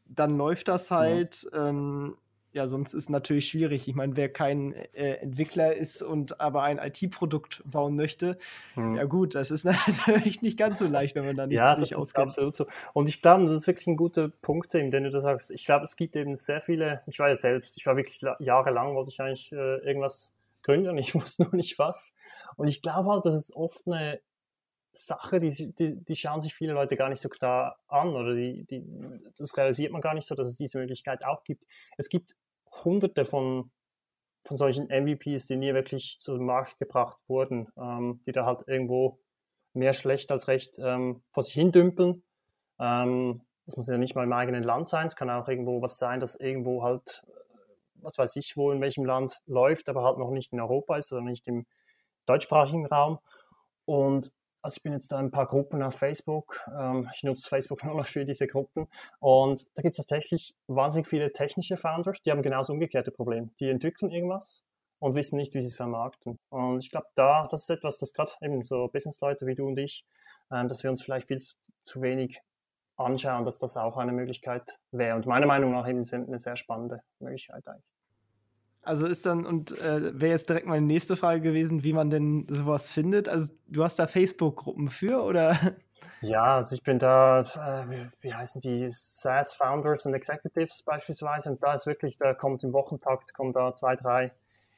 dann 0.04 0.36
läuft 0.36 0.68
das 0.68 0.92
halt. 0.92 1.44
Ja. 1.52 1.70
Ähm, 1.70 2.16
ja, 2.54 2.68
sonst 2.68 2.94
ist 2.94 3.04
es 3.04 3.08
natürlich 3.08 3.48
schwierig. 3.48 3.88
Ich 3.88 3.96
meine, 3.96 4.16
wer 4.16 4.32
kein 4.32 4.72
äh, 4.72 5.14
Entwickler 5.14 5.74
ist 5.74 6.02
und 6.02 6.40
aber 6.40 6.62
ein 6.62 6.78
IT-Produkt 6.78 7.62
bauen 7.66 7.96
möchte, 7.96 8.38
hm. 8.74 8.94
ja 8.94 9.04
gut, 9.04 9.34
das 9.34 9.50
ist 9.50 9.64
natürlich 10.06 10.40
nicht 10.40 10.56
ganz 10.56 10.78
so 10.78 10.86
leicht, 10.86 11.16
wenn 11.16 11.26
man 11.26 11.36
da 11.36 11.48
nicht 11.48 11.58
ja, 11.58 11.74
sich 11.74 11.96
auskennt. 11.96 12.28
Absolut 12.28 12.54
so. 12.54 12.66
Und 12.92 13.08
ich 13.08 13.20
glaube, 13.20 13.46
das 13.46 13.56
ist 13.56 13.66
wirklich 13.66 13.88
ein 13.88 13.96
guter 13.96 14.28
Punkt, 14.28 14.72
den 14.72 14.92
du 14.92 15.10
da 15.10 15.20
sagst. 15.20 15.50
Ich 15.50 15.64
glaube, 15.66 15.84
es 15.84 15.96
gibt 15.96 16.14
eben 16.14 16.36
sehr 16.36 16.60
viele, 16.60 17.02
ich 17.08 17.18
war 17.18 17.28
ja 17.28 17.34
selbst, 17.34 17.76
ich 17.76 17.86
war 17.86 17.96
wirklich 17.96 18.20
jahrelang, 18.38 18.94
wollte 18.94 19.10
ich 19.10 19.20
eigentlich 19.20 19.50
äh, 19.50 19.78
irgendwas 19.78 20.32
gründen, 20.62 20.96
ich 20.98 21.12
wusste 21.16 21.42
nur 21.42 21.56
nicht 21.56 21.76
was. 21.80 22.14
Und 22.56 22.68
ich 22.68 22.82
glaube 22.82 23.10
halt, 23.10 23.26
dass 23.26 23.34
es 23.34 23.54
oft 23.54 23.84
eine 23.88 24.20
Sache, 24.92 25.40
die, 25.40 25.74
die, 25.74 25.96
die 25.96 26.16
schauen 26.16 26.40
sich 26.40 26.54
viele 26.54 26.72
Leute 26.72 26.94
gar 26.94 27.08
nicht 27.08 27.20
so 27.20 27.28
klar 27.28 27.80
an 27.88 28.10
oder 28.14 28.36
die, 28.36 28.64
die, 28.64 28.84
das 29.36 29.56
realisiert 29.56 29.90
man 29.90 30.00
gar 30.00 30.14
nicht 30.14 30.28
so, 30.28 30.36
dass 30.36 30.46
es 30.46 30.56
diese 30.56 30.78
Möglichkeit 30.78 31.24
auch 31.24 31.42
gibt. 31.42 31.64
Es 31.96 32.08
gibt 32.08 32.36
hunderte 32.84 33.24
von, 33.24 33.70
von 34.44 34.56
solchen 34.56 34.88
MVPs, 34.88 35.46
die 35.46 35.56
nie 35.56 35.74
wirklich 35.74 36.18
zum 36.20 36.44
Markt 36.44 36.78
gebracht 36.78 37.18
wurden, 37.28 37.68
ähm, 37.76 38.20
die 38.26 38.32
da 38.32 38.46
halt 38.46 38.66
irgendwo 38.66 39.18
mehr 39.72 39.92
schlecht 39.92 40.30
als 40.30 40.48
recht 40.48 40.78
ähm, 40.78 41.22
vor 41.32 41.42
sich 41.42 41.54
hin 41.54 41.72
dümpeln. 41.72 42.22
Ähm, 42.78 43.42
das 43.66 43.76
muss 43.76 43.88
ja 43.88 43.96
nicht 43.96 44.14
mal 44.14 44.24
im 44.24 44.32
eigenen 44.32 44.62
Land 44.62 44.88
sein, 44.88 45.06
es 45.06 45.16
kann 45.16 45.30
auch 45.30 45.48
irgendwo 45.48 45.80
was 45.80 45.96
sein, 45.96 46.20
das 46.20 46.34
irgendwo 46.34 46.82
halt, 46.82 47.24
was 47.94 48.18
weiß 48.18 48.36
ich 48.36 48.56
wo, 48.56 48.70
in 48.72 48.80
welchem 48.80 49.04
Land 49.04 49.40
läuft, 49.46 49.88
aber 49.88 50.02
halt 50.04 50.18
noch 50.18 50.30
nicht 50.30 50.52
in 50.52 50.60
Europa 50.60 50.96
ist 50.96 51.12
oder 51.12 51.22
nicht 51.22 51.46
im 51.46 51.66
deutschsprachigen 52.26 52.86
Raum. 52.86 53.18
Und 53.86 54.30
also 54.64 54.78
ich 54.78 54.82
bin 54.82 54.94
jetzt 54.94 55.12
da 55.12 55.20
in 55.20 55.26
ein 55.26 55.30
paar 55.30 55.46
Gruppen 55.46 55.82
auf 55.82 55.94
Facebook. 55.96 56.60
Ähm, 56.74 57.10
ich 57.14 57.22
nutze 57.22 57.48
Facebook 57.48 57.84
nur 57.84 57.96
noch 57.96 58.06
für 58.06 58.24
diese 58.24 58.46
Gruppen. 58.46 58.88
Und 59.20 59.66
da 59.76 59.82
gibt 59.82 59.92
es 59.92 59.98
tatsächlich 59.98 60.54
wahnsinnig 60.68 61.06
viele 61.06 61.32
technische 61.32 61.76
Founders, 61.76 62.22
die 62.22 62.30
haben 62.30 62.42
genau 62.42 62.58
das 62.58 62.70
umgekehrte 62.70 63.10
Problem. 63.10 63.54
Die 63.60 63.68
entwickeln 63.68 64.10
irgendwas 64.10 64.64
und 65.00 65.14
wissen 65.14 65.36
nicht, 65.36 65.54
wie 65.54 65.60
sie 65.60 65.68
es 65.68 65.76
vermarkten. 65.76 66.38
Und 66.48 66.82
ich 66.82 66.90
glaube, 66.90 67.08
da, 67.14 67.46
das 67.50 67.64
ist 67.64 67.70
etwas, 67.70 67.98
das 67.98 68.14
gerade 68.14 68.32
eben 68.40 68.64
so 68.64 68.88
Businessleute 68.88 69.46
wie 69.46 69.54
du 69.54 69.66
und 69.66 69.78
ich, 69.78 70.06
ähm, 70.50 70.68
dass 70.68 70.82
wir 70.82 70.90
uns 70.90 71.02
vielleicht 71.02 71.28
viel 71.28 71.40
zu, 71.40 71.56
zu 71.84 72.00
wenig 72.00 72.40
anschauen, 72.96 73.44
dass 73.44 73.58
das 73.58 73.76
auch 73.76 73.98
eine 73.98 74.12
Möglichkeit 74.12 74.78
wäre. 74.92 75.14
Und 75.16 75.26
meiner 75.26 75.46
Meinung 75.46 75.72
nach 75.72 75.86
eben 75.86 76.04
eine 76.10 76.38
sehr 76.38 76.56
spannende 76.56 77.02
Möglichkeit 77.18 77.66
eigentlich. 77.66 77.93
Also 78.84 79.06
ist 79.06 79.26
dann, 79.26 79.46
und 79.46 79.72
äh, 79.78 80.18
wäre 80.20 80.32
jetzt 80.32 80.48
direkt 80.48 80.66
meine 80.66 80.84
nächste 80.84 81.16
Frage 81.16 81.40
gewesen, 81.40 81.84
wie 81.84 81.92
man 81.92 82.10
denn 82.10 82.46
sowas 82.48 82.90
findet. 82.90 83.28
Also 83.28 83.52
du 83.66 83.82
hast 83.82 83.98
da 83.98 84.06
Facebook-Gruppen 84.06 84.90
für 84.90 85.22
oder? 85.22 85.56
Ja, 86.20 86.56
also 86.56 86.74
ich 86.74 86.82
bin 86.82 86.98
da, 86.98 87.40
äh, 87.40 87.90
wie, 87.90 88.08
wie, 88.20 88.34
heißen 88.34 88.60
die, 88.60 88.88
SaaS 88.90 89.54
Founders 89.54 90.06
and 90.06 90.14
Executives 90.14 90.82
beispielsweise. 90.82 91.50
Und 91.50 91.62
da 91.62 91.74
ist 91.74 91.86
wirklich, 91.86 92.16
da 92.16 92.34
kommt 92.34 92.64
im 92.64 92.72
Wochentakt, 92.72 93.34
kommen 93.34 93.52
da 93.52 93.74
zwei, 93.74 93.96
drei 93.96 94.32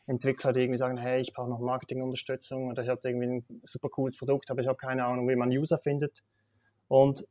Entwickler, 0.07 0.53
die 0.53 0.61
irgendwie 0.61 0.79
sagen, 0.79 0.97
hey, 0.97 1.21
ich 1.21 1.33
brauche 1.33 1.51
noch 1.51 1.61
Marketingunterstützung 1.61 2.69
oder 2.69 2.83
ich 2.83 2.89
habe 2.89 3.01
irgendwie 3.05 3.27
ein 3.27 3.61
super 3.63 3.89
cooles 3.89 4.17
Produkt, 4.17 4.51
aber 4.51 4.61
ich 4.61 4.69
habe 4.69 4.77
keine 4.77 5.05
Ahnung, 5.05 5.29
wie 5.29 5.37
man 5.37 5.51
User 5.51 5.79
findet. 5.79 6.23
Und 6.89 7.27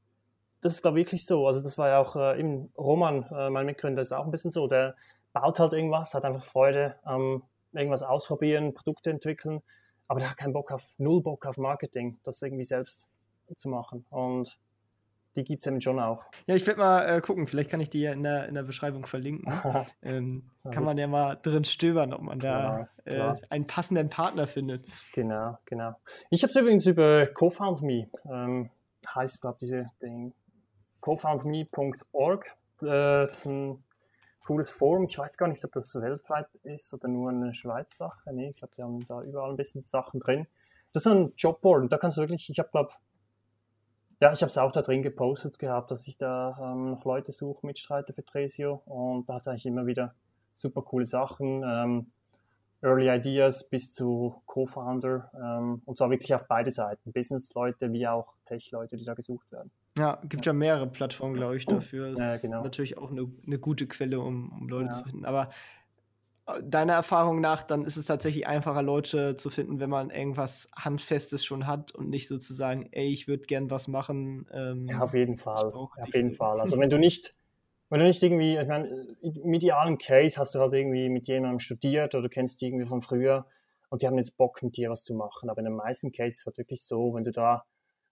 das 0.62 0.74
ist, 0.74 0.82
glaube 0.82 1.00
ich, 1.00 1.06
wirklich 1.06 1.26
so. 1.26 1.48
Also 1.48 1.62
das 1.62 1.78
war 1.78 1.90
ja 1.90 2.00
auch 2.00 2.16
äh, 2.16 2.40
eben 2.40 2.72
Roman, 2.78 3.26
äh, 3.32 3.50
mein 3.50 3.66
Mitgründer, 3.66 4.02
ist 4.02 4.12
auch 4.12 4.26
ein 4.26 4.32
bisschen 4.32 4.52
so. 4.52 4.68
Der 4.68 4.96
baut 5.36 5.60
halt 5.60 5.74
irgendwas, 5.74 6.14
hat 6.14 6.26
einfach 6.26 6.44
Freude 6.44 6.96
am 7.04 7.44
irgendwas 7.74 8.04
ausprobieren, 8.04 8.74
Produkte 8.74 9.10
entwickeln, 9.10 9.62
aber 10.08 10.22
der 10.22 10.30
hat 10.32 10.38
keinen 10.38 10.54
Bock 10.54 10.72
auf, 10.72 10.88
null 10.98 11.22
Bock 11.22 11.46
auf 11.46 11.58
Marketing, 11.58 12.18
das 12.24 12.42
irgendwie 12.42 12.64
selbst 12.64 13.10
zu 13.58 13.68
machen. 13.68 14.06
Und 14.10 14.58
die 15.36 15.44
gibt 15.44 15.62
es 15.62 15.68
eben 15.68 15.82
schon 15.82 16.00
auch. 16.00 16.24
Ja, 16.48 16.56
ich 16.56 16.66
werde 16.66 16.80
mal 16.80 17.02
äh, 17.06 17.20
gucken, 17.20 17.48
vielleicht 17.48 17.70
kann 17.70 17.82
ich 17.82 17.90
die 17.90 18.00
ja 18.00 18.14
in 18.14 18.24
der, 18.24 18.48
in 18.48 18.56
der 18.56 18.64
Beschreibung 18.64 19.06
verlinken. 19.06 19.52
ähm, 20.02 20.50
kann 20.72 20.86
man 20.86 20.98
ja 20.98 21.08
mal 21.08 21.36
drin 21.36 21.66
stöbern, 21.66 22.14
ob 22.14 22.22
man 22.22 22.40
da 22.40 22.88
genau, 23.04 23.34
äh, 23.34 23.36
einen 23.50 23.68
passenden 23.68 24.08
Partner 24.08 24.48
findet. 24.48 24.86
Genau, 25.14 25.58
genau. 25.66 25.96
Ich 26.30 26.44
habe 26.44 26.52
es 26.52 26.56
übrigens 26.56 26.86
über 26.86 27.26
CoFoundMe, 27.28 28.08
ähm, 28.32 28.70
heißt, 29.06 29.42
glaube 29.42 29.58
ich, 29.58 29.68
diese 29.68 29.92
Ding, 30.02 30.34
cofoundme.org. 31.02 32.46
Äh, 32.46 32.86
das 32.86 33.40
ist 33.40 33.46
ein 33.48 33.84
cooles 34.46 34.72
Forum. 34.72 35.06
Ich 35.10 35.18
weiß 35.18 35.38
gar 35.38 35.48
nicht, 35.48 35.66
ob 35.66 35.72
das 35.74 35.94
weltweit 35.96 36.48
ist 36.64 36.94
oder 36.94 37.08
nur 37.08 37.30
eine 37.30 37.54
Schweiz-Sache. 37.54 38.32
Nee, 38.32 38.50
ich 38.50 38.56
glaube, 38.56 38.74
die 38.78 38.84
haben 38.84 39.06
da 39.08 39.22
überall 39.22 39.50
ein 39.50 39.58
bisschen 39.58 39.84
Sachen 39.86 40.20
drin. 40.20 40.48
Das 40.94 41.06
ist 41.06 41.12
ein 41.12 41.34
Jobboard 41.36 41.92
da 41.92 41.98
kannst 41.98 42.18
du 42.18 42.22
wirklich, 42.22 42.50
ich 42.50 42.60
habe 42.60 42.70
glaube, 42.70 42.92
ja, 44.22 44.32
ich 44.32 44.42
habe 44.42 44.50
es 44.50 44.58
auch 44.58 44.72
da 44.72 44.82
drin 44.82 45.02
gepostet 45.02 45.60
gehabt, 45.60 45.92
dass 45.92 46.08
ich 46.08 46.18
da 46.18 46.58
ähm, 46.62 46.92
noch 46.92 47.04
Leute 47.04 47.34
suche, 47.34 47.66
Mitstreiter 47.66 48.14
für 48.14 48.24
Tresio 48.24 48.82
und 48.86 49.28
da 49.28 49.34
hat 49.34 49.42
es 49.42 49.48
eigentlich 49.50 49.66
immer 49.66 49.88
wieder 49.88 50.16
super 50.54 50.82
coole 50.84 51.06
Sachen. 51.06 51.64
Ähm, 51.66 52.12
Early 52.82 53.10
Ideas 53.10 53.68
bis 53.68 53.92
zu 53.92 54.42
Co-Founder 54.46 55.32
ähm, 55.36 55.82
und 55.86 55.98
zwar 55.98 56.12
wirklich 56.12 56.34
auf 56.34 56.48
beide 56.48 56.72
Seiten, 56.72 57.12
Business-Leute 57.12 57.92
wie 57.92 58.08
auch 58.08 58.36
Tech-Leute, 58.46 58.96
die 58.96 59.06
da 59.06 59.16
gesucht 59.16 59.52
werden. 59.52 59.72
Ja, 59.98 60.22
gibt 60.28 60.46
ja 60.46 60.54
mehrere 60.54 60.88
Plattformen, 60.88 61.36
glaube 61.36 61.56
ich, 61.56 61.66
dafür. 61.66 62.10
Ist 62.10 62.20
ja, 62.20 62.36
genau. 62.38 62.64
natürlich 62.64 62.98
auch 62.98 63.12
eine, 63.12 63.32
eine 63.46 63.60
gute 63.60 63.88
Quelle, 63.88 64.20
um, 64.20 64.52
um 64.52 64.68
Leute 64.68 64.86
ja. 64.86 64.92
zu 64.92 65.04
finden. 65.06 65.26
Aber 65.26 65.50
äh, 66.48 66.62
deiner 66.64 66.94
Erfahrung 66.94 67.40
nach, 67.40 67.64
dann 67.64 67.86
ist 67.86 67.96
es 67.96 68.06
tatsächlich 68.06 68.46
einfacher, 68.46 68.82
Leute 68.82 69.38
zu 69.38 69.50
finden, 69.50 69.80
wenn 69.80 69.90
man 69.90 70.10
irgendwas 70.10 70.68
Handfestes 70.76 71.46
schon 71.46 71.66
hat 71.66 71.92
und 71.94 72.10
nicht 72.10 72.28
sozusagen, 72.28 72.90
ey, 72.92 73.08
ich 73.08 73.30
würde 73.30 73.44
gern 73.44 73.72
was 73.72 73.88
machen. 73.88 74.48
Ähm, 74.52 74.88
ja, 74.88 75.00
auf 75.00 75.14
jeden 75.14 75.38
Fall. 75.38 75.72
Auf 75.74 76.14
jeden 76.14 76.32
so. 76.32 76.38
Fall. 76.38 76.60
Also 76.60 76.78
wenn 76.80 76.90
du 76.90 76.98
nicht, 76.98 77.34
wenn 77.90 78.00
du 78.00 78.06
nicht 78.06 78.22
irgendwie, 78.22 78.58
ich 78.58 78.68
meine, 78.68 79.16
im 79.22 79.54
idealen 79.54 79.98
Case 79.98 80.38
hast 80.38 80.56
du 80.56 80.60
halt 80.60 80.74
irgendwie 80.74 81.08
mit 81.08 81.28
jemandem 81.28 81.60
studiert 81.60 82.16
oder 82.16 82.24
du 82.24 82.30
kennst 82.30 82.60
die 82.60 82.68
irgendwie 82.68 82.86
von 82.86 83.02
früher 83.02 83.46
und 83.90 84.02
die 84.02 84.08
haben 84.08 84.18
jetzt 84.18 84.36
Bock 84.36 84.62
mit 84.62 84.76
dir 84.76 84.90
was 84.90 85.06
zu 85.06 85.14
machen. 85.14 85.50
Aber 85.50 85.60
in 85.60 85.66
den 85.66 85.76
meisten 85.76 86.12
Cases 86.12 86.34
ist 86.34 86.40
es 86.42 86.46
halt 86.48 86.58
wirklich 86.58 86.82
so, 86.82 87.14
wenn 87.14 87.24
du 87.24 87.32
da 87.32 87.64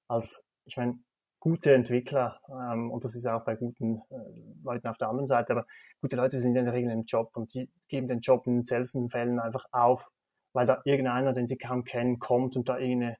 als, 0.07 0.45
ich 0.63 0.77
meine, 0.77 0.97
gute 1.43 1.73
Entwickler, 1.73 2.39
ähm, 2.47 2.89
und 2.89 3.03
das 3.03 3.15
ist 3.15 3.27
auch 3.27 3.43
bei 3.43 3.57
guten 3.57 3.97
äh, 4.09 4.63
Leuten 4.63 4.87
auf 4.87 4.97
der 4.97 5.09
anderen 5.09 5.27
Seite, 5.27 5.51
aber 5.51 5.65
gute 5.99 6.15
Leute 6.15 6.39
sind 6.39 6.55
in 6.55 6.63
der 6.63 6.73
Regel 6.73 6.89
im 6.89 7.03
Job 7.03 7.31
und 7.35 7.53
die 7.53 7.69
geben 7.89 8.07
den 8.07 8.21
Job 8.21 8.47
in 8.47 8.59
den 8.59 8.63
seltenen 8.63 9.09
Fällen 9.09 9.41
einfach 9.41 9.65
auf, 9.73 10.09
weil 10.53 10.65
da 10.65 10.81
irgendeiner, 10.85 11.33
den 11.33 11.45
sie 11.45 11.57
kaum 11.57 11.83
kennen, 11.83 12.17
kommt 12.19 12.55
und 12.55 12.69
da 12.69 12.77
irgendeine 12.77 13.17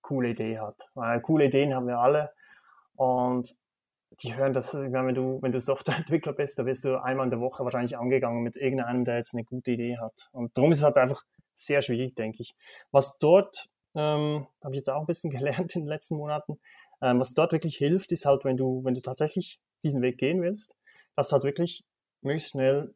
coole 0.00 0.28
Idee 0.28 0.60
hat. 0.60 0.88
Weil 0.94 1.20
coole 1.20 1.46
Ideen 1.46 1.74
haben 1.74 1.88
wir 1.88 1.98
alle 1.98 2.30
und 2.94 3.56
die 4.22 4.36
hören 4.36 4.52
das, 4.52 4.72
wenn 4.72 5.14
du, 5.16 5.42
wenn 5.42 5.50
du 5.50 5.60
Softwareentwickler 5.60 6.34
bist, 6.34 6.60
da 6.60 6.66
wirst 6.66 6.84
du 6.84 7.02
einmal 7.02 7.26
in 7.26 7.30
der 7.30 7.40
Woche 7.40 7.64
wahrscheinlich 7.64 7.98
angegangen 7.98 8.44
mit 8.44 8.54
irgendeinem, 8.54 9.04
der 9.04 9.16
jetzt 9.16 9.34
eine 9.34 9.42
gute 9.42 9.72
Idee 9.72 9.98
hat. 9.98 10.28
Und 10.30 10.56
darum 10.56 10.70
ist 10.70 10.78
es 10.78 10.84
halt 10.84 10.98
einfach 10.98 11.24
sehr 11.54 11.82
schwierig, 11.82 12.14
denke 12.14 12.42
ich. 12.42 12.54
Was 12.92 13.18
dort, 13.18 13.68
ähm, 13.96 14.46
habe 14.62 14.74
ich 14.74 14.78
jetzt 14.78 14.88
auch 14.88 15.00
ein 15.00 15.06
bisschen 15.06 15.30
gelernt 15.32 15.74
in 15.74 15.82
den 15.82 15.88
letzten 15.88 16.14
Monaten, 16.14 16.60
ähm, 17.00 17.20
was 17.20 17.34
dort 17.34 17.52
wirklich 17.52 17.76
hilft, 17.76 18.12
ist 18.12 18.26
halt, 18.26 18.44
wenn 18.44 18.56
du, 18.56 18.84
wenn 18.84 18.94
du 18.94 19.02
tatsächlich 19.02 19.60
diesen 19.82 20.02
Weg 20.02 20.18
gehen 20.18 20.42
willst, 20.42 20.74
dass 21.14 21.28
du 21.28 21.34
halt 21.34 21.44
wirklich 21.44 21.84
möglichst 22.22 22.50
schnell 22.50 22.94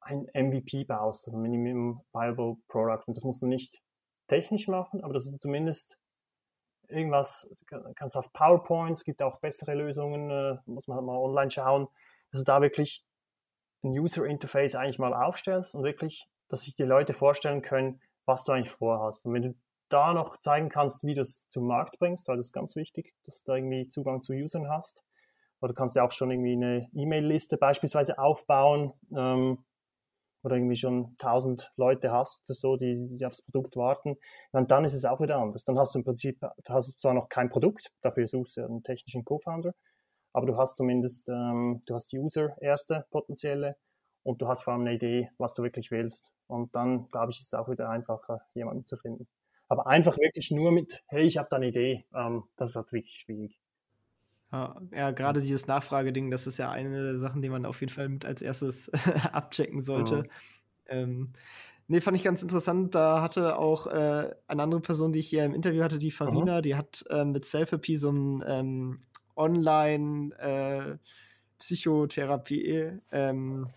ein 0.00 0.26
MVP 0.34 0.84
baust, 0.84 1.26
also 1.26 1.38
Minimum 1.38 2.02
Viable 2.12 2.56
Product. 2.68 3.04
Und 3.06 3.16
das 3.16 3.24
musst 3.24 3.42
du 3.42 3.46
nicht 3.46 3.82
technisch 4.28 4.68
machen, 4.68 5.02
aber 5.02 5.14
dass 5.14 5.30
du 5.30 5.38
zumindest 5.38 5.98
irgendwas, 6.88 7.50
kannst 7.94 8.16
auf 8.16 8.32
PowerPoint, 8.32 8.98
es 8.98 9.04
gibt 9.04 9.22
auch 9.22 9.40
bessere 9.40 9.74
Lösungen, 9.74 10.30
äh, 10.30 10.58
muss 10.66 10.88
man 10.88 10.96
halt 10.96 11.06
mal 11.06 11.16
online 11.16 11.50
schauen, 11.50 11.88
dass 12.30 12.40
du 12.40 12.44
da 12.44 12.60
wirklich 12.60 13.04
ein 13.82 13.90
User 13.90 14.24
Interface 14.24 14.74
eigentlich 14.74 14.98
mal 14.98 15.14
aufstellst 15.14 15.74
und 15.74 15.84
wirklich, 15.84 16.28
dass 16.48 16.62
sich 16.62 16.74
die 16.74 16.82
Leute 16.82 17.14
vorstellen 17.14 17.62
können, 17.62 18.00
was 18.26 18.44
du 18.44 18.52
eigentlich 18.52 18.70
vorhast. 18.70 19.24
Und 19.24 19.34
wenn 19.34 19.42
du 19.42 19.54
da 19.92 20.14
noch 20.14 20.38
zeigen 20.38 20.68
kannst, 20.68 21.04
wie 21.04 21.14
du 21.14 21.20
es 21.22 21.48
zum 21.50 21.66
Markt 21.66 21.98
bringst, 21.98 22.28
weil 22.28 22.36
das 22.36 22.46
ist 22.46 22.52
ganz 22.52 22.76
wichtig, 22.76 23.14
dass 23.24 23.42
du 23.42 23.52
da 23.52 23.56
irgendwie 23.56 23.88
Zugang 23.88 24.22
zu 24.22 24.32
Usern 24.32 24.68
hast. 24.68 25.02
Oder 25.60 25.74
kannst 25.74 25.94
ja 25.94 26.04
auch 26.04 26.10
schon 26.10 26.30
irgendwie 26.30 26.54
eine 26.54 26.88
E-Mail-Liste 26.92 27.56
beispielsweise 27.56 28.18
aufbauen, 28.18 28.92
ähm, 29.16 29.64
oder 30.44 30.56
irgendwie 30.56 30.76
schon 30.76 31.14
1000 31.18 31.72
Leute 31.76 32.10
hast 32.10 32.40
oder 32.46 32.54
so, 32.54 32.76
die, 32.76 33.16
die 33.16 33.24
aufs 33.24 33.42
Produkt 33.42 33.76
warten, 33.76 34.16
und 34.50 34.70
dann 34.70 34.84
ist 34.84 34.94
es 34.94 35.04
auch 35.04 35.20
wieder 35.20 35.36
anders. 35.36 35.64
Dann 35.64 35.78
hast 35.78 35.94
du 35.94 36.00
im 36.00 36.04
Prinzip, 36.04 36.44
hast 36.68 36.88
du 36.88 36.96
zwar 36.96 37.14
noch 37.14 37.28
kein 37.28 37.48
Produkt, 37.48 37.92
dafür 38.02 38.26
suchst 38.26 38.56
du 38.56 38.64
einen 38.64 38.82
technischen 38.82 39.24
Co-Founder, 39.24 39.72
aber 40.32 40.46
du 40.46 40.56
hast 40.56 40.76
zumindest, 40.76 41.28
ähm, 41.28 41.80
du 41.86 41.94
hast 41.94 42.12
User 42.12 42.56
erste 42.60 43.06
potenzielle 43.10 43.76
und 44.24 44.40
du 44.40 44.48
hast 44.48 44.64
vor 44.64 44.72
allem 44.72 44.82
eine 44.82 44.94
Idee, 44.94 45.30
was 45.38 45.54
du 45.54 45.62
wirklich 45.62 45.90
willst. 45.90 46.32
Und 46.46 46.74
dann, 46.74 47.08
glaube 47.10 47.32
ich, 47.32 47.38
ist 47.38 47.46
es 47.46 47.54
auch 47.54 47.68
wieder 47.68 47.88
einfacher, 47.88 48.42
jemanden 48.54 48.84
zu 48.84 48.96
finden. 48.96 49.26
Aber 49.72 49.86
einfach 49.86 50.18
wirklich 50.18 50.50
nur 50.50 50.70
mit, 50.70 51.02
hey, 51.06 51.22
ich 51.22 51.38
habe 51.38 51.48
da 51.50 51.56
eine 51.56 51.68
Idee, 51.68 52.04
ähm, 52.14 52.44
das 52.56 52.70
ist 52.70 52.76
halt 52.76 52.92
wirklich 52.92 53.14
schwierig. 53.20 53.58
Ja, 54.52 54.76
ja 54.94 55.10
gerade 55.12 55.40
dieses 55.40 55.66
Nachfrageding, 55.66 56.30
das 56.30 56.46
ist 56.46 56.58
ja 56.58 56.70
eine 56.70 56.90
der 56.90 57.16
Sachen, 57.16 57.40
die 57.40 57.48
man 57.48 57.64
auf 57.64 57.80
jeden 57.80 57.90
Fall 57.90 58.10
mit 58.10 58.26
als 58.26 58.42
erstes 58.42 58.90
abchecken 59.32 59.80
sollte. 59.80 60.16
Mhm. 60.16 60.28
Ähm, 60.88 61.32
nee, 61.88 62.02
fand 62.02 62.18
ich 62.18 62.22
ganz 62.22 62.42
interessant. 62.42 62.94
Da 62.94 63.22
hatte 63.22 63.56
auch 63.56 63.86
äh, 63.86 64.34
eine 64.46 64.62
andere 64.62 64.82
Person, 64.82 65.14
die 65.14 65.20
ich 65.20 65.28
hier 65.28 65.46
im 65.46 65.54
Interview 65.54 65.82
hatte, 65.82 65.98
die 65.98 66.10
Farina, 66.10 66.58
mhm. 66.58 66.62
die 66.62 66.74
hat 66.74 67.06
äh, 67.08 67.24
mit 67.24 67.46
Selfie 67.46 67.96
so 67.96 68.10
ein 68.10 68.44
ähm, 68.46 69.02
Online- 69.36 70.34
äh, 70.38 70.98
Psychotherapie 71.62 72.98
ähm, 73.12 73.68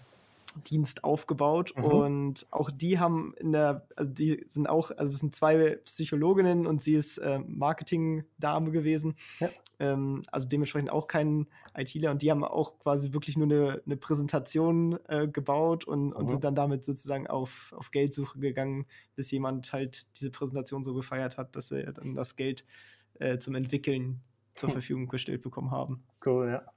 Dienst 0.63 1.03
aufgebaut 1.03 1.73
mhm. 1.75 1.83
und 1.83 2.47
auch 2.51 2.71
die 2.71 2.99
haben 2.99 3.33
in 3.37 3.51
der, 3.51 3.87
also 3.95 4.11
die 4.11 4.43
sind 4.47 4.67
auch, 4.67 4.91
also 4.91 5.13
es 5.13 5.19
sind 5.19 5.35
zwei 5.35 5.77
Psychologinnen 5.83 6.67
und 6.67 6.81
sie 6.81 6.95
ist 6.95 7.17
äh, 7.17 7.39
Marketing-Dame 7.39 8.71
gewesen, 8.71 9.15
ja. 9.39 9.49
ähm, 9.79 10.23
also 10.31 10.47
dementsprechend 10.47 10.91
auch 10.91 11.07
kein 11.07 11.47
ITler 11.75 12.11
und 12.11 12.21
die 12.21 12.31
haben 12.31 12.43
auch 12.43 12.79
quasi 12.79 13.13
wirklich 13.13 13.37
nur 13.37 13.47
eine, 13.47 13.81
eine 13.85 13.97
Präsentation 13.97 14.99
äh, 15.07 15.27
gebaut 15.27 15.85
und, 15.85 16.07
mhm. 16.07 16.13
und 16.13 16.29
sind 16.29 16.43
dann 16.43 16.55
damit 16.55 16.85
sozusagen 16.85 17.27
auf, 17.27 17.73
auf 17.77 17.91
Geldsuche 17.91 18.39
gegangen, 18.39 18.85
bis 19.15 19.31
jemand 19.31 19.71
halt 19.73 20.17
diese 20.19 20.31
Präsentation 20.31 20.83
so 20.83 20.93
gefeiert 20.93 21.37
hat, 21.37 21.55
dass 21.55 21.71
er 21.71 21.93
dann 21.93 22.15
das 22.15 22.35
Geld 22.35 22.65
äh, 23.19 23.37
zum 23.37 23.55
Entwickeln 23.55 24.21
zur 24.55 24.69
Verfügung 24.69 25.07
gestellt 25.07 25.41
bekommen 25.41 25.71
haben. 25.71 26.03
Cool, 26.25 26.49
ja. 26.49 26.74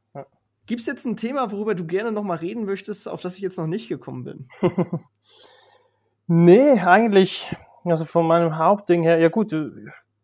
Gibt 0.69 0.83
es 0.83 0.87
jetzt 0.87 1.07
ein 1.07 1.17
Thema, 1.17 1.51
worüber 1.51 1.75
du 1.75 1.87
gerne 1.87 2.13
noch 2.13 2.23
mal 2.23 2.37
reden 2.37 2.67
möchtest, 2.67 3.09
auf 3.09 3.23
das 3.23 3.37
ich 3.37 3.41
jetzt 3.41 3.57
noch 3.57 3.67
nicht 3.67 3.89
gekommen 3.89 4.25
bin? 4.25 4.49
nee, 6.27 6.79
eigentlich, 6.79 7.51
also 7.85 8.05
von 8.05 8.27
meinem 8.27 8.59
Hauptding 8.59 9.03
her, 9.03 9.19
ja 9.19 9.31
gut, 9.31 9.55
äh, 9.55 9.71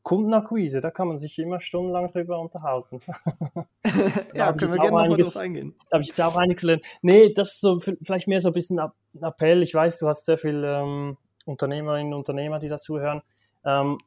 Kundenakquise, 0.03 0.83
da 0.83 0.91
kann 0.91 1.09
man 1.09 1.17
sich 1.17 1.39
immer 1.39 1.61
stundenlang 1.61 2.13
drüber 2.13 2.39
unterhalten. 2.39 3.01
ja, 4.35 4.53
können 4.53 4.75
wir 4.75 4.81
gerne 4.83 4.91
nochmal 4.91 5.17
drauf 5.17 5.37
eingehen. 5.39 5.75
Da 5.89 5.95
habe 5.95 6.03
ich 6.03 6.09
jetzt 6.09 6.21
auch 6.21 6.37
einiges 6.37 6.61
gelernt. 6.61 6.85
Nee, 7.01 7.33
das 7.33 7.55
ist 7.55 7.61
so 7.63 7.81
vielleicht 7.81 8.29
mehr 8.29 8.43
so 8.43 8.51
ein 8.51 8.55
bisschen 8.55 8.79
ein 8.79 8.91
Appell. 9.23 9.63
Ich 9.63 9.73
weiß, 9.73 9.99
du 9.99 10.09
hast 10.09 10.27
sehr 10.27 10.37
viele 10.37 10.83
ähm, 10.83 11.17
Unternehmerinnen 11.47 12.13
und 12.13 12.19
Unternehmer, 12.19 12.59
die 12.59 12.69
dazuhören. 12.69 13.23
Ähm, 13.65 13.99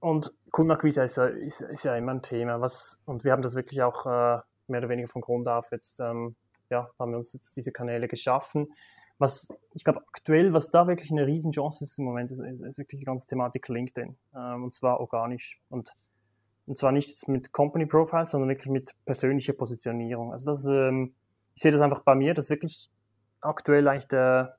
und 0.00 0.32
Kundenakquise 0.50 1.04
ist 1.04 1.16
ja, 1.16 1.26
ist, 1.26 1.60
ist 1.60 1.84
ja 1.84 1.94
immer 1.94 2.10
ein 2.10 2.22
Thema. 2.22 2.60
Was, 2.60 3.00
und 3.04 3.22
wir 3.22 3.30
haben 3.30 3.42
das 3.42 3.54
wirklich 3.54 3.82
auch 3.82 4.04
äh, 4.06 4.40
mehr 4.68 4.80
oder 4.80 4.88
weniger 4.88 5.08
von 5.08 5.22
Grund 5.22 5.48
auf 5.48 5.70
jetzt, 5.72 6.00
ähm, 6.00 6.36
ja, 6.70 6.88
haben 6.98 7.10
wir 7.12 7.18
uns 7.18 7.32
jetzt 7.32 7.56
diese 7.56 7.72
Kanäle 7.72 8.08
geschaffen. 8.08 8.72
Was, 9.18 9.48
ich 9.74 9.84
glaube, 9.84 10.00
aktuell, 10.08 10.52
was 10.52 10.70
da 10.70 10.86
wirklich 10.86 11.12
eine 11.12 11.26
Riesenchance 11.26 11.84
ist 11.84 11.98
im 11.98 12.04
Moment, 12.04 12.30
ist, 12.30 12.40
ist 12.40 12.78
wirklich 12.78 13.00
die 13.00 13.04
ganze 13.04 13.26
Thematik 13.26 13.68
LinkedIn. 13.68 14.16
Ähm, 14.34 14.64
und 14.64 14.74
zwar 14.74 15.00
organisch. 15.00 15.60
Und, 15.68 15.92
und 16.66 16.78
zwar 16.78 16.92
nicht 16.92 17.28
mit 17.28 17.52
Company 17.52 17.86
Profiles, 17.86 18.32
sondern 18.32 18.48
wirklich 18.48 18.70
mit 18.70 18.94
persönlicher 19.04 19.52
Positionierung. 19.52 20.32
Also 20.32 20.50
das, 20.50 20.64
ähm, 20.64 21.14
ich 21.54 21.62
sehe 21.62 21.70
das 21.70 21.80
einfach 21.80 22.00
bei 22.00 22.14
mir, 22.14 22.34
dass 22.34 22.50
wirklich 22.50 22.90
aktuell 23.40 23.86
eigentlich 23.86 24.08
der, 24.08 24.56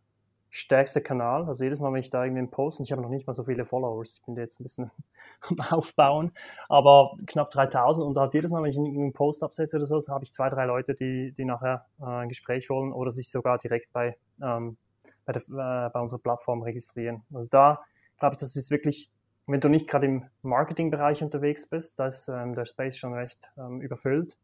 stärkste 0.55 1.01
Kanal. 1.01 1.47
Also 1.47 1.63
jedes 1.63 1.79
Mal, 1.79 1.91
wenn 1.91 1.99
ich 1.99 2.11
da 2.11 2.23
irgendwie 2.23 2.41
einen 2.41 2.51
Post, 2.51 2.79
und 2.79 2.85
ich 2.85 2.91
habe 2.91 3.01
noch 3.01 3.09
nicht 3.09 3.25
mal 3.25 3.33
so 3.33 3.43
viele 3.43 3.65
Followers, 3.65 4.19
ich 4.19 4.21
bin 4.23 4.35
jetzt 4.35 4.59
ein 4.59 4.63
bisschen 4.63 4.91
am 5.49 5.59
Aufbauen, 5.59 6.31
aber 6.69 7.17
knapp 7.25 7.49
3000 7.49 8.05
und 8.05 8.15
halt 8.17 8.35
jedes 8.35 8.51
Mal, 8.51 8.61
wenn 8.61 8.69
ich 8.69 8.77
einen 8.77 9.13
Post 9.13 9.43
absetze 9.43 9.77
oder 9.77 9.87
so, 9.87 9.99
so 9.99 10.13
habe 10.13 10.23
ich 10.23 10.31
zwei, 10.31 10.49
drei 10.49 10.65
Leute, 10.65 10.93
die, 10.93 11.31
die 11.31 11.43
nachher 11.43 11.87
äh, 11.99 12.05
ein 12.05 12.29
Gespräch 12.29 12.69
wollen 12.69 12.93
oder 12.93 13.11
sich 13.11 13.31
sogar 13.31 13.57
direkt 13.57 13.91
bei, 13.93 14.15
ähm, 14.43 14.77
bei, 15.25 15.33
der, 15.33 15.41
äh, 15.41 15.89
bei 15.89 15.99
unserer 15.99 16.19
Plattform 16.19 16.61
registrieren. 16.61 17.23
Also 17.33 17.49
da 17.49 17.81
glaube 18.19 18.35
ich, 18.35 18.39
das 18.39 18.55
ist 18.55 18.69
wirklich, 18.69 19.09
wenn 19.47 19.59
du 19.59 19.69
nicht 19.69 19.89
gerade 19.89 20.05
im 20.05 20.25
Marketingbereich 20.43 21.23
unterwegs 21.23 21.67
bist, 21.67 21.97
da 21.97 22.05
ist 22.07 22.27
ähm, 22.27 22.53
der 22.53 22.65
Space 22.65 22.95
schon 22.95 23.15
recht 23.15 23.49
ähm, 23.57 23.81
überfüllt 23.81 24.37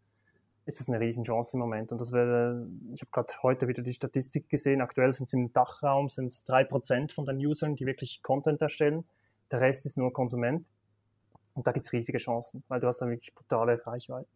ist 0.70 0.80
das 0.80 0.88
eine 0.88 1.00
Riesenchance 1.00 1.58
im 1.58 1.60
Moment. 1.60 1.92
Und 1.92 2.00
das 2.00 2.12
wäre, 2.12 2.68
ich 2.94 3.02
habe 3.02 3.12
gerade 3.12 3.34
heute 3.44 3.68
wieder 3.68 3.82
die 3.82 3.94
Statistik 3.94 4.48
gesehen, 4.50 4.82
aktuell 4.82 5.12
sind 5.12 5.26
es 5.26 5.34
im 5.34 5.52
Dachraum 5.52 6.10
sind 6.10 6.26
es 6.26 6.44
drei 6.44 6.64
Prozent 6.64 7.12
von 7.12 7.26
den 7.26 7.38
Usern, 7.38 7.76
die 7.76 7.86
wirklich 7.86 8.22
Content 8.22 8.62
erstellen. 8.62 9.04
Der 9.52 9.62
Rest 9.62 9.86
ist 9.86 9.98
nur 9.98 10.14
Konsument. 10.14 10.68
Und 11.56 11.66
da 11.68 11.72
gibt 11.72 11.88
es 11.88 11.92
riesige 11.92 12.20
Chancen, 12.20 12.64
weil 12.68 12.80
du 12.80 12.88
hast 12.88 13.00
dann 13.00 13.10
wirklich 13.10 13.34
brutale 13.34 13.86
Reichweite. 13.86 14.30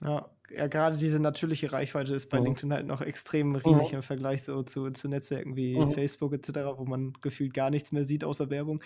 Ja, 0.00 0.28
ja, 0.50 0.66
gerade 0.66 0.96
diese 0.96 1.18
natürliche 1.18 1.72
Reichweite 1.72 2.14
ist 2.14 2.28
bei 2.28 2.38
mhm. 2.38 2.46
LinkedIn 2.46 2.72
halt 2.72 2.86
noch 2.86 3.00
extrem 3.00 3.56
riesig 3.56 3.90
mhm. 3.90 3.96
im 3.96 4.02
Vergleich 4.02 4.42
so 4.42 4.62
zu, 4.62 4.90
zu 4.90 5.08
Netzwerken 5.08 5.56
wie 5.56 5.78
mhm. 5.78 5.92
Facebook 5.92 6.34
etc., 6.34 6.50
wo 6.76 6.84
man 6.84 7.14
gefühlt 7.22 7.54
gar 7.54 7.70
nichts 7.70 7.92
mehr 7.92 8.04
sieht 8.04 8.24
außer 8.24 8.50
Werbung. 8.50 8.82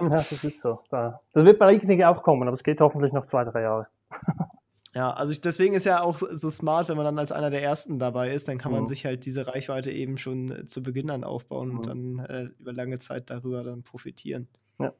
ja, 0.00 0.08
das 0.08 0.44
ist 0.44 0.60
so. 0.60 0.80
Da, 0.90 1.20
das 1.32 1.44
wird 1.44 1.58
bei 1.58 1.72
LinkedIn 1.72 2.04
auch 2.04 2.22
kommen, 2.22 2.42
aber 2.42 2.54
es 2.54 2.62
geht 2.62 2.80
hoffentlich 2.80 3.12
noch 3.12 3.26
zwei, 3.26 3.44
drei 3.44 3.62
Jahre. 3.62 3.88
Ja, 4.94 5.12
also 5.12 5.32
ich, 5.32 5.40
deswegen 5.40 5.74
ist 5.74 5.86
ja 5.86 6.02
auch 6.02 6.22
so 6.30 6.50
smart, 6.50 6.88
wenn 6.88 6.96
man 6.96 7.04
dann 7.04 7.18
als 7.18 7.32
einer 7.32 7.50
der 7.50 7.62
Ersten 7.62 7.98
dabei 7.98 8.32
ist, 8.32 8.46
dann 8.46 8.58
kann 8.58 8.70
mhm. 8.70 8.78
man 8.78 8.86
sich 8.86 9.04
halt 9.04 9.26
diese 9.26 9.48
Reichweite 9.48 9.90
eben 9.90 10.18
schon 10.18 10.48
äh, 10.50 10.66
zu 10.66 10.84
Beginn 10.84 11.10
an 11.10 11.24
aufbauen 11.24 11.70
mhm. 11.70 11.76
und 11.76 11.86
dann 11.86 12.18
äh, 12.20 12.42
über 12.60 12.72
lange 12.72 13.00
Zeit 13.00 13.28
darüber 13.28 13.64
dann 13.64 13.82
profitieren. 13.82 14.46
Ja, 14.78 14.92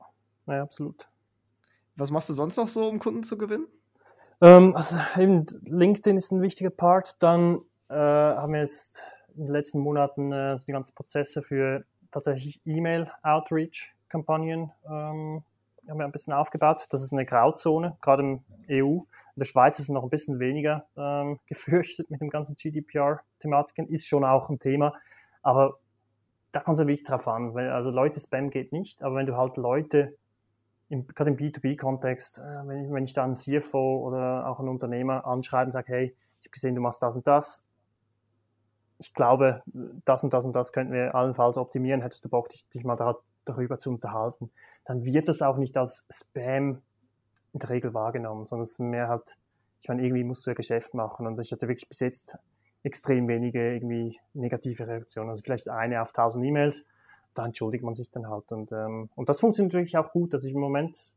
ja, 0.46 0.62
absolut. 0.62 1.08
Was 1.96 2.10
machst 2.10 2.28
du 2.28 2.34
sonst 2.34 2.56
noch 2.56 2.66
so, 2.66 2.88
um 2.88 2.98
Kunden 2.98 3.22
zu 3.22 3.38
gewinnen? 3.38 3.68
Ähm, 4.40 4.74
also 4.74 4.98
eben 5.16 5.46
LinkedIn 5.64 6.16
ist 6.16 6.32
ein 6.32 6.42
wichtiger 6.42 6.70
Part. 6.70 7.22
Dann 7.22 7.60
äh, 7.88 7.94
haben 7.94 8.52
wir 8.52 8.58
jetzt 8.60 9.04
in 9.36 9.44
den 9.44 9.52
letzten 9.52 9.78
Monaten 9.78 10.32
äh, 10.32 10.58
die 10.66 10.72
ganzen 10.72 10.92
Prozesse 10.94 11.42
für 11.42 11.84
tatsächlich 12.10 12.60
E-Mail-Outreach-Kampagnen 12.64 14.72
ähm, 14.90 15.44
haben 15.88 15.98
wir 15.98 16.04
ein 16.04 16.12
bisschen 16.12 16.32
aufgebaut. 16.32 16.86
Das 16.90 17.02
ist 17.02 17.12
eine 17.12 17.26
Grauzone, 17.26 17.96
gerade 18.00 18.22
im 18.22 18.44
EU. 18.70 19.00
In 19.00 19.06
der 19.36 19.44
Schweiz 19.44 19.78
ist 19.78 19.86
es 19.86 19.90
noch 19.90 20.02
ein 20.02 20.10
bisschen 20.10 20.38
weniger 20.38 20.86
ähm, 20.96 21.38
gefürchtet 21.46 22.10
mit 22.10 22.20
dem 22.20 22.30
ganzen 22.30 22.56
GDPR-Thematiken, 22.56 23.88
ist 23.88 24.06
schon 24.06 24.24
auch 24.24 24.48
ein 24.50 24.58
Thema. 24.58 24.94
Aber 25.42 25.78
da 26.52 26.60
kommt 26.60 26.78
es 26.78 26.86
wirklich 26.86 27.06
drauf 27.06 27.28
an. 27.28 27.54
Weil, 27.54 27.70
also 27.70 27.90
Leute 27.90 28.20
Spam 28.20 28.50
geht 28.50 28.72
nicht, 28.72 29.02
aber 29.02 29.16
wenn 29.16 29.26
du 29.26 29.36
halt 29.36 29.56
Leute, 29.56 30.16
im, 30.88 31.06
gerade 31.06 31.30
im 31.30 31.36
B2B-Kontext, 31.36 32.38
äh, 32.38 32.66
wenn, 32.66 32.84
ich, 32.84 32.92
wenn 32.92 33.04
ich 33.04 33.12
da 33.12 33.24
einen 33.24 33.34
CFO 33.34 34.06
oder 34.06 34.48
auch 34.48 34.60
einen 34.60 34.68
Unternehmer 34.68 35.26
anschreibe 35.26 35.66
und 35.66 35.72
sage, 35.72 35.92
hey, 35.92 36.16
ich 36.40 36.46
habe 36.46 36.52
gesehen, 36.52 36.74
du 36.74 36.80
machst 36.80 37.02
das 37.02 37.16
und 37.16 37.26
das, 37.26 37.64
ich 38.98 39.12
glaube, 39.12 39.62
das 40.04 40.22
und 40.22 40.32
das 40.32 40.44
und 40.44 40.52
das 40.52 40.72
könnten 40.72 40.92
wir 40.92 41.14
allenfalls 41.14 41.56
optimieren, 41.56 42.00
hättest 42.00 42.24
du 42.24 42.28
Bock, 42.28 42.48
dich, 42.48 42.68
dich 42.68 42.84
mal 42.84 42.96
da, 42.96 43.16
darüber 43.44 43.78
zu 43.78 43.90
unterhalten 43.90 44.50
dann 44.84 45.04
wird 45.04 45.28
das 45.28 45.42
auch 45.42 45.56
nicht 45.56 45.76
als 45.76 46.06
Spam 46.10 46.82
in 47.52 47.60
der 47.60 47.70
Regel 47.70 47.94
wahrgenommen, 47.94 48.46
sondern 48.46 48.64
es 48.64 48.72
ist 48.72 48.80
mehr 48.80 49.08
halt, 49.08 49.36
ich 49.80 49.88
meine, 49.88 50.02
irgendwie 50.02 50.24
musst 50.24 50.46
du 50.46 50.50
ja 50.50 50.54
Geschäft 50.54 50.94
machen 50.94 51.26
und 51.26 51.40
ich 51.40 51.52
hatte 51.52 51.68
wirklich 51.68 51.88
bis 51.88 52.00
jetzt 52.00 52.36
extrem 52.82 53.28
wenige 53.28 53.74
irgendwie 53.74 54.18
negative 54.34 54.86
Reaktionen. 54.86 55.30
Also 55.30 55.42
vielleicht 55.42 55.68
eine 55.68 56.02
auf 56.02 56.10
1000 56.10 56.44
E-Mails, 56.44 56.84
da 57.32 57.44
entschuldigt 57.44 57.82
man 57.82 57.94
sich 57.94 58.10
dann 58.10 58.28
halt. 58.28 58.52
Und, 58.52 58.72
ähm, 58.72 59.08
und 59.14 59.28
das 59.28 59.40
funktioniert 59.40 59.72
natürlich 59.72 59.96
auch 59.96 60.12
gut. 60.12 60.34
Also 60.34 60.48
im 60.48 60.60
Moment, 60.60 61.16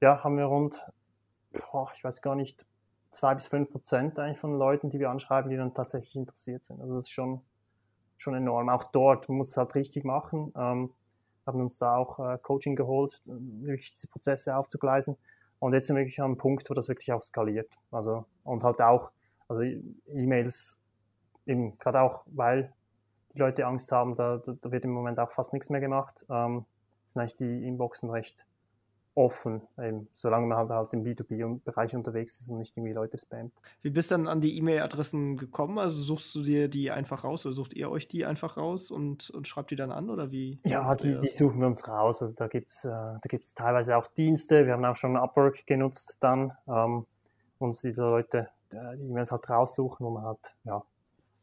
ja, 0.00 0.22
haben 0.22 0.36
wir 0.36 0.44
rund, 0.44 0.84
boah, 1.52 1.90
ich 1.94 2.04
weiß 2.04 2.20
gar 2.20 2.34
nicht, 2.34 2.64
zwei 3.10 3.34
bis 3.34 3.46
fünf 3.46 3.70
Prozent 3.70 4.18
eigentlich 4.18 4.38
von 4.38 4.56
Leuten, 4.56 4.90
die 4.90 5.00
wir 5.00 5.10
anschreiben, 5.10 5.50
die 5.50 5.56
dann 5.56 5.74
tatsächlich 5.74 6.16
interessiert 6.16 6.62
sind. 6.62 6.80
Also 6.80 6.94
das 6.94 7.04
ist 7.04 7.10
schon, 7.10 7.40
schon 8.18 8.34
enorm. 8.34 8.68
Auch 8.68 8.84
dort, 8.84 9.28
muss 9.28 9.50
es 9.50 9.56
halt 9.56 9.74
richtig 9.74 10.04
machen. 10.04 10.52
Ähm, 10.56 10.90
haben 11.46 11.60
uns 11.60 11.78
da 11.78 11.96
auch 11.96 12.18
äh, 12.18 12.38
Coaching 12.38 12.76
geholt, 12.76 13.22
wirklich 13.24 13.92
diese 13.92 14.08
Prozesse 14.08 14.56
aufzugleisen. 14.56 15.16
Und 15.58 15.74
jetzt 15.74 15.86
sind 15.86 15.96
wir 15.96 16.02
wirklich 16.02 16.20
an 16.20 16.26
einem 16.26 16.38
Punkt, 16.38 16.68
wo 16.70 16.74
das 16.74 16.88
wirklich 16.88 17.12
auch 17.12 17.22
skaliert. 17.22 17.70
Also, 17.90 18.24
und 18.44 18.62
halt 18.62 18.80
auch, 18.80 19.10
also 19.48 19.62
E-Mails, 19.62 20.80
eben 21.46 21.78
gerade 21.78 22.00
auch, 22.00 22.24
weil 22.26 22.72
die 23.34 23.38
Leute 23.38 23.66
Angst 23.66 23.92
haben, 23.92 24.16
da, 24.16 24.38
da, 24.38 24.72
wird 24.72 24.84
im 24.84 24.90
Moment 24.90 25.18
auch 25.18 25.30
fast 25.30 25.52
nichts 25.52 25.70
mehr 25.70 25.80
gemacht, 25.80 26.24
ähm, 26.30 26.64
sind 27.06 27.20
eigentlich 27.20 27.36
die 27.36 27.66
Inboxen 27.66 28.10
recht 28.10 28.46
offen, 29.14 29.60
eben, 29.78 30.08
solange 30.14 30.46
man 30.46 30.58
halt, 30.58 30.70
halt 30.70 30.92
im 30.92 31.04
B2B-Bereich 31.04 31.94
unterwegs 31.94 32.40
ist 32.40 32.48
und 32.48 32.58
nicht 32.58 32.76
irgendwie 32.76 32.92
Leute 32.92 33.18
spammt. 33.18 33.52
Wie 33.82 33.90
bist 33.90 34.10
du 34.10 34.14
dann 34.14 34.28
an 34.28 34.40
die 34.40 34.56
E-Mail-Adressen 34.56 35.36
gekommen? 35.36 35.78
Also 35.78 36.02
suchst 36.02 36.34
du 36.34 36.42
dir 36.42 36.68
die 36.68 36.90
einfach 36.90 37.24
raus 37.24 37.44
oder 37.44 37.54
sucht 37.54 37.74
ihr 37.74 37.90
euch 37.90 38.08
die 38.08 38.24
einfach 38.24 38.56
raus 38.56 38.90
und, 38.90 39.30
und 39.30 39.48
schreibt 39.48 39.72
die 39.72 39.76
dann 39.76 39.90
an 39.90 40.10
oder 40.10 40.30
wie? 40.30 40.58
Ja, 40.64 40.94
die, 40.94 41.18
die 41.18 41.28
suchen 41.28 41.60
wir 41.60 41.66
uns 41.66 41.86
raus. 41.86 42.22
Also 42.22 42.34
da 42.34 42.46
gibt 42.46 42.70
es 42.70 42.84
äh, 42.84 42.88
da 42.90 43.20
gibt's 43.28 43.54
teilweise 43.54 43.96
auch 43.96 44.06
Dienste. 44.06 44.66
Wir 44.66 44.74
haben 44.74 44.84
auch 44.84 44.96
schon 44.96 45.16
Upwork 45.16 45.66
genutzt 45.66 46.16
dann, 46.20 46.52
ähm, 46.68 47.06
uns 47.58 47.80
diese 47.80 48.02
Leute 48.02 48.48
äh, 48.70 48.96
die 48.96 49.08
E-Mails 49.08 49.32
halt 49.32 49.48
raussuchen, 49.48 50.06
wo 50.06 50.10
man 50.10 50.24
halt, 50.24 50.54
ja, 50.64 50.82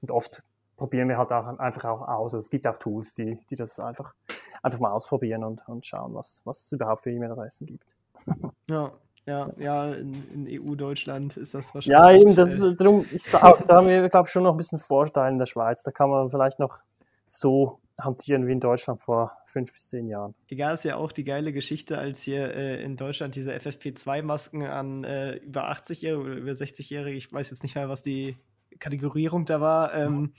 und 0.01 0.11
oft 0.11 0.43
probieren 0.78 1.09
wir 1.09 1.18
halt 1.18 1.32
auch 1.32 1.59
einfach 1.59 1.86
auch 1.86 2.07
aus. 2.07 2.34
Also 2.34 2.38
es 2.38 2.49
gibt 2.49 2.68
auch 2.68 2.78
Tools, 2.78 3.13
die, 3.15 3.38
die 3.49 3.55
das 3.55 3.80
einfach, 3.80 4.13
einfach 4.62 4.80
mal 4.80 4.91
ausprobieren 4.91 5.43
und, 5.43 5.62
und 5.68 5.86
schauen, 5.86 6.14
was, 6.14 6.41
was 6.45 6.66
es 6.66 6.72
überhaupt 6.72 7.01
für 7.01 7.12
E-Mail-Adressen 7.12 7.66
gibt. 7.68 7.95
Ja, 8.70 8.91
ja, 9.26 9.51
ja, 9.58 9.93
in, 9.93 10.47
in 10.47 10.62
EU-Deutschland 10.62 11.36
ist 11.36 11.53
das 11.53 11.76
wahrscheinlich. 11.76 11.99
Ja, 11.99 12.12
eben, 12.12 12.36
das 12.36 12.53
ist, 12.53 12.80
darum 12.80 13.05
ist 13.12 13.34
da, 13.34 13.58
da 13.66 13.76
haben 13.76 13.88
wir, 13.88 14.08
glaube 14.10 14.28
ich, 14.28 14.32
schon 14.32 14.43
noch 14.43 14.53
ein 14.53 14.58
bisschen 14.58 14.80
Vorteil 14.80 15.34
in 15.34 15.38
der 15.38 15.45
Schweiz. 15.45 15.84
Da 15.84 15.91
kann 15.91 16.10
man 16.10 16.30
vielleicht 16.30 16.60
noch 16.60 16.80
so 17.28 17.80
hantieren 17.99 18.47
wie 18.47 18.51
in 18.51 18.60
Deutschland 18.60 19.01
vor 19.01 19.38
fünf 19.45 19.74
bis 19.74 19.89
zehn 19.89 20.08
Jahren. 20.08 20.36
Egal, 20.47 20.76
ist 20.76 20.86
ja 20.86 20.95
auch 20.95 21.12
die 21.12 21.24
geile 21.24 21.51
Geschichte, 21.51 21.97
als 21.97 22.22
hier 22.22 22.53
äh, 22.53 22.82
in 22.82 22.95
Deutschland 22.95 23.36
diese 23.36 23.53
FFP2-Masken 23.53 24.64
an 24.64 25.03
äh, 25.03 25.36
über 25.38 25.72
80-Jährige 25.72 26.22
oder 26.22 26.36
über 26.36 26.51
60-Jährige, 26.51 27.18
ich 27.18 27.32
weiß 27.32 27.49
jetzt 27.49 27.64
nicht 27.64 27.76
mehr, 27.76 27.89
was 27.89 28.03
die 28.03 28.38
Kategorierung 28.80 29.45
da 29.45 29.60
war, 29.60 29.93
ähm, 29.95 30.34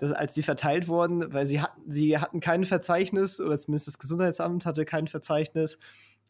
dass, 0.00 0.12
als 0.12 0.32
die 0.32 0.42
verteilt 0.42 0.88
wurden, 0.88 1.32
weil 1.32 1.46
sie 1.46 1.60
hatten, 1.60 1.80
sie 1.86 2.18
hatten 2.18 2.40
kein 2.40 2.64
Verzeichnis, 2.64 3.40
oder 3.40 3.58
zumindest 3.58 3.86
das 3.86 3.98
Gesundheitsamt 3.98 4.66
hatte 4.66 4.84
kein 4.84 5.06
Verzeichnis, 5.06 5.78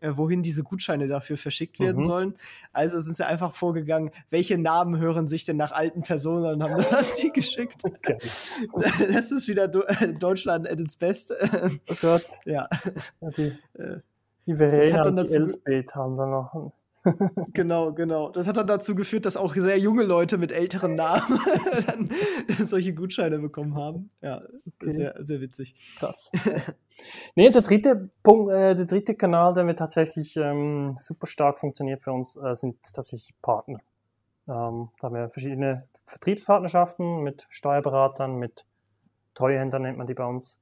äh, 0.00 0.12
wohin 0.16 0.42
diese 0.42 0.62
Gutscheine 0.62 1.08
dafür 1.08 1.36
verschickt 1.36 1.78
werden 1.78 1.98
mhm. 1.98 2.04
sollen. 2.04 2.34
Also 2.72 3.00
sind 3.00 3.16
sie 3.16 3.26
einfach 3.26 3.54
vorgegangen, 3.54 4.10
welche 4.30 4.58
Namen 4.58 4.98
hören 4.98 5.28
sich 5.28 5.44
denn 5.44 5.56
nach 5.56 5.72
alten 5.72 6.02
Personen 6.02 6.54
und 6.54 6.62
haben 6.62 6.76
das 6.76 6.92
an 6.92 7.04
sie 7.14 7.30
geschickt. 7.30 7.82
Okay. 7.92 8.18
Das 9.12 9.30
ist 9.30 9.48
wieder 9.48 9.68
Deutschland 9.68 10.68
at 10.68 10.80
its 10.80 10.96
best. 10.96 11.32
Oh 11.32 11.94
Gott. 12.00 12.28
Ja. 12.44 12.68
Die, 13.36 13.52
äh, 13.74 14.00
die 14.46 14.56
Verena 14.56 15.02
und 15.06 15.16
die 15.16 15.34
Elsbeth 15.34 15.94
haben 15.94 16.16
da 16.16 16.26
noch 16.26 16.72
genau, 17.52 17.92
genau. 17.92 18.30
Das 18.30 18.46
hat 18.46 18.56
dann 18.56 18.66
dazu 18.66 18.94
geführt, 18.94 19.26
dass 19.26 19.36
auch 19.36 19.54
sehr 19.54 19.78
junge 19.78 20.02
Leute 20.02 20.38
mit 20.38 20.52
älteren 20.52 20.94
Namen 20.94 21.40
dann 21.86 22.10
solche 22.58 22.94
Gutscheine 22.94 23.38
bekommen 23.38 23.74
haben. 23.74 24.10
Ja, 24.20 24.42
okay. 24.66 24.90
sehr, 24.90 25.14
sehr 25.20 25.40
witzig. 25.40 25.74
Krass. 25.98 26.30
nee, 27.36 27.48
der 27.50 27.62
dritte 27.62 28.10
Punkt, 28.22 28.52
äh, 28.52 28.74
der 28.74 28.86
dritte 28.86 29.14
Kanal, 29.14 29.54
der 29.54 29.64
mir 29.64 29.76
tatsächlich 29.76 30.36
ähm, 30.36 30.96
super 30.98 31.26
stark 31.26 31.58
funktioniert 31.58 32.02
für 32.02 32.12
uns, 32.12 32.36
äh, 32.36 32.54
sind 32.54 32.76
tatsächlich 32.92 33.34
Partner. 33.40 33.80
Ähm, 34.46 34.90
da 35.00 35.06
haben 35.06 35.14
wir 35.14 35.30
verschiedene 35.30 35.88
Vertriebspartnerschaften 36.06 37.22
mit 37.22 37.46
Steuerberatern, 37.50 38.36
mit 38.36 38.66
Treuhändern 39.34 39.82
nennt 39.82 39.96
man 39.96 40.06
die 40.06 40.14
bei 40.14 40.26
uns, 40.26 40.60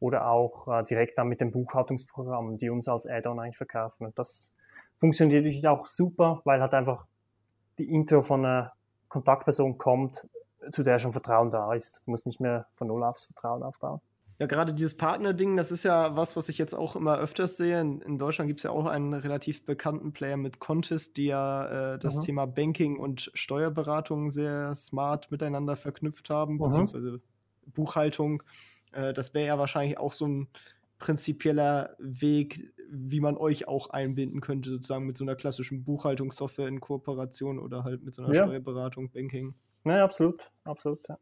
oder 0.00 0.28
auch 0.28 0.68
äh, 0.68 0.84
direkt 0.84 1.18
dann 1.18 1.28
mit 1.28 1.40
den 1.40 1.50
Buchhaltungsprogrammen, 1.50 2.58
die 2.58 2.68
uns 2.70 2.88
als 2.88 3.06
Add-on 3.06 3.40
eigentlich 3.40 3.56
verkaufen. 3.56 4.06
Und 4.06 4.18
das 4.18 4.52
funktioniert 4.98 5.44
natürlich 5.44 5.66
auch 5.66 5.86
super, 5.86 6.42
weil 6.44 6.60
halt 6.60 6.74
einfach 6.74 7.06
die 7.78 7.88
Intro 7.88 8.22
von 8.22 8.44
einer 8.44 8.72
Kontaktperson 9.08 9.78
kommt, 9.78 10.26
zu 10.70 10.82
der 10.82 10.98
schon 10.98 11.12
Vertrauen 11.12 11.50
da 11.50 11.72
ist. 11.72 12.02
Du 12.04 12.10
musst 12.10 12.26
nicht 12.26 12.40
mehr 12.40 12.66
von 12.72 12.88
Null 12.88 13.04
aufs 13.04 13.24
Vertrauen 13.24 13.62
aufbauen. 13.62 14.00
Ja, 14.40 14.46
gerade 14.46 14.72
dieses 14.72 14.96
Partner-Ding, 14.96 15.56
das 15.56 15.72
ist 15.72 15.82
ja 15.82 16.16
was, 16.16 16.36
was 16.36 16.48
ich 16.48 16.58
jetzt 16.58 16.74
auch 16.74 16.94
immer 16.94 17.18
öfters 17.18 17.56
sehe. 17.56 17.80
In, 17.80 18.00
in 18.02 18.18
Deutschland 18.18 18.46
gibt 18.46 18.60
es 18.60 18.64
ja 18.64 18.70
auch 18.70 18.86
einen 18.86 19.12
relativ 19.12 19.64
bekannten 19.64 20.12
Player 20.12 20.36
mit 20.36 20.60
Contest, 20.60 21.16
die 21.16 21.26
ja 21.26 21.94
äh, 21.94 21.98
das 21.98 22.16
mhm. 22.16 22.20
Thema 22.20 22.46
Banking 22.46 22.98
und 22.98 23.32
Steuerberatung 23.34 24.30
sehr 24.30 24.76
smart 24.76 25.32
miteinander 25.32 25.74
verknüpft 25.74 26.30
haben, 26.30 26.54
mhm. 26.54 26.58
beziehungsweise 26.58 27.20
Buchhaltung. 27.66 28.44
Äh, 28.92 29.12
das 29.12 29.34
wäre 29.34 29.48
ja 29.48 29.58
wahrscheinlich 29.58 29.98
auch 29.98 30.12
so 30.12 30.28
ein 30.28 30.48
prinzipieller 31.00 31.96
Weg, 31.98 32.72
wie 32.90 33.20
man 33.20 33.36
euch 33.36 33.68
auch 33.68 33.90
einbinden 33.90 34.40
könnte, 34.40 34.70
sozusagen 34.70 35.06
mit 35.06 35.16
so 35.16 35.24
einer 35.24 35.34
klassischen 35.34 35.84
Buchhaltungssoftware 35.84 36.68
in 36.68 36.80
Kooperation 36.80 37.58
oder 37.58 37.84
halt 37.84 38.02
mit 38.02 38.14
so 38.14 38.22
einer 38.22 38.34
ja. 38.34 38.44
Steuerberatung, 38.44 39.10
Banking. 39.10 39.54
Ja, 39.84 40.04
absolut, 40.04 40.50
absolut, 40.64 41.06
ja. 41.08 41.18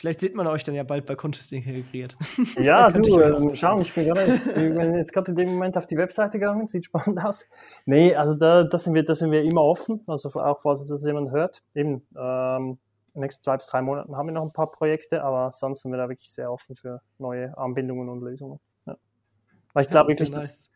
Vielleicht 0.00 0.20
sieht 0.20 0.34
man 0.34 0.46
euch 0.46 0.64
dann 0.64 0.74
ja 0.74 0.82
bald 0.82 1.04
bei 1.04 1.14
Contesting 1.14 1.62
integriert. 1.62 2.16
Ja, 2.58 2.90
du, 2.90 3.20
äh, 3.20 3.54
schau, 3.54 3.80
ich 3.80 3.92
bin 3.92 4.06
gerade, 4.06 4.34
ich 4.34 4.54
bin 4.74 4.94
jetzt 4.94 5.12
gerade 5.12 5.30
in 5.32 5.36
dem 5.36 5.52
Moment 5.52 5.76
auf 5.76 5.86
die 5.86 5.96
Webseite 5.98 6.38
gegangen, 6.38 6.66
sieht 6.66 6.86
spannend 6.86 7.22
aus. 7.22 7.50
Nee, 7.84 8.14
also 8.14 8.34
da, 8.34 8.64
da, 8.64 8.78
sind 8.78 8.94
wir, 8.94 9.04
da 9.04 9.14
sind 9.14 9.30
wir 9.30 9.42
immer 9.42 9.62
offen, 9.62 10.02
also 10.06 10.30
auch 10.40 10.58
falls 10.58 10.86
das 10.86 11.04
jemand 11.04 11.32
hört. 11.32 11.62
Eben, 11.74 12.06
ähm, 12.16 12.78
in 13.12 13.20
den 13.20 13.22
nächsten 13.22 13.42
zwei 13.42 13.56
bis 13.56 13.66
drei 13.66 13.82
Monaten 13.82 14.16
haben 14.16 14.26
wir 14.26 14.32
noch 14.32 14.44
ein 14.44 14.52
paar 14.52 14.70
Projekte, 14.70 15.22
aber 15.22 15.50
sonst 15.52 15.82
sind 15.82 15.90
wir 15.90 15.98
da 15.98 16.08
wirklich 16.08 16.30
sehr 16.30 16.50
offen 16.50 16.76
für 16.76 17.02
neue 17.18 17.56
Anbindungen 17.58 18.08
und 18.08 18.22
Lösungen. 18.22 18.58
Weil 19.72 19.84
ich 19.84 19.90
glaube 19.90 20.12
ja, 20.12 20.18
wirklich, 20.18 20.30
dass, 20.30 20.70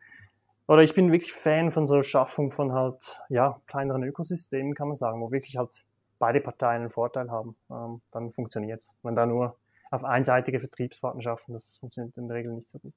oder 0.67 0.83
ich 0.83 0.95
bin 0.95 1.13
wirklich 1.13 1.33
Fan 1.33 1.71
von 1.71 1.87
so 1.87 2.03
Schaffung 2.03 2.51
von 2.51 2.73
halt, 2.73 3.21
ja, 3.29 3.61
kleineren 3.67 4.03
Ökosystemen, 4.03 4.75
kann 4.75 4.89
man 4.89 4.97
sagen, 4.97 5.21
wo 5.21 5.31
wirklich 5.31 5.57
halt 5.57 5.85
beide 6.19 6.41
Parteien 6.41 6.83
einen 6.83 6.91
Vorteil 6.91 7.31
haben. 7.31 7.57
Ähm, 7.71 8.01
dann 8.13 8.33
funktioniert 8.33 8.83
es. 8.83 8.93
Wenn 9.03 9.17
da 9.17 9.27
nur 9.27 9.57
auf 9.91 10.05
einseitige 10.05 10.61
Vertriebspartnerschaften, 10.61 11.55
das 11.55 11.79
funktioniert 11.79 12.17
in 12.17 12.29
der 12.29 12.37
Regel 12.37 12.53
nicht 12.53 12.69
so 12.69 12.79
gut. 12.79 12.95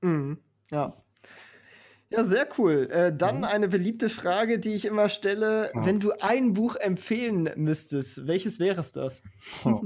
Mhm. 0.00 0.38
Ja. 0.70 0.96
Ja, 2.10 2.24
sehr 2.24 2.46
cool. 2.58 2.90
Äh, 2.90 3.16
dann 3.16 3.38
mhm. 3.38 3.44
eine 3.44 3.68
beliebte 3.68 4.10
Frage, 4.10 4.58
die 4.58 4.74
ich 4.74 4.84
immer 4.84 5.08
stelle. 5.08 5.70
Mhm. 5.72 5.86
Wenn 5.86 6.00
du 6.00 6.12
ein 6.20 6.52
Buch 6.52 6.76
empfehlen 6.76 7.50
müsstest, 7.56 8.26
welches 8.26 8.60
wäre 8.60 8.80
es 8.80 8.92
das? 8.92 9.22
Oh. 9.64 9.82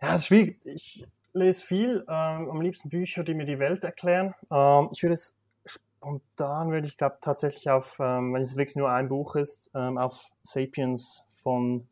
Ja, 0.00 0.12
das 0.12 0.22
ist 0.22 0.26
schwierig. 0.28 0.58
Ich, 0.64 1.06
lese 1.34 1.64
viel, 1.64 2.04
ähm, 2.08 2.50
am 2.50 2.60
liebsten 2.60 2.88
Bücher, 2.88 3.24
die 3.24 3.34
mir 3.34 3.46
die 3.46 3.58
Welt 3.58 3.84
erklären. 3.84 4.34
Ähm, 4.50 4.88
ich 4.92 5.02
würde 5.02 5.14
es 5.14 5.34
spontan, 5.64 6.70
würde 6.70 6.86
ich 6.86 6.96
glaube 6.96 7.18
tatsächlich 7.20 7.70
auf, 7.70 7.98
ähm, 8.00 8.34
wenn 8.34 8.42
es 8.42 8.56
wirklich 8.56 8.76
nur 8.76 8.90
ein 8.90 9.08
Buch 9.08 9.36
ist, 9.36 9.70
ähm, 9.74 9.98
auf 9.98 10.30
Sapiens 10.42 11.24
von 11.28 11.86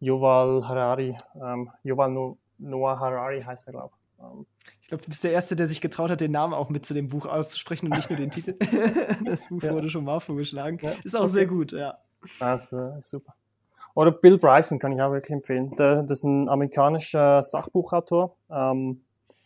Yuval 0.00 0.66
Harari. 0.68 1.16
Ähm, 1.34 1.70
Yuval 1.82 2.36
Noah 2.58 2.98
Harari 2.98 3.42
heißt 3.42 3.66
er, 3.68 3.72
glaube 3.72 3.94
ich. 3.94 4.24
Ähm, 4.24 4.46
ich 4.80 4.88
glaube, 4.88 5.02
du 5.02 5.08
bist 5.08 5.24
der 5.24 5.32
Erste, 5.32 5.56
der 5.56 5.66
sich 5.66 5.80
getraut 5.80 6.10
hat, 6.10 6.20
den 6.20 6.32
Namen 6.32 6.54
auch 6.54 6.68
mit 6.68 6.86
zu 6.86 6.94
dem 6.94 7.08
Buch 7.08 7.26
auszusprechen 7.26 7.86
und 7.86 7.96
nicht 7.96 8.10
nur 8.10 8.18
den 8.18 8.30
Titel. 8.30 8.56
das 9.24 9.48
Buch 9.48 9.62
ja. 9.62 9.72
wurde 9.72 9.90
schon 9.90 10.04
mal 10.04 10.20
vorgeschlagen. 10.20 10.78
Ja. 10.82 10.92
Ist 11.04 11.16
auch 11.16 11.22
okay. 11.22 11.32
sehr 11.32 11.46
gut, 11.46 11.72
ja. 11.72 11.98
Das 12.40 12.72
äh, 12.72 12.98
ist 12.98 13.10
super. 13.10 13.34
Oder 13.94 14.12
Bill 14.12 14.38
Bryson 14.38 14.78
kann 14.78 14.92
ich 14.92 15.00
auch 15.00 15.12
wirklich 15.12 15.32
empfehlen. 15.32 15.74
Der, 15.76 16.02
das 16.02 16.18
ist 16.18 16.24
ein 16.24 16.48
amerikanischer 16.48 17.42
Sachbuchautor, 17.42 18.36
ähm, 18.50 19.02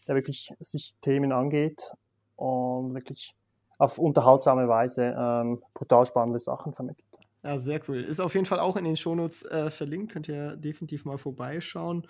der 0.07 0.15
wirklich 0.15 0.53
sich 0.61 0.95
Themen 1.01 1.33
angeht 1.33 1.93
und 2.37 2.95
wirklich 2.95 3.35
auf 3.79 3.99
unterhaltsame 3.99 4.69
Weise 4.69 5.15
ähm, 5.19 5.63
brutal 5.75 6.07
spannende 6.07 6.39
Sachen 6.39 6.73
vermittelt. 6.73 7.07
Ja, 7.43 7.59
sehr 7.59 7.81
cool. 7.89 8.01
Ist 8.01 8.21
auf 8.21 8.35
jeden 8.35 8.47
Fall 8.47 8.61
auch 8.61 8.77
in 8.77 8.85
den 8.85 8.97
Shownotes 8.97 9.45
äh, 9.45 9.71
verlinkt. 9.71 10.13
Könnt 10.13 10.29
ihr 10.29 10.57
definitiv 10.57 11.05
mal 11.05 11.19
vorbeischauen. 11.19 12.07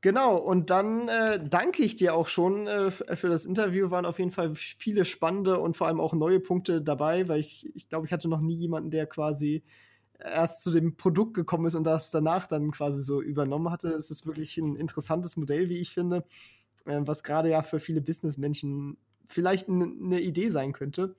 Genau, 0.00 0.36
und 0.36 0.70
dann 0.70 1.08
äh, 1.08 1.40
danke 1.42 1.82
ich 1.82 1.96
dir 1.96 2.14
auch 2.14 2.28
schon 2.28 2.66
äh, 2.66 2.90
für 2.90 3.28
das 3.28 3.46
Interview. 3.46 3.90
Waren 3.90 4.04
auf 4.04 4.18
jeden 4.18 4.30
Fall 4.30 4.54
viele 4.54 5.04
spannende 5.04 5.58
und 5.58 5.76
vor 5.76 5.86
allem 5.86 6.00
auch 6.00 6.12
neue 6.12 6.40
Punkte 6.40 6.82
dabei, 6.82 7.28
weil 7.28 7.40
ich, 7.40 7.68
ich 7.74 7.88
glaube, 7.88 8.06
ich 8.06 8.12
hatte 8.12 8.28
noch 8.28 8.40
nie 8.40 8.54
jemanden, 8.54 8.90
der 8.90 9.06
quasi 9.06 9.62
erst 10.18 10.62
zu 10.62 10.70
dem 10.70 10.96
Produkt 10.96 11.34
gekommen 11.34 11.66
ist 11.66 11.74
und 11.74 11.84
das 11.84 12.10
danach 12.10 12.46
dann 12.46 12.70
quasi 12.70 13.02
so 13.02 13.20
übernommen 13.20 13.70
hatte. 13.70 13.88
Es 13.88 14.10
ist 14.10 14.26
wirklich 14.26 14.56
ein 14.58 14.76
interessantes 14.76 15.36
Modell, 15.36 15.68
wie 15.68 15.78
ich 15.78 15.90
finde, 15.90 16.24
äh, 16.86 17.00
was 17.00 17.22
gerade 17.22 17.50
ja 17.50 17.62
für 17.62 17.78
viele 17.78 18.00
Businessmenschen 18.00 18.96
vielleicht 19.28 19.68
eine 19.68 20.20
Idee 20.20 20.50
sein 20.50 20.72
könnte. 20.72 21.16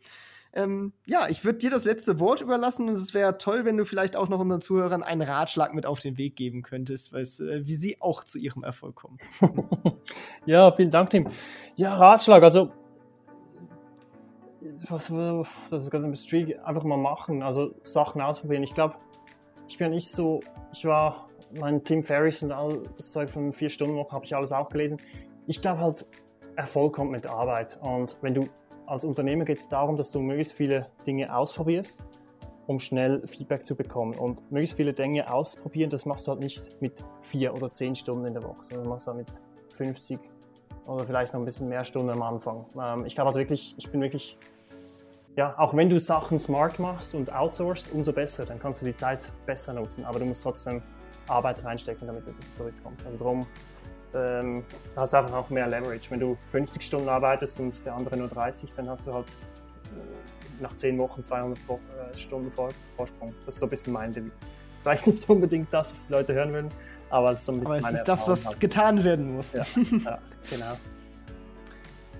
Ähm, 0.53 0.93
ja, 1.05 1.27
ich 1.27 1.43
würde 1.43 1.59
dir 1.59 1.69
das 1.69 1.83
letzte 1.83 2.19
Wort 2.19 2.41
überlassen 2.41 2.87
und 2.87 2.93
es 2.93 3.13
wäre 3.13 3.37
toll, 3.37 3.65
wenn 3.65 3.77
du 3.77 3.85
vielleicht 3.85 4.15
auch 4.15 4.29
noch 4.29 4.39
unseren 4.39 4.61
Zuhörern 4.61 5.03
einen 5.03 5.21
Ratschlag 5.21 5.73
mit 5.73 5.85
auf 5.85 5.99
den 5.99 6.17
Weg 6.17 6.35
geben 6.35 6.63
könntest, 6.63 7.13
äh, 7.13 7.67
wie 7.67 7.75
sie 7.75 8.01
auch 8.01 8.23
zu 8.23 8.39
ihrem 8.39 8.63
Erfolg 8.63 8.95
kommen. 8.95 9.17
ja, 10.45 10.71
vielen 10.71 10.89
Dank, 10.89 11.09
Tim. 11.09 11.29
Ja, 11.75 11.93
Ratschlag, 11.95 12.41
also 12.43 12.71
was, 14.89 15.07
das 15.69 15.83
ist 15.83 15.91
gerade 15.91 16.05
ein 16.05 16.11
bisschen 16.11 16.59
einfach 16.59 16.83
mal 16.83 16.97
machen, 16.97 17.43
also 17.43 17.73
Sachen 17.83 18.21
ausprobieren. 18.21 18.63
Ich 18.63 18.73
glaube, 18.73 18.95
ich 19.67 19.77
bin 19.77 19.91
nicht 19.91 20.09
so, 20.09 20.39
ich 20.73 20.85
war, 20.85 21.27
mein 21.59 21.83
Tim 21.83 22.03
Ferriss 22.03 22.43
und 22.43 22.51
all 22.51 22.83
das 22.95 23.11
Zeug 23.11 23.29
von 23.29 23.51
vier 23.51 23.69
Stunden 23.69 23.95
noch 23.95 24.11
habe 24.11 24.25
ich 24.25 24.35
alles 24.35 24.51
auch 24.51 24.69
gelesen. 24.69 24.97
Ich 25.47 25.61
glaube 25.61 25.79
halt, 25.79 26.05
Erfolg 26.55 26.93
kommt 26.93 27.11
mit 27.11 27.27
Arbeit. 27.27 27.79
Und 27.81 28.17
wenn 28.21 28.33
du 28.33 28.47
als 28.85 29.03
Unternehmer 29.03 29.45
geht 29.45 29.57
es 29.57 29.69
darum, 29.69 29.97
dass 29.97 30.11
du 30.11 30.19
möglichst 30.19 30.53
viele 30.53 30.87
Dinge 31.05 31.35
ausprobierst, 31.35 32.01
um 32.67 32.79
schnell 32.79 33.25
Feedback 33.27 33.65
zu 33.65 33.75
bekommen. 33.75 34.15
Und 34.15 34.51
möglichst 34.51 34.75
viele 34.75 34.93
Dinge 34.93 35.31
ausprobieren, 35.31 35.89
das 35.89 36.05
machst 36.05 36.27
du 36.27 36.31
halt 36.31 36.41
nicht 36.41 36.81
mit 36.81 36.93
vier 37.21 37.53
oder 37.53 37.71
zehn 37.71 37.95
Stunden 37.95 38.25
in 38.25 38.33
der 38.33 38.43
Woche, 38.43 38.63
sondern 38.63 38.89
machst 38.89 39.07
du 39.07 39.11
halt 39.11 39.19
mit 39.19 39.75
50 39.75 40.19
oder 40.87 41.03
vielleicht 41.05 41.33
noch 41.33 41.41
ein 41.41 41.45
bisschen 41.45 41.67
mehr 41.67 41.83
Stunden 41.83 42.09
am 42.09 42.21
Anfang. 42.21 42.65
Ähm, 42.81 43.05
ich 43.05 43.15
glaube 43.15 43.29
halt 43.29 43.37
wirklich, 43.37 43.75
ich 43.77 43.91
bin 43.91 44.01
wirklich, 44.01 44.37
ja, 45.37 45.53
auch 45.57 45.75
wenn 45.75 45.87
du 45.87 45.99
Sachen 45.99 46.39
smart 46.39 46.79
machst 46.79 47.13
und 47.13 47.31
outsourcest, 47.31 47.91
umso 47.93 48.11
besser, 48.11 48.43
dann 48.43 48.59
kannst 48.59 48.81
du 48.81 48.85
die 48.85 48.95
Zeit 48.95 49.31
besser 49.45 49.71
nutzen, 49.71 50.03
aber 50.03 50.17
du 50.17 50.25
musst 50.25 50.41
trotzdem 50.41 50.81
Arbeit 51.27 51.63
reinstecken, 51.63 52.07
damit 52.07 52.23
das 52.27 52.55
zurückkommt. 52.55 53.05
Also 53.05 53.17
darum, 53.17 53.45
ähm, 54.15 54.63
hast 54.95 55.13
du 55.13 55.17
einfach 55.17 55.35
auch 55.35 55.49
mehr 55.51 55.67
Leverage. 55.67 56.09
Wenn 56.09 56.19
du 56.19 56.37
50 56.47 56.81
Stunden 56.81 57.07
arbeitest 57.07 57.59
und 57.59 57.73
der 57.85 57.95
andere 57.95 58.17
nur 58.17 58.29
30, 58.29 58.73
dann 58.73 58.89
hast 58.89 59.05
du 59.05 59.13
halt 59.13 59.27
äh, 59.27 60.61
nach 60.63 60.75
10 60.75 60.97
Wochen 60.97 61.23
200 61.23 61.57
äh, 61.59 62.17
Stunden 62.17 62.51
Vorsprung. 62.51 63.31
Das 63.45 63.55
ist 63.55 63.59
so 63.59 63.67
ein 63.67 63.69
bisschen 63.69 63.93
mein 63.93 64.11
Deviz. 64.11 64.33
Das 64.39 64.47
ist 64.75 64.81
vielleicht 64.81 65.07
nicht 65.07 65.29
unbedingt 65.29 65.71
das, 65.71 65.91
was 65.91 66.07
die 66.07 66.13
Leute 66.13 66.33
hören 66.33 66.51
würden, 66.51 66.69
aber 67.11 67.33
es 67.33 67.41
ist 67.41 67.45
so 67.45 67.51
ein 67.51 67.59
bisschen 67.59 67.75
Aber 67.75 67.87
es 67.89 67.93
ist 67.93 68.07
das, 68.07 68.27
was 68.27 68.45
halt. 68.47 68.59
getan 68.59 69.03
werden 69.03 69.35
muss. 69.35 69.53
Ja, 69.53 69.63
ja, 70.03 70.17
genau. 70.49 70.77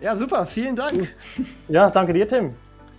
Ja, 0.01 0.15
super, 0.15 0.45
vielen 0.45 0.75
Dank. 0.75 1.15
Ja, 1.67 1.89
danke 1.89 2.13
dir, 2.13 2.27
Tim. 2.27 2.53